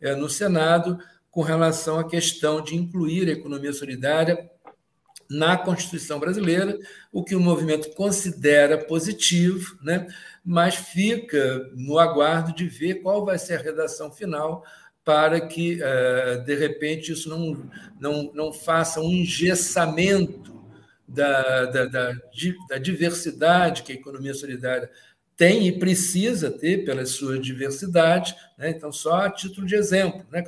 é, 0.00 0.16
no 0.16 0.30
Senado 0.30 0.98
com 1.30 1.42
relação 1.42 1.98
à 1.98 2.08
questão 2.08 2.62
de 2.62 2.74
incluir 2.74 3.28
a 3.28 3.32
economia 3.32 3.74
solidária 3.74 4.50
na 5.32 5.56
Constituição 5.56 6.18
brasileira, 6.18 6.78
o 7.10 7.24
que 7.24 7.34
o 7.34 7.40
movimento 7.40 7.90
considera 7.94 8.78
positivo, 8.78 9.78
né? 9.82 10.06
mas 10.44 10.74
fica 10.74 11.70
no 11.74 11.98
aguardo 11.98 12.54
de 12.54 12.66
ver 12.66 12.96
qual 12.96 13.24
vai 13.24 13.38
ser 13.38 13.54
a 13.54 13.62
redação 13.62 14.10
final 14.10 14.64
para 15.04 15.40
que, 15.40 15.80
eh, 15.82 16.42
de 16.44 16.54
repente, 16.54 17.12
isso 17.12 17.28
não, 17.28 17.68
não, 18.00 18.30
não 18.34 18.52
faça 18.52 19.00
um 19.00 19.10
engessamento 19.10 20.62
da, 21.08 21.64
da, 21.66 21.84
da, 21.86 22.12
da 22.68 22.78
diversidade 22.78 23.82
que 23.82 23.92
a 23.92 23.96
economia 23.96 24.32
solidária 24.32 24.88
tem 25.36 25.66
e 25.66 25.78
precisa 25.78 26.50
ter 26.50 26.84
pela 26.84 27.04
sua 27.04 27.38
diversidade. 27.38 28.34
Né? 28.56 28.70
Então, 28.70 28.92
só 28.92 29.14
a 29.14 29.30
título 29.30 29.66
de 29.66 29.74
exemplo, 29.74 30.24
né? 30.30 30.44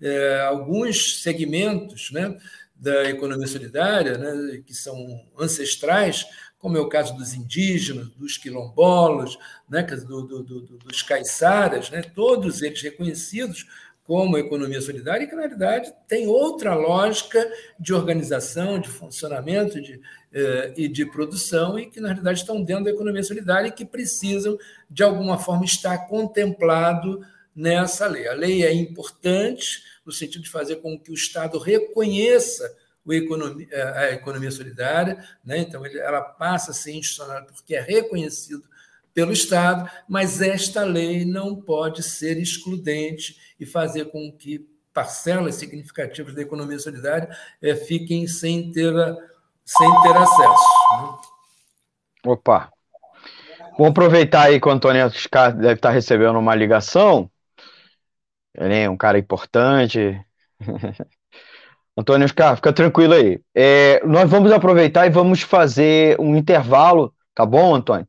É, 0.00 0.40
alguns 0.42 1.22
segmentos 1.22 2.10
né, 2.10 2.36
da 2.74 3.08
economia 3.08 3.46
solidária, 3.46 4.18
né, 4.18 4.62
que 4.66 4.74
são 4.74 5.24
ancestrais, 5.38 6.26
como 6.58 6.76
é 6.76 6.80
o 6.80 6.88
caso 6.88 7.14
dos 7.16 7.34
indígenas, 7.34 8.08
dos 8.10 8.36
quilombolas, 8.36 9.36
né, 9.68 9.82
do, 9.82 10.22
do, 10.22 10.42
do, 10.42 10.60
dos 10.78 11.02
caiçaras, 11.02 11.90
né, 11.90 12.02
todos 12.02 12.62
eles 12.62 12.80
reconhecidos 12.82 13.66
como 14.04 14.36
economia 14.36 14.82
solidária, 14.82 15.24
e 15.24 15.26
que, 15.26 15.34
na 15.34 15.42
realidade, 15.42 15.92
tem 16.06 16.26
outra 16.26 16.74
lógica 16.74 17.50
de 17.80 17.94
organização, 17.94 18.78
de 18.78 18.88
funcionamento 18.88 19.80
de, 19.80 19.98
eh, 20.30 20.74
e 20.76 20.88
de 20.88 21.06
produção, 21.06 21.78
e 21.78 21.86
que, 21.86 22.00
na 22.00 22.08
realidade, 22.08 22.40
estão 22.40 22.62
dentro 22.62 22.84
da 22.84 22.90
economia 22.90 23.22
solidária 23.22 23.68
e 23.68 23.72
que 23.72 23.84
precisam, 23.84 24.58
de 24.90 25.02
alguma 25.02 25.38
forma, 25.38 25.64
estar 25.64 26.06
contemplado 26.06 27.24
nessa 27.56 28.06
lei. 28.06 28.28
A 28.28 28.34
lei 28.34 28.62
é 28.62 28.74
importante 28.74 29.82
no 30.04 30.12
sentido 30.12 30.42
de 30.42 30.50
fazer 30.50 30.76
com 30.76 30.98
que 30.98 31.10
o 31.10 31.14
Estado 31.14 31.58
reconheça 31.58 32.74
economia, 33.12 33.68
a 33.96 34.12
economia 34.12 34.50
solidária, 34.50 35.22
né? 35.44 35.58
então 35.58 35.84
ela 35.84 36.22
passa 36.22 36.70
a 36.70 36.74
ser 36.74 36.92
institucional 36.92 37.44
porque 37.44 37.74
é 37.74 37.80
reconhecido 37.80 38.64
pelo 39.12 39.32
Estado, 39.32 39.88
mas 40.08 40.40
esta 40.40 40.82
lei 40.82 41.24
não 41.24 41.54
pode 41.54 42.02
ser 42.02 42.38
excludente 42.38 43.36
e 43.60 43.66
fazer 43.66 44.06
com 44.06 44.32
que 44.32 44.66
parcelas 44.92 45.56
significativas 45.56 46.34
da 46.34 46.42
economia 46.42 46.78
solidária 46.78 47.28
é, 47.60 47.74
fiquem 47.74 48.26
sem 48.26 48.72
ter, 48.72 48.92
sem 49.64 50.02
ter 50.02 50.16
acesso. 50.16 50.64
Né? 51.02 51.18
Opa! 52.26 52.70
Vou 53.76 53.88
aproveitar 53.88 54.42
aí 54.42 54.60
que 54.60 54.68
o 54.68 54.70
Antônio 54.70 55.10
deve 55.56 55.72
estar 55.74 55.90
recebendo 55.90 56.38
uma 56.38 56.54
ligação. 56.54 57.28
Ele 58.56 58.76
é 58.76 58.90
um 58.90 58.96
cara 58.96 59.18
importante. 59.18 60.20
Antônio 61.96 62.24
Oscar, 62.24 62.56
fica 62.56 62.72
tranquilo 62.72 63.14
aí. 63.14 63.40
É, 63.54 64.04
nós 64.04 64.28
vamos 64.28 64.50
aproveitar 64.52 65.06
e 65.06 65.10
vamos 65.10 65.42
fazer 65.42 66.18
um 66.20 66.36
intervalo, 66.36 67.14
tá 67.34 67.46
bom, 67.46 67.74
Antônio? 67.74 68.06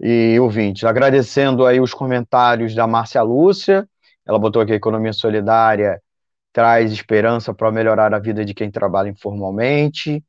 E 0.00 0.38
ouvintes, 0.38 0.84
agradecendo 0.84 1.66
aí 1.66 1.80
os 1.80 1.92
comentários 1.92 2.74
da 2.74 2.86
Márcia 2.86 3.22
Lúcia, 3.22 3.88
ela 4.24 4.38
botou 4.38 4.62
aqui 4.62 4.72
economia 4.72 5.12
solidária 5.12 6.00
traz 6.58 6.90
esperança 6.90 7.54
para 7.54 7.70
melhorar 7.70 8.12
a 8.12 8.18
vida 8.18 8.44
de 8.44 8.52
quem 8.52 8.68
trabalha 8.68 9.08
informalmente. 9.08 10.24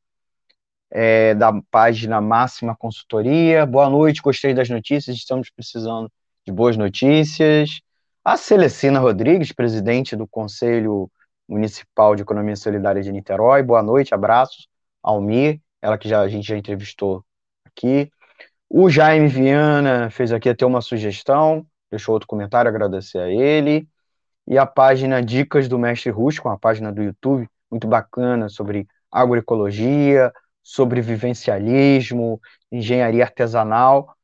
É, 0.92 1.34
da 1.34 1.52
página 1.72 2.22
Máxima 2.22 2.76
Consultoria. 2.76 3.66
Boa 3.66 3.90
noite, 3.90 4.22
gostei 4.22 4.54
das 4.54 4.70
notícias, 4.70 5.16
estamos 5.16 5.50
precisando 5.50 6.12
de 6.46 6.52
boas 6.52 6.78
notícias. 6.78 7.80
A 8.30 8.38
Celecina 8.38 9.00
Rodrigues, 9.00 9.52
presidente 9.52 10.16
do 10.16 10.28
Conselho 10.28 11.10
Municipal 11.48 12.16
de 12.16 12.22
Economia 12.22 12.56
Solidária 12.56 13.02
de 13.02 13.12
Niterói. 13.12 13.64
Boa 13.64 13.82
noite, 13.82 14.14
abraços. 14.14 14.68
Almir, 15.02 15.60
ela 15.82 15.98
que 15.98 16.08
já, 16.08 16.22
a 16.22 16.28
gente 16.28 16.48
já 16.48 16.56
entrevistou 16.56 17.26
aqui. 17.66 18.12
O 18.70 18.88
Jaime 18.88 19.28
Viana 19.28 20.12
fez 20.12 20.32
aqui 20.32 20.48
até 20.48 20.64
uma 20.64 20.80
sugestão 20.80 21.66
deixou 21.90 22.14
outro 22.14 22.28
comentário, 22.28 22.70
agradecer 22.70 23.18
a 23.18 23.28
ele. 23.28 23.90
E 24.46 24.60
a 24.60 24.66
página 24.68 25.24
Dicas 25.24 25.68
do 25.68 25.80
Mestre 25.80 26.12
Rústico, 26.12 26.50
uma 26.50 26.60
página 26.60 26.92
do 26.92 27.02
YouTube 27.02 27.50
muito 27.72 27.88
bacana 27.88 28.48
sobre 28.48 28.88
agroecologia, 29.12 30.32
sobre 30.62 31.02
vivencialismo, 31.02 32.40
engenharia 32.72 33.24
artesanal. 33.24 34.16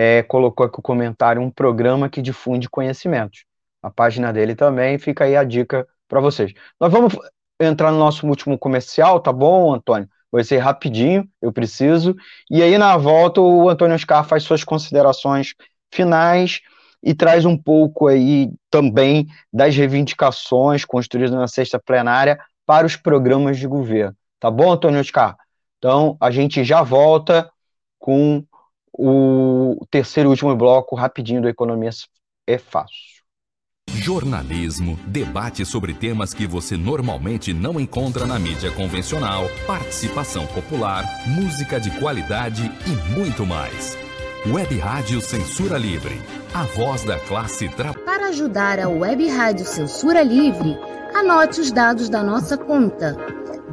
É, 0.00 0.22
colocou 0.22 0.64
aqui 0.64 0.78
o 0.78 0.82
comentário 0.82 1.42
um 1.42 1.50
programa 1.50 2.08
que 2.08 2.22
difunde 2.22 2.70
conhecimentos. 2.70 3.44
A 3.82 3.90
página 3.90 4.32
dele 4.32 4.54
também, 4.54 4.96
fica 4.96 5.24
aí 5.24 5.34
a 5.34 5.42
dica 5.42 5.84
para 6.06 6.20
vocês. 6.20 6.52
Nós 6.78 6.92
vamos 6.92 7.16
entrar 7.60 7.90
no 7.90 7.98
nosso 7.98 8.24
último 8.24 8.56
comercial, 8.56 9.18
tá 9.18 9.32
bom, 9.32 9.74
Antônio? 9.74 10.08
Vai 10.30 10.44
ser 10.44 10.58
rapidinho, 10.58 11.28
eu 11.42 11.52
preciso. 11.52 12.14
E 12.48 12.62
aí, 12.62 12.78
na 12.78 12.96
volta, 12.96 13.40
o 13.40 13.68
Antônio 13.68 13.96
Oscar 13.96 14.24
faz 14.24 14.44
suas 14.44 14.62
considerações 14.62 15.54
finais 15.92 16.60
e 17.02 17.12
traz 17.12 17.44
um 17.44 17.56
pouco 17.56 18.06
aí 18.06 18.52
também 18.70 19.26
das 19.52 19.74
reivindicações 19.74 20.84
construídas 20.84 21.32
na 21.32 21.48
sexta 21.48 21.76
plenária 21.76 22.38
para 22.64 22.86
os 22.86 22.94
programas 22.94 23.58
de 23.58 23.66
governo. 23.66 24.14
Tá 24.38 24.48
bom, 24.48 24.70
Antônio 24.70 25.00
Oscar? 25.00 25.36
Então, 25.78 26.16
a 26.20 26.30
gente 26.30 26.62
já 26.62 26.82
volta 26.82 27.50
com 27.98 28.44
o 28.98 29.86
terceiro 29.90 30.28
e 30.28 30.32
último 30.32 30.54
bloco, 30.56 30.96
rapidinho, 30.96 31.40
do 31.40 31.48
Economia 31.48 31.90
é 32.46 32.58
Fácil. 32.58 33.18
Jornalismo, 33.90 34.98
debate 35.06 35.64
sobre 35.64 35.94
temas 35.94 36.34
que 36.34 36.46
você 36.46 36.76
normalmente 36.76 37.54
não 37.54 37.80
encontra 37.80 38.26
na 38.26 38.38
mídia 38.38 38.70
convencional, 38.72 39.44
participação 39.66 40.46
popular, 40.48 41.04
música 41.26 41.80
de 41.80 41.90
qualidade 41.98 42.70
e 42.86 42.90
muito 43.16 43.46
mais. 43.46 43.96
Web 44.46 44.78
Rádio 44.78 45.20
Censura 45.20 45.76
Livre, 45.78 46.20
a 46.54 46.62
voz 46.64 47.02
da 47.04 47.18
classe 47.20 47.68
tra... 47.68 47.94
Para 47.94 48.28
ajudar 48.28 48.78
a 48.78 48.88
Web 48.88 49.26
Rádio 49.28 49.64
Censura 49.64 50.22
Livre, 50.22 50.78
anote 51.14 51.60
os 51.60 51.72
dados 51.72 52.08
da 52.08 52.22
nossa 52.22 52.56
conta. 52.56 53.16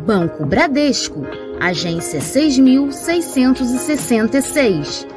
Banco 0.05 0.43
Bradesco, 0.45 1.21
agência 1.59 2.21
6666, 2.21 5.07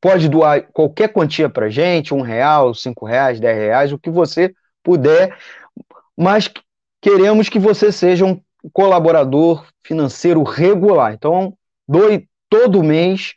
pode 0.00 0.28
doar 0.28 0.66
qualquer 0.72 1.12
quantia 1.12 1.48
para 1.48 1.70
gente, 1.70 2.12
um 2.12 2.20
real, 2.20 2.74
cinco 2.74 3.06
reais, 3.06 3.38
dez 3.38 3.56
reais, 3.56 3.92
o 3.92 3.98
que 3.98 4.10
você 4.10 4.52
puder, 4.82 5.38
mas 6.16 6.50
queremos 7.00 7.48
que 7.48 7.58
você 7.58 7.92
seja 7.92 8.24
um 8.24 8.40
colaborador 8.72 9.66
financeiro 9.84 10.42
regular. 10.42 11.12
Então, 11.12 11.56
doe 11.86 12.28
todo 12.48 12.82
mês 12.82 13.34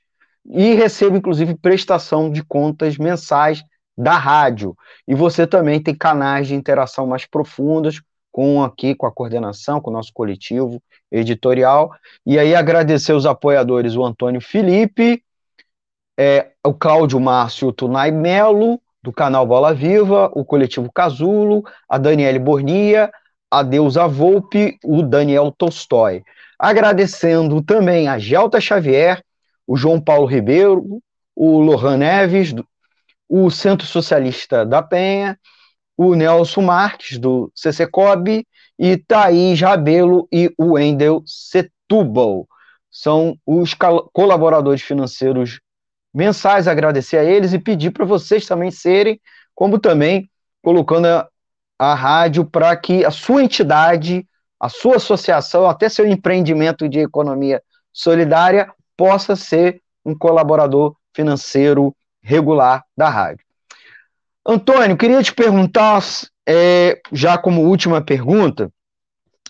e 0.50 0.74
receba, 0.74 1.18
inclusive, 1.18 1.56
prestação 1.56 2.32
de 2.32 2.44
contas 2.44 2.98
mensais 2.98 3.64
da 3.98 4.18
rádio. 4.18 4.76
E 5.08 5.16
você 5.16 5.46
também 5.46 5.82
tem 5.82 5.96
canais 5.96 6.48
de 6.48 6.56
interação 6.56 7.08
mais 7.08 7.26
profundas 7.26 8.02
com 8.32 8.64
aqui, 8.64 8.94
com 8.94 9.08
a 9.08 9.12
coordenação, 9.12 9.82
com 9.82 9.90
o 9.90 9.94
nosso 9.94 10.14
coletivo 10.14 10.82
editorial. 11.12 11.92
E 12.26 12.38
aí 12.38 12.54
agradecer 12.54 13.14
os 13.14 13.26
apoiadores, 13.26 13.96
o 13.96 14.06
Antônio 14.06 14.40
Felipe, 14.40 15.24
é, 16.18 16.52
o 16.64 16.74
Cláudio 16.74 17.20
Márcio 17.20 17.72
Tunai 17.72 18.12
Melo, 18.12 18.80
do 19.02 19.12
canal 19.12 19.46
Bola 19.46 19.74
Viva, 19.74 20.32
o 20.34 20.44
coletivo 20.46 20.92
Casulo, 20.92 21.64
a 21.90 21.98
Daniele 21.98 22.40
Bornia, 22.40 23.10
a 23.50 23.64
Deusa 23.64 24.08
Volpe, 24.08 24.78
o 24.84 25.02
Daniel 25.02 25.52
Tolstói. 25.58 26.24
Agradecendo 26.60 27.62
também 27.62 28.08
a 28.08 28.18
Gelta 28.18 28.60
Xavier, 28.60 29.24
o 29.68 29.76
João 29.76 30.00
Paulo 30.00 30.26
Ribeiro, 30.26 31.02
o 31.36 31.60
Lohan 31.60 31.98
Neves, 31.98 32.56
o 33.28 33.52
Centro 33.52 33.86
Socialista 33.86 34.66
da 34.66 34.82
Penha, 34.82 35.38
o 35.98 36.16
Nelson 36.16 36.62
Marques, 36.62 37.18
do 37.18 37.52
CCCOB, 37.54 38.46
e 38.80 38.96
Thaís 38.98 39.60
Rabelo 39.60 40.28
e 40.32 40.54
o 40.58 40.74
Wendel 40.74 41.24
Setúbal. 41.26 42.48
São 42.90 43.38
os 43.46 43.74
colaboradores 44.14 44.82
financeiros 44.82 45.60
mensais, 46.14 46.68
agradecer 46.68 47.18
a 47.18 47.24
eles 47.24 47.54
e 47.54 47.60
pedir 47.60 47.92
para 47.92 48.06
vocês 48.06 48.46
também 48.46 48.72
serem, 48.72 49.20
como 49.54 49.80
também 49.80 50.30
colocando 50.62 51.08
a, 51.08 51.28
a 51.78 51.94
rádio 51.94 52.46
para 52.46 52.76
que 52.78 53.04
a 53.04 53.12
sua 53.12 53.44
entidade, 53.44 54.26
a 54.60 54.70
sua 54.70 54.96
associação, 54.96 55.68
até 55.68 55.90
seu 55.90 56.08
empreendimento 56.08 56.88
de 56.88 57.00
economia 57.00 57.62
solidária 57.92 58.72
possa 58.98 59.36
ser 59.36 59.82
um 60.04 60.18
colaborador 60.18 60.96
financeiro 61.14 61.96
regular 62.22 62.84
da 62.98 63.10
rádio. 63.10 63.46
Antônio, 64.46 64.98
queria 64.98 65.22
te 65.22 65.34
perguntar 65.34 66.02
é, 66.48 67.00
já 67.12 67.38
como 67.38 67.64
última 67.64 68.02
pergunta, 68.02 68.72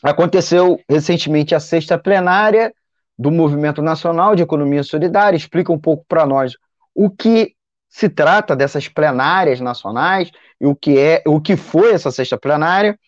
aconteceu 0.02 0.80
recentemente 0.90 1.56
a 1.56 1.60
sexta 1.60 1.98
plenária 1.98 2.74
do 3.18 3.32
Movimento 3.32 3.82
Nacional 3.82 4.36
de 4.36 4.44
Economia 4.44 4.84
Solidária. 4.84 5.38
Explica 5.38 5.72
um 5.72 5.80
pouco 5.80 6.06
para 6.08 6.26
nós 6.26 6.54
o 6.94 7.10
que 7.10 7.54
se 7.90 8.10
trata 8.10 8.56
dessas 8.56 8.88
plenárias 8.88 9.60
nacionais 9.60 10.32
e 10.60 10.66
o 10.66 10.76
que 10.76 11.00
é, 11.00 11.24
o 11.26 11.40
que 11.40 11.56
foi 11.56 11.94
essa 11.94 12.12
sexta 12.12 12.38
plenária 12.38 13.00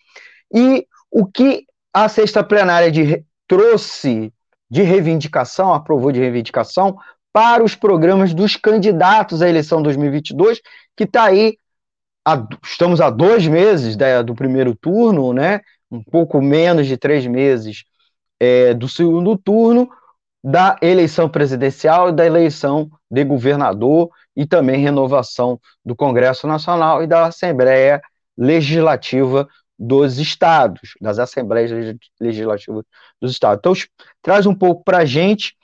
e 0.53 0.87
o 1.11 1.25
que 1.25 1.65
a 1.93 2.07
sexta 2.07 2.43
plenária 2.43 2.91
de, 2.91 3.23
trouxe 3.47 4.31
de 4.69 4.83
reivindicação, 4.83 5.73
aprovou 5.73 6.11
de 6.11 6.19
reivindicação 6.19 6.97
para 7.33 7.63
os 7.63 7.75
programas 7.75 8.33
dos 8.33 8.55
candidatos 8.55 9.41
à 9.41 9.49
eleição 9.49 9.81
2022, 9.81 10.61
que 10.95 11.03
está 11.03 11.25
aí 11.25 11.57
a, 12.25 12.45
estamos 12.63 13.01
a 13.01 13.09
dois 13.09 13.47
meses 13.47 13.95
da, 13.95 14.21
do 14.21 14.35
primeiro 14.35 14.75
turno, 14.75 15.33
né? 15.33 15.61
um 15.91 16.03
pouco 16.03 16.41
menos 16.41 16.87
de 16.87 16.97
três 16.97 17.25
meses 17.25 17.83
é, 18.39 18.73
do 18.73 18.87
segundo 18.87 19.37
turno, 19.37 19.89
da 20.43 20.77
eleição 20.81 21.27
presidencial 21.27 22.09
e 22.09 22.13
da 22.13 22.25
eleição 22.25 22.89
de 23.11 23.23
governador 23.25 24.09
e 24.35 24.45
também 24.45 24.81
renovação 24.81 25.59
do 25.83 25.95
Congresso 25.95 26.47
Nacional 26.47 27.03
e 27.03 27.07
da 27.07 27.25
Assembleia 27.25 28.01
Legislativa 28.37 29.47
dos 29.79 30.17
Estados, 30.17 30.93
das 30.99 31.19
Assembleias 31.19 31.71
Legislativas 32.19 32.83
dos 33.21 33.31
Estados. 33.31 33.59
Então, 33.59 33.73
traz 34.21 34.45
um 34.45 34.53
pouco 34.53 34.83
para 34.83 34.97
a 34.99 35.05
gente 35.05 35.55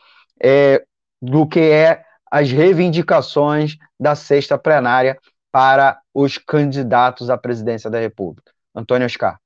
é, 0.41 0.85
do 1.21 1.45
que 1.45 1.59
é 1.59 2.05
as 2.31 2.49
reivindicações 2.49 3.75
da 3.99 4.15
sexta 4.15 4.57
plenária 4.57 5.19
para 5.51 5.99
os 6.13 6.37
candidatos 6.37 7.29
à 7.29 7.37
presidência 7.37 7.89
da 7.89 7.99
República. 7.99 8.53
Antônio 8.73 9.05
Oscar. 9.05 9.39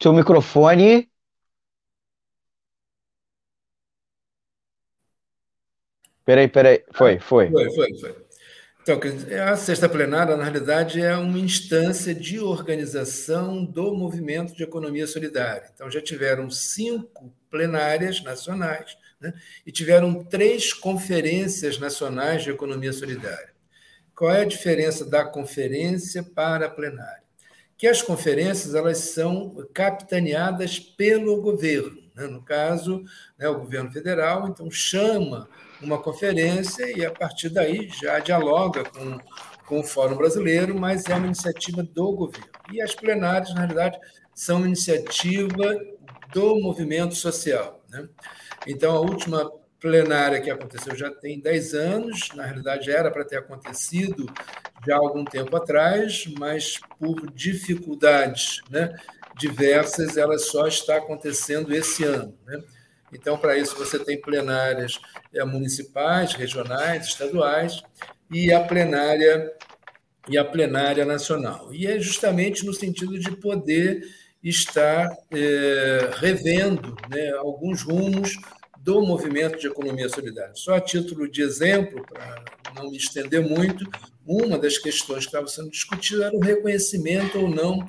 Seu 0.00 0.12
microfone. 0.12 1.10
Peraí, 6.24 6.48
peraí. 6.48 6.84
Foi, 6.92 7.18
foi. 7.18 7.50
Foi, 7.50 7.70
foi, 7.74 7.98
foi. 7.98 8.23
Então, 8.86 9.00
a 9.50 9.56
sexta 9.56 9.88
plenária, 9.88 10.36
na 10.36 10.44
realidade, 10.44 11.00
é 11.00 11.16
uma 11.16 11.38
instância 11.38 12.14
de 12.14 12.38
organização 12.38 13.64
do 13.64 13.94
movimento 13.94 14.54
de 14.54 14.62
economia 14.62 15.06
solidária. 15.06 15.70
Então, 15.72 15.90
já 15.90 16.02
tiveram 16.02 16.50
cinco 16.50 17.32
plenárias 17.50 18.22
nacionais 18.22 18.94
né, 19.18 19.32
e 19.64 19.72
tiveram 19.72 20.22
três 20.22 20.74
conferências 20.74 21.78
nacionais 21.78 22.42
de 22.42 22.50
economia 22.50 22.92
solidária. 22.92 23.54
Qual 24.14 24.30
é 24.30 24.42
a 24.42 24.46
diferença 24.46 25.02
da 25.06 25.24
conferência 25.24 26.22
para 26.22 26.66
a 26.66 26.70
plenária? 26.70 27.24
Que 27.78 27.86
as 27.86 28.02
conferências 28.02 28.74
elas 28.74 28.98
são 28.98 29.66
capitaneadas 29.72 30.78
pelo 30.78 31.40
governo. 31.40 32.02
Né? 32.14 32.26
No 32.26 32.42
caso, 32.42 33.02
né, 33.38 33.48
o 33.48 33.60
governo 33.60 33.90
federal, 33.90 34.46
então, 34.46 34.70
chama 34.70 35.48
uma 35.84 36.00
conferência 36.00 36.90
e, 36.96 37.04
a 37.04 37.10
partir 37.10 37.48
daí, 37.48 37.88
já 37.88 38.18
dialoga 38.18 38.84
com, 38.84 39.18
com 39.66 39.80
o 39.80 39.84
Fórum 39.84 40.16
Brasileiro, 40.16 40.78
mas 40.78 41.06
é 41.06 41.14
uma 41.14 41.26
iniciativa 41.26 41.82
do 41.82 42.12
governo. 42.12 42.48
E 42.72 42.80
as 42.80 42.94
plenárias, 42.94 43.52
na 43.54 43.60
realidade, 43.60 43.98
são 44.34 44.58
uma 44.58 44.66
iniciativa 44.66 45.78
do 46.32 46.56
movimento 46.60 47.14
social. 47.14 47.84
Né? 47.88 48.08
Então, 48.66 48.96
a 48.96 49.00
última 49.00 49.50
plenária 49.78 50.40
que 50.40 50.50
aconteceu 50.50 50.96
já 50.96 51.10
tem 51.10 51.38
10 51.38 51.74
anos, 51.74 52.28
na 52.34 52.44
realidade 52.44 52.90
era 52.90 53.10
para 53.10 53.24
ter 53.24 53.36
acontecido 53.36 54.26
já 54.86 54.96
há 54.96 54.98
algum 54.98 55.24
tempo 55.24 55.54
atrás, 55.56 56.24
mas 56.38 56.80
por 56.98 57.30
dificuldades 57.30 58.62
né, 58.70 58.94
diversas, 59.36 60.16
ela 60.16 60.38
só 60.38 60.66
está 60.66 60.96
acontecendo 60.96 61.74
esse 61.74 62.04
ano. 62.04 62.34
Né? 62.46 62.62
Então, 63.14 63.38
para 63.38 63.56
isso, 63.56 63.76
você 63.76 63.98
tem 63.98 64.20
plenárias 64.20 64.98
é, 65.32 65.44
municipais, 65.44 66.34
regionais, 66.34 67.06
estaduais 67.06 67.82
e 68.30 68.52
a 68.52 68.60
plenária 68.60 69.52
e 70.28 70.38
a 70.38 70.44
plenária 70.44 71.04
nacional. 71.04 71.72
E 71.72 71.86
é 71.86 71.98
justamente 71.98 72.64
no 72.64 72.72
sentido 72.72 73.18
de 73.18 73.30
poder 73.36 74.02
estar 74.42 75.08
é, 75.30 76.10
revendo 76.18 76.94
né, 77.08 77.30
alguns 77.32 77.82
rumos 77.82 78.36
do 78.78 79.00
movimento 79.00 79.58
de 79.58 79.66
economia 79.66 80.08
solidária. 80.10 80.54
Só 80.54 80.74
a 80.74 80.80
título 80.80 81.30
de 81.30 81.40
exemplo, 81.40 82.04
para 82.06 82.44
não 82.74 82.90
me 82.90 82.98
estender 82.98 83.40
muito, 83.40 83.88
uma 84.26 84.58
das 84.58 84.76
questões 84.76 85.20
que 85.20 85.28
estava 85.28 85.46
sendo 85.46 85.70
discutida 85.70 86.26
era 86.26 86.36
o 86.36 86.40
reconhecimento 86.40 87.38
ou 87.38 87.48
não 87.48 87.86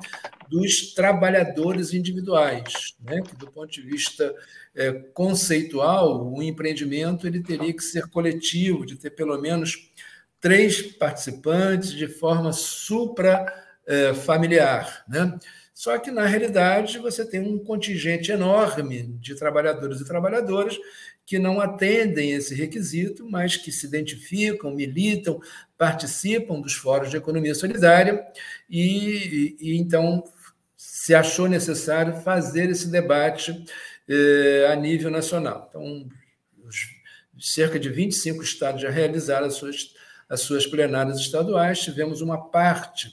dos 0.49 0.93
trabalhadores 0.93 1.93
individuais, 1.93 2.95
né? 3.01 3.21
que 3.21 3.36
do 3.36 3.51
ponto 3.51 3.69
de 3.69 3.82
vista 3.82 4.34
é, 4.76 4.91
conceitual, 4.91 6.30
o 6.34 6.43
empreendimento 6.43 7.26
ele 7.26 7.41
teria 7.41 7.73
que 7.73 7.84
ser 7.84 8.07
coletivo, 8.07 8.86
de 8.86 8.97
ter 8.97 9.11
pelo 9.11 9.39
menos 9.39 9.89
três 10.39 10.82
participantes 10.82 11.91
de 11.91 12.07
forma 12.07 12.51
supra-familiar. 12.51 15.05
Né? 15.07 15.39
Só 15.73 15.97
que, 15.97 16.11
na 16.11 16.26
realidade, 16.26 16.99
você 16.99 17.26
tem 17.26 17.39
um 17.39 17.57
contingente 17.57 18.32
enorme 18.32 19.15
de 19.19 19.36
trabalhadores 19.36 19.99
e 19.99 20.05
trabalhadoras 20.05 20.78
que 21.26 21.39
não 21.39 21.59
atendem 21.59 22.32
esse 22.32 22.53
requisito, 22.53 23.28
mas 23.30 23.57
que 23.57 23.71
se 23.71 23.88
identificam, 23.88 24.71
militam, 24.71 25.41
participam 25.78 26.61
dos 26.61 26.73
fóruns 26.73 27.09
de 27.09 27.17
economia 27.17 27.55
solidária 27.55 28.23
e, 28.69 29.55
e, 29.59 29.59
e 29.59 29.78
então 29.78 30.23
se 30.78 31.15
achou 31.15 31.47
necessário 31.47 32.21
fazer 32.21 32.69
esse 32.69 32.88
debate 32.88 33.65
eh, 34.08 34.68
a 34.70 34.76
nível 34.76 35.10
nacional. 35.10 35.68
Então, 35.70 36.08
cerca 37.39 37.80
de 37.80 37.89
25 37.89 38.43
estados 38.43 38.82
já 38.82 38.89
realizaram 38.89 39.47
as 39.47 39.56
suas, 39.56 39.93
as 40.30 40.41
suas 40.41 40.66
plenárias 40.66 41.20
estaduais, 41.20 41.82
tivemos 41.82 42.22
uma 42.22 42.49
parte 42.49 43.10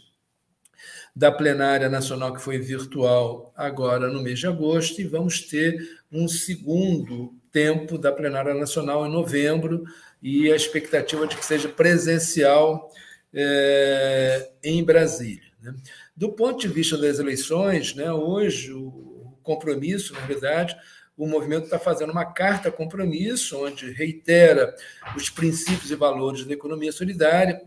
da 1.14 1.30
plenária 1.30 1.88
nacional 1.88 2.32
que 2.32 2.40
foi 2.40 2.58
virtual 2.58 3.52
agora 3.54 4.08
no 4.08 4.22
mês 4.22 4.38
de 4.38 4.46
agosto 4.46 5.00
e 5.00 5.06
vamos 5.06 5.40
ter 5.40 5.76
um 6.10 6.26
segundo 6.26 7.34
tempo 7.50 7.98
da 7.98 8.10
plenária 8.10 8.54
nacional 8.54 9.06
em 9.06 9.12
novembro 9.12 9.84
e 10.22 10.50
a 10.50 10.56
expectativa 10.56 11.26
de 11.26 11.36
que 11.36 11.44
seja 11.44 11.68
presencial 11.68 12.90
é, 13.34 14.52
em 14.64 14.82
Brasília. 14.82 15.52
Né? 15.60 15.74
Do 16.16 16.32
ponto 16.32 16.60
de 16.60 16.68
vista 16.68 16.96
das 16.96 17.18
eleições, 17.18 17.94
né, 17.94 18.10
hoje 18.10 18.72
o 18.72 19.11
compromisso, 19.42 20.14
na 20.14 20.20
verdade, 20.20 20.76
o 21.16 21.26
movimento 21.26 21.64
está 21.64 21.78
fazendo 21.78 22.10
uma 22.10 22.24
carta 22.24 22.70
compromisso, 22.70 23.64
onde 23.64 23.90
reitera 23.92 24.74
os 25.16 25.28
princípios 25.28 25.90
e 25.90 25.94
valores 25.94 26.44
da 26.44 26.52
economia 26.52 26.92
solidária 26.92 27.62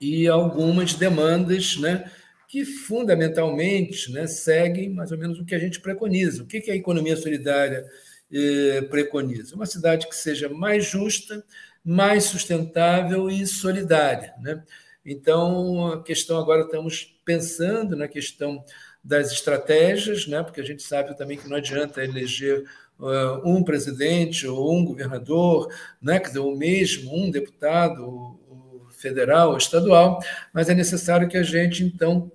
e 0.00 0.26
algumas 0.26 0.94
demandas 0.94 1.76
né, 1.76 2.10
que 2.48 2.64
fundamentalmente 2.64 4.10
né, 4.12 4.26
seguem 4.26 4.88
mais 4.88 5.12
ou 5.12 5.18
menos 5.18 5.38
o 5.38 5.44
que 5.44 5.54
a 5.54 5.58
gente 5.58 5.80
preconiza. 5.80 6.42
O 6.42 6.46
que, 6.46 6.60
que 6.60 6.70
a 6.70 6.76
economia 6.76 7.16
solidária 7.16 7.84
eh, 8.32 8.82
preconiza? 8.90 9.54
Uma 9.54 9.66
cidade 9.66 10.08
que 10.08 10.16
seja 10.16 10.48
mais 10.48 10.84
justa, 10.84 11.44
mais 11.84 12.24
sustentável 12.24 13.28
e 13.28 13.46
solidária. 13.46 14.34
Né? 14.40 14.62
Então, 15.04 15.88
a 15.88 16.02
questão 16.02 16.38
agora 16.38 16.62
estamos 16.62 17.14
pensando 17.24 17.94
na 17.94 18.08
questão 18.08 18.64
das 19.04 19.30
estratégias, 19.30 20.26
né? 20.26 20.42
porque 20.42 20.60
a 20.60 20.64
gente 20.64 20.82
sabe 20.82 21.16
também 21.16 21.36
que 21.36 21.48
não 21.48 21.58
adianta 21.58 22.02
eleger 22.02 22.64
uh, 22.98 23.46
um 23.46 23.62
presidente 23.62 24.46
ou 24.46 24.74
um 24.74 24.84
governador, 24.84 25.68
né? 26.00 26.20
Ou 26.38 26.56
mesmo 26.56 27.14
um 27.14 27.30
deputado 27.30 28.40
federal 28.90 29.50
ou 29.50 29.58
estadual, 29.58 30.18
mas 30.52 30.70
é 30.70 30.74
necessário 30.74 31.28
que 31.28 31.36
a 31.36 31.42
gente, 31.42 31.84
então, 31.84 32.32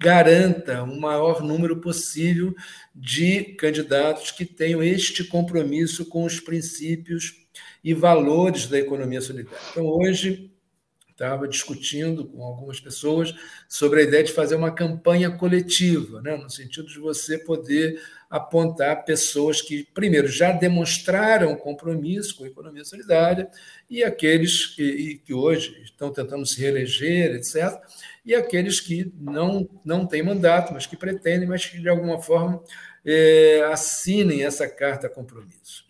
garanta 0.00 0.82
um 0.82 0.98
maior 0.98 1.42
número 1.42 1.80
possível 1.80 2.54
de 2.94 3.54
candidatos 3.54 4.32
que 4.32 4.44
tenham 4.44 4.82
este 4.82 5.22
compromisso 5.24 6.06
com 6.06 6.24
os 6.24 6.40
princípios 6.40 7.46
e 7.82 7.94
valores 7.94 8.66
da 8.66 8.78
economia 8.78 9.20
solidária. 9.20 9.58
Então, 9.70 9.86
hoje, 9.86 10.52
estava 11.18 11.48
discutindo 11.48 12.24
com 12.24 12.44
algumas 12.44 12.78
pessoas 12.78 13.34
sobre 13.68 14.00
a 14.00 14.02
ideia 14.04 14.22
de 14.22 14.32
fazer 14.32 14.54
uma 14.54 14.70
campanha 14.70 15.28
coletiva, 15.28 16.22
né? 16.22 16.36
no 16.36 16.48
sentido 16.48 16.86
de 16.86 17.00
você 17.00 17.36
poder 17.36 18.00
apontar 18.30 19.04
pessoas 19.04 19.60
que, 19.60 19.82
primeiro, 19.92 20.28
já 20.28 20.52
demonstraram 20.52 21.56
compromisso 21.56 22.36
com 22.36 22.44
a 22.44 22.46
economia 22.46 22.84
solidária 22.84 23.50
e 23.90 24.04
aqueles 24.04 24.66
que, 24.66 25.20
que 25.24 25.34
hoje 25.34 25.82
estão 25.82 26.12
tentando 26.12 26.46
se 26.46 26.60
reeleger, 26.60 27.34
etc., 27.34 27.80
e 28.24 28.34
aqueles 28.34 28.78
que 28.78 29.10
não, 29.18 29.66
não 29.82 30.06
têm 30.06 30.22
mandato, 30.22 30.72
mas 30.72 30.86
que 30.86 30.96
pretendem, 30.96 31.48
mas 31.48 31.64
que, 31.64 31.80
de 31.80 31.88
alguma 31.88 32.20
forma, 32.20 32.62
é, 33.04 33.62
assinem 33.72 34.44
essa 34.44 34.68
carta 34.68 35.08
compromisso. 35.08 35.88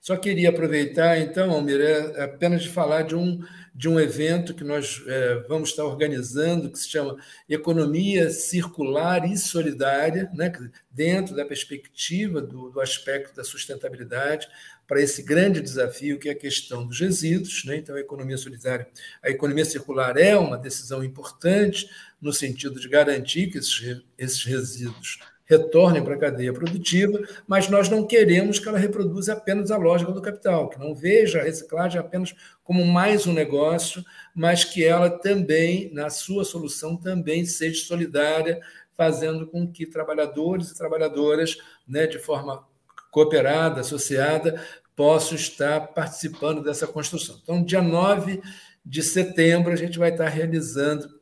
Só 0.00 0.16
queria 0.16 0.48
aproveitar, 0.48 1.18
então, 1.18 1.50
Almir, 1.50 1.82
é, 1.82 2.24
apenas 2.24 2.62
de 2.62 2.70
falar 2.70 3.02
de 3.02 3.14
um 3.14 3.44
de 3.78 3.88
um 3.88 4.00
evento 4.00 4.54
que 4.54 4.64
nós 4.64 5.00
é, 5.06 5.36
vamos 5.46 5.70
estar 5.70 5.84
organizando, 5.84 6.68
que 6.68 6.80
se 6.80 6.88
chama 6.88 7.16
Economia 7.48 8.28
Circular 8.28 9.24
e 9.24 9.38
Solidária, 9.38 10.28
né, 10.34 10.52
dentro 10.90 11.36
da 11.36 11.44
perspectiva 11.44 12.42
do, 12.42 12.70
do 12.70 12.80
aspecto 12.80 13.36
da 13.36 13.44
sustentabilidade, 13.44 14.48
para 14.84 15.00
esse 15.00 15.22
grande 15.22 15.60
desafio 15.60 16.18
que 16.18 16.28
é 16.28 16.32
a 16.32 16.34
questão 16.34 16.84
dos 16.84 16.98
resíduos. 16.98 17.64
Né? 17.64 17.76
Então, 17.76 17.94
a 17.94 18.00
economia 18.00 18.36
solidária, 18.36 18.88
a 19.22 19.30
economia 19.30 19.64
circular 19.64 20.16
é 20.16 20.36
uma 20.36 20.58
decisão 20.58 21.04
importante 21.04 21.88
no 22.20 22.32
sentido 22.32 22.80
de 22.80 22.88
garantir 22.88 23.46
que 23.46 23.58
esses, 23.58 24.02
esses 24.18 24.42
resíduos 24.42 25.20
retornem 25.48 26.04
para 26.04 26.14
a 26.14 26.18
cadeia 26.18 26.52
produtiva, 26.52 27.18
mas 27.46 27.68
nós 27.68 27.88
não 27.88 28.06
queremos 28.06 28.58
que 28.58 28.68
ela 28.68 28.78
reproduza 28.78 29.32
apenas 29.32 29.70
a 29.70 29.78
lógica 29.78 30.12
do 30.12 30.20
capital, 30.20 30.68
que 30.68 30.78
não 30.78 30.94
veja 30.94 31.40
a 31.40 31.44
reciclagem 31.44 31.98
apenas 31.98 32.34
como 32.62 32.84
mais 32.84 33.26
um 33.26 33.32
negócio, 33.32 34.04
mas 34.34 34.62
que 34.62 34.84
ela 34.84 35.08
também, 35.08 35.90
na 35.94 36.10
sua 36.10 36.44
solução, 36.44 36.96
também 36.96 37.46
seja 37.46 37.86
solidária, 37.86 38.60
fazendo 38.92 39.46
com 39.46 39.66
que 39.66 39.86
trabalhadores 39.86 40.70
e 40.70 40.76
trabalhadoras, 40.76 41.56
né, 41.86 42.06
de 42.06 42.18
forma 42.18 42.66
cooperada, 43.10 43.80
associada, 43.80 44.62
possam 44.94 45.34
estar 45.34 45.80
participando 45.88 46.62
dessa 46.62 46.86
construção. 46.86 47.38
Então, 47.42 47.64
dia 47.64 47.80
9 47.80 48.42
de 48.84 49.02
setembro, 49.02 49.72
a 49.72 49.76
gente 49.76 49.98
vai 49.98 50.10
estar 50.10 50.28
realizando 50.28 51.17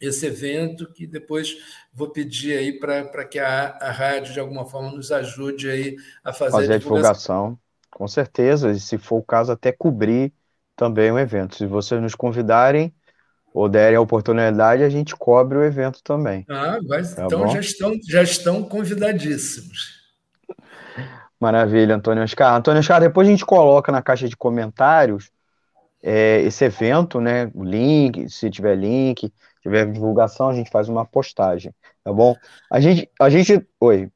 esse 0.00 0.26
evento, 0.26 0.92
que 0.92 1.06
depois 1.06 1.56
vou 1.92 2.10
pedir 2.10 2.56
aí 2.56 2.78
para 2.78 3.24
que 3.24 3.38
a, 3.38 3.76
a 3.80 3.90
rádio, 3.90 4.32
de 4.32 4.40
alguma 4.40 4.66
forma, 4.66 4.92
nos 4.92 5.10
ajude 5.10 5.68
aí 5.68 5.96
a 6.24 6.32
fazer, 6.32 6.52
fazer 6.52 6.72
a 6.74 6.78
divulgação. 6.78 7.44
divulgação. 7.44 7.58
Com 7.90 8.06
certeza, 8.06 8.70
e 8.70 8.78
se 8.78 8.98
for 8.98 9.16
o 9.16 9.22
caso, 9.22 9.52
até 9.52 9.72
cobrir 9.72 10.32
também 10.76 11.10
o 11.10 11.18
evento. 11.18 11.56
Se 11.56 11.66
vocês 11.66 12.00
nos 12.00 12.14
convidarem 12.14 12.94
ou 13.54 13.70
derem 13.70 13.96
a 13.96 14.00
oportunidade, 14.00 14.82
a 14.82 14.88
gente 14.90 15.16
cobre 15.16 15.56
o 15.56 15.64
evento 15.64 16.02
também. 16.02 16.44
Ah, 16.50 16.78
mas 16.86 17.14
tá 17.14 17.24
então 17.24 17.48
já 17.48 17.60
estão, 17.60 17.92
já 18.06 18.22
estão 18.22 18.62
convidadíssimos. 18.62 19.96
Maravilha, 21.40 21.94
Antônio 21.94 22.22
Oscar. 22.22 22.54
Antônio 22.54 22.80
Oscar, 22.80 23.00
depois 23.00 23.26
a 23.26 23.30
gente 23.30 23.46
coloca 23.46 23.90
na 23.90 24.02
caixa 24.02 24.28
de 24.28 24.36
comentários 24.36 25.30
é, 26.02 26.42
esse 26.42 26.64
evento, 26.64 27.20
né? 27.20 27.50
O 27.54 27.64
link, 27.64 28.28
se 28.28 28.50
tiver 28.50 28.76
link, 28.76 29.32
tiver 29.66 29.90
divulgação, 29.90 30.48
a 30.48 30.54
gente 30.54 30.70
faz 30.70 30.88
uma 30.88 31.04
postagem, 31.04 31.74
tá 32.04 32.12
bom? 32.12 32.36
A 32.70 32.80
gente, 32.80 33.10
a 33.20 33.28
gente, 33.28 33.66
oi, 33.80 34.08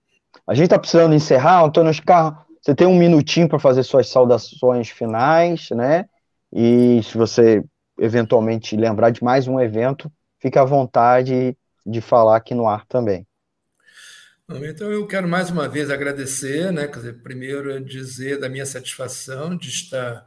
a 0.46 0.54
gente 0.54 0.68
tá 0.68 0.78
precisando 0.78 1.14
encerrar, 1.14 1.64
Antônio 1.64 1.90
Oscar, 1.90 2.46
você 2.62 2.74
tem 2.74 2.86
um 2.86 2.96
minutinho 2.96 3.48
para 3.48 3.58
fazer 3.58 3.82
suas 3.82 4.08
saudações 4.08 4.88
finais, 4.90 5.70
né? 5.70 6.06
E 6.52 7.02
se 7.02 7.16
você 7.16 7.64
eventualmente 7.98 8.76
lembrar 8.76 9.10
de 9.10 9.22
mais 9.22 9.46
um 9.46 9.60
evento, 9.60 10.10
fique 10.40 10.58
à 10.58 10.64
vontade 10.64 11.56
de 11.84 12.00
falar 12.00 12.36
aqui 12.36 12.54
no 12.54 12.66
ar 12.66 12.86
também. 12.86 13.26
Então, 14.48 14.90
eu 14.90 15.06
quero 15.06 15.28
mais 15.28 15.48
uma 15.48 15.68
vez 15.68 15.90
agradecer, 15.90 16.72
né? 16.72 16.88
Quer 16.88 16.96
dizer, 16.96 17.22
primeiro 17.22 17.82
dizer 17.84 18.40
da 18.40 18.48
minha 18.48 18.66
satisfação 18.66 19.56
de 19.56 19.68
estar 19.68 20.26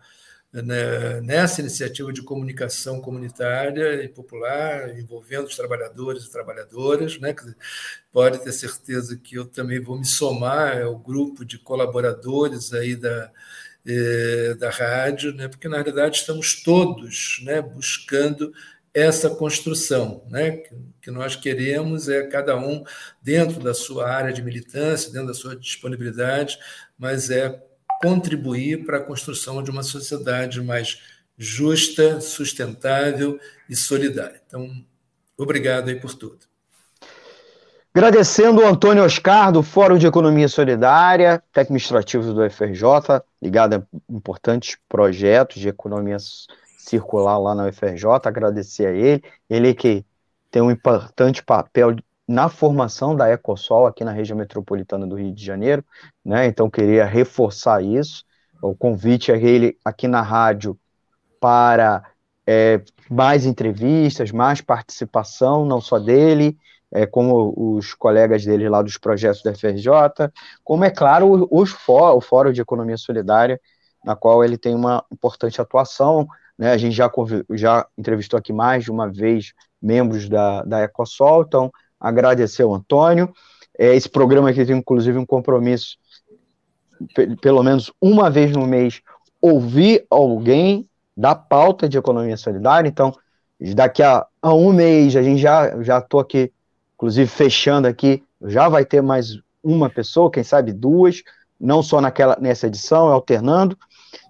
nessa 0.61 1.61
iniciativa 1.61 2.13
de 2.13 2.21
comunicação 2.21 3.01
comunitária 3.01 4.03
e 4.03 4.07
popular, 4.07 4.95
envolvendo 4.99 5.45
os 5.45 5.55
trabalhadores 5.55 6.25
e 6.25 6.31
trabalhadoras. 6.31 7.19
Né? 7.19 7.35
Pode 8.11 8.43
ter 8.43 8.51
certeza 8.51 9.17
que 9.17 9.35
eu 9.35 9.45
também 9.45 9.79
vou 9.79 9.97
me 9.97 10.05
somar 10.05 10.83
ao 10.83 10.97
grupo 10.97 11.43
de 11.43 11.57
colaboradores 11.57 12.71
aí 12.71 12.95
da, 12.95 13.31
eh, 13.83 14.53
da 14.59 14.69
rádio, 14.69 15.33
né? 15.33 15.47
porque 15.47 15.67
na 15.67 15.77
realidade 15.77 16.17
estamos 16.17 16.61
todos 16.61 17.41
né, 17.43 17.59
buscando 17.59 18.53
essa 18.93 19.31
construção, 19.31 20.23
né? 20.29 20.61
que 21.01 21.09
nós 21.09 21.35
queremos 21.35 22.07
é 22.07 22.27
cada 22.27 22.55
um 22.55 22.83
dentro 23.23 23.59
da 23.59 23.73
sua 23.73 24.07
área 24.07 24.31
de 24.31 24.43
militância, 24.43 25.11
dentro 25.11 25.29
da 25.29 25.33
sua 25.33 25.55
disponibilidade, 25.55 26.59
mas 26.95 27.31
é 27.31 27.59
contribuir 28.03 28.85
para 28.85 28.97
a 28.97 29.01
construção 29.01 29.63
de 29.63 29.71
uma 29.71 29.81
sociedade 29.81 30.61
mais 30.61 31.01
justa, 31.37 32.19
sustentável 32.19 33.39
e 33.69 33.77
solidária. 33.77 34.41
Então, 34.45 34.69
obrigado 35.37 35.87
aí 35.87 35.95
por 35.95 36.13
tudo. 36.13 36.39
Agradecendo 37.95 38.61
o 38.61 38.67
Antônio 38.67 39.05
Oscar, 39.05 39.53
do 39.53 39.63
Fórum 39.63 39.97
de 39.97 40.05
Economia 40.05 40.49
Solidária, 40.49 41.41
técnico 41.53 41.75
administrativo 41.75 42.33
do 42.33 42.49
FRJ, 42.49 43.21
ligado 43.41 43.75
a 43.75 43.83
importantes 44.09 44.77
projetos 44.89 45.61
de 45.61 45.69
economia 45.69 46.17
circular 46.77 47.37
lá 47.37 47.55
na 47.55 47.67
UFRJ, 47.67 48.05
agradecer 48.25 48.87
a 48.87 48.91
ele, 48.91 49.23
ele 49.49 49.73
que 49.73 50.03
tem 50.51 50.61
um 50.61 50.71
importante 50.71 51.41
papel 51.41 51.95
na 52.27 52.49
formação 52.49 53.15
da 53.15 53.29
Ecosol 53.29 53.85
aqui 53.85 54.03
na 54.03 54.11
região 54.11 54.37
metropolitana 54.37 55.05
do 55.05 55.15
Rio 55.15 55.33
de 55.33 55.43
Janeiro, 55.43 55.83
né? 56.23 56.45
Então 56.45 56.69
queria 56.69 57.05
reforçar 57.05 57.83
isso. 57.83 58.23
O 58.61 58.73
convite 58.73 59.31
a 59.31 59.35
ele 59.35 59.77
aqui 59.83 60.07
na 60.07 60.21
rádio 60.21 60.77
para 61.39 62.03
é, 62.47 62.81
mais 63.09 63.45
entrevistas, 63.45 64.31
mais 64.31 64.61
participação, 64.61 65.65
não 65.65 65.81
só 65.81 65.99
dele, 65.99 66.57
é, 66.93 67.05
como 67.05 67.53
os 67.57 67.93
colegas 67.93 68.45
dele 68.45 68.69
lá 68.69 68.81
dos 68.81 68.97
projetos 68.97 69.41
da 69.41 69.53
FRJ, 69.53 69.89
como 70.63 70.85
é 70.85 70.89
claro 70.89 71.47
os 71.51 71.71
fó 71.71 72.15
o 72.15 72.21
Fórum 72.21 72.51
de 72.53 72.61
Economia 72.61 72.97
Solidária, 72.97 73.59
na 74.05 74.15
qual 74.15 74.43
ele 74.43 74.57
tem 74.57 74.75
uma 74.75 75.03
importante 75.11 75.59
atuação. 75.59 76.27
Né? 76.57 76.71
A 76.71 76.77
gente 76.77 76.93
já, 76.93 77.11
já 77.51 77.85
entrevistou 77.97 78.37
aqui 78.37 78.53
mais 78.53 78.83
de 78.83 78.91
uma 78.91 79.11
vez 79.11 79.53
membros 79.81 80.29
da, 80.29 80.61
da 80.63 80.83
Ecosol, 80.83 81.43
então 81.43 81.71
agradecer 82.03 82.63
ao 82.63 82.73
Antônio. 82.73 83.33
É, 83.79 83.95
esse 83.95 84.09
programa 84.09 84.49
aqui 84.49 84.65
tem, 84.65 84.77
inclusive, 84.77 85.17
um 85.17 85.25
compromisso, 85.25 85.97
pelo 87.41 87.63
menos 87.63 87.91
uma 88.01 88.29
vez 88.29 88.51
no 88.51 88.67
mês, 88.67 89.01
ouvir 89.41 90.05
alguém 90.09 90.87
da 91.15 91.33
pauta 91.33 91.87
de 91.87 91.97
economia 91.97 92.35
solidária. 92.35 92.89
Então, 92.89 93.15
daqui 93.73 94.03
a, 94.03 94.25
a 94.41 94.53
um 94.53 94.73
mês, 94.73 95.15
a 95.15 95.23
gente 95.23 95.41
já 95.41 95.81
já 95.81 95.99
estou 95.99 96.19
aqui, 96.19 96.51
inclusive, 96.95 97.27
fechando 97.27 97.87
aqui, 97.87 98.21
já 98.45 98.67
vai 98.67 98.83
ter 98.83 99.01
mais 99.01 99.39
uma 99.63 99.89
pessoa, 99.89 100.29
quem 100.29 100.43
sabe 100.43 100.73
duas, 100.73 101.23
não 101.59 101.81
só 101.81 102.01
naquela 102.01 102.37
nessa 102.39 102.67
edição, 102.67 103.07
alternando. 103.07 103.77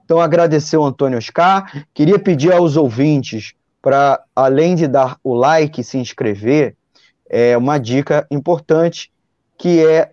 Então, 0.05 0.19
agradecer 0.21 0.75
ao 0.75 0.85
Antônio 0.85 1.17
Oscar. 1.17 1.85
Queria 1.93 2.19
pedir 2.19 2.53
aos 2.53 2.77
ouvintes 2.77 3.53
para, 3.81 4.21
além 4.35 4.75
de 4.75 4.87
dar 4.87 5.17
o 5.23 5.33
like, 5.33 5.83
se 5.83 5.97
inscrever, 5.97 6.75
é 7.35 7.57
uma 7.57 7.79
dica 7.79 8.27
importante, 8.29 9.11
que 9.57 9.83
é 9.83 10.11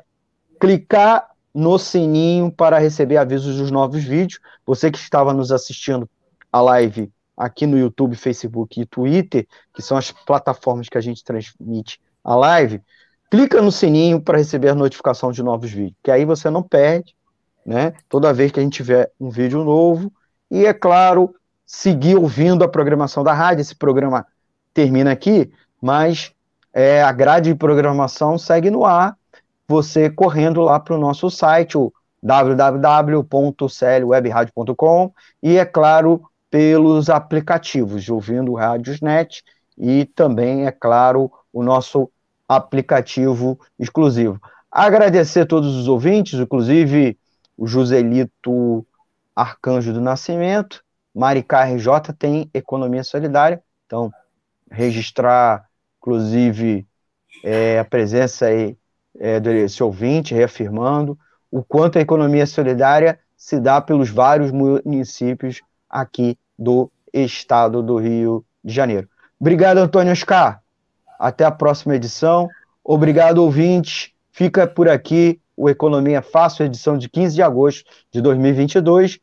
clicar 0.59 1.29
no 1.55 1.79
sininho 1.79 2.51
para 2.51 2.79
receber 2.79 3.19
avisos 3.19 3.59
dos 3.59 3.71
novos 3.71 4.03
vídeos. 4.03 4.41
Você 4.65 4.91
que 4.91 4.97
estava 4.97 5.35
nos 5.35 5.53
assistindo 5.53 6.09
a 6.51 6.63
live 6.63 7.13
aqui 7.37 7.67
no 7.67 7.79
YouTube, 7.79 8.17
Facebook 8.17 8.81
e 8.81 8.87
Twitter, 8.87 9.47
que 9.75 9.83
são 9.83 9.99
as 9.99 10.11
plataformas 10.11 10.89
que 10.89 10.97
a 10.97 11.01
gente 11.03 11.23
transmite 11.23 12.01
a 12.25 12.35
live, 12.35 12.81
clica 13.31 13.61
no 13.61 13.71
sininho 13.71 14.23
para 14.23 14.39
receber 14.39 14.71
a 14.71 14.75
notificação 14.75 15.31
de 15.31 15.43
novos 15.43 15.71
vídeos, 15.71 15.99
que 16.03 16.11
aí 16.11 16.25
você 16.25 16.49
não 16.49 16.63
perde, 16.63 17.15
né? 17.67 17.93
Toda 18.09 18.33
vez 18.33 18.51
que 18.51 18.61
a 18.61 18.63
gente 18.63 18.73
tiver 18.73 19.13
um 19.21 19.29
vídeo 19.29 19.63
novo, 19.63 20.11
e 20.51 20.65
é 20.65 20.73
claro, 20.73 21.35
seguir 21.67 22.17
ouvindo 22.17 22.65
a 22.65 22.69
programação 22.69 23.23
da 23.23 23.35
rádio. 23.35 23.61
Esse 23.61 23.75
programa 23.75 24.27
termina 24.73 25.13
aqui, 25.13 25.53
mas 25.83 26.33
é, 26.73 27.03
a 27.03 27.13
grade 27.13 27.51
de 27.51 27.57
programação 27.57 28.39
segue 28.39 28.71
no 28.71 28.85
ar, 28.85 29.17
você 29.67 30.11
correndo 30.11 30.61
lá 30.63 30.79
para 30.81 30.95
o 30.95 30.99
nosso 30.99 31.31
site, 31.31 31.79
o 31.79 31.93
www.clwebradio.com 32.23 35.13
e, 35.43 35.57
é 35.57 35.65
claro, 35.65 36.23
pelos 36.51 37.09
aplicativos, 37.09 38.07
ouvindo 38.09 38.55
Rádiosnet 38.55 39.43
e 39.79 40.05
também, 40.05 40.67
é 40.67 40.73
claro, 40.73 41.31
o 41.53 41.63
nosso 41.63 42.11
aplicativo 42.49 43.59
exclusivo. 43.79 44.41
Agradecer 44.71 45.41
a 45.41 45.47
todos 45.47 45.75
os 45.77 45.89
ouvintes, 45.89 46.39
inclusive 46.39 47.19
o 47.57 47.67
Joselito 47.67 48.87
Arcanjo 49.35 49.93
do 49.93 50.01
Nascimento, 50.01 50.85
Maricá 51.15 51.65
RJ 51.65 52.13
tem 52.19 52.51
Economia 52.53 53.03
Solidária, 53.03 53.63
então 53.87 54.13
registrar 54.71 55.70
inclusive 56.01 56.87
é, 57.45 57.79
a 57.79 57.85
presença 57.85 58.47
aí 58.47 58.77
é, 59.19 59.39
desse 59.39 59.83
ouvinte, 59.83 60.35
reafirmando 60.35 61.19
o 61.51 61.63
quanto 61.63 61.99
a 61.99 62.01
economia 62.01 62.47
solidária 62.47 63.19
se 63.37 63.61
dá 63.61 63.81
pelos 63.81 64.11
vários 64.11 64.51
municípios 64.51 65.61
aqui 65.89 66.39
do 66.59 66.91
estado 67.13 67.83
do 67.83 67.97
Rio 67.97 68.45
de 68.63 68.73
Janeiro. 68.73 69.09
Obrigado, 69.39 69.79
Antônio 69.79 70.13
Oscar. 70.13 70.61
Até 71.19 71.45
a 71.45 71.51
próxima 71.51 71.97
edição. 71.97 72.49
Obrigado, 72.85 73.39
ouvinte. 73.39 74.15
Fica 74.31 74.67
por 74.67 74.89
aqui 74.89 75.41
o 75.57 75.69
Economia 75.69 76.23
Fácil, 76.23 76.65
edição 76.65 76.97
de 76.97 77.09
15 77.09 77.35
de 77.35 77.43
agosto 77.43 77.85
de 78.13 78.21
2022. 78.23 79.19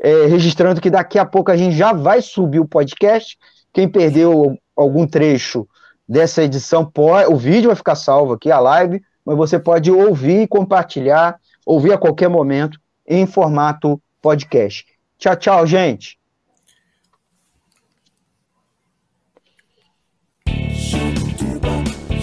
É, 0.00 0.26
registrando 0.26 0.80
que 0.80 0.90
daqui 0.90 1.18
a 1.18 1.26
pouco 1.26 1.50
a 1.50 1.56
gente 1.56 1.76
já 1.76 1.92
vai 1.92 2.22
subir 2.22 2.60
o 2.60 2.68
podcast. 2.68 3.36
Quem 3.72 3.88
perdeu 3.88 4.56
algum 4.76 5.06
trecho 5.06 5.68
dessa 6.08 6.42
edição, 6.42 6.90
o 7.28 7.36
vídeo 7.36 7.68
vai 7.68 7.76
ficar 7.76 7.94
salvo 7.94 8.32
aqui, 8.32 8.50
a 8.50 8.58
live, 8.58 9.02
mas 9.24 9.36
você 9.36 9.58
pode 9.58 9.90
ouvir 9.90 10.42
e 10.42 10.48
compartilhar, 10.48 11.38
ouvir 11.66 11.92
a 11.92 11.98
qualquer 11.98 12.28
momento 12.28 12.80
em 13.06 13.26
formato 13.26 14.00
podcast. 14.22 14.86
Tchau, 15.18 15.36
tchau, 15.36 15.66
gente. 15.66 16.18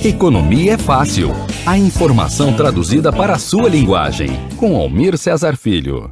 Economia 0.04 0.74
é 0.74 0.78
fácil. 0.78 1.30
A 1.66 1.78
informação 1.78 2.56
traduzida 2.56 3.12
para 3.12 3.34
a 3.34 3.40
sua 3.40 3.68
linguagem. 3.68 4.30
Com 4.58 4.76
Almir 4.76 5.18
Cesar 5.18 5.58
Filho 5.58 6.12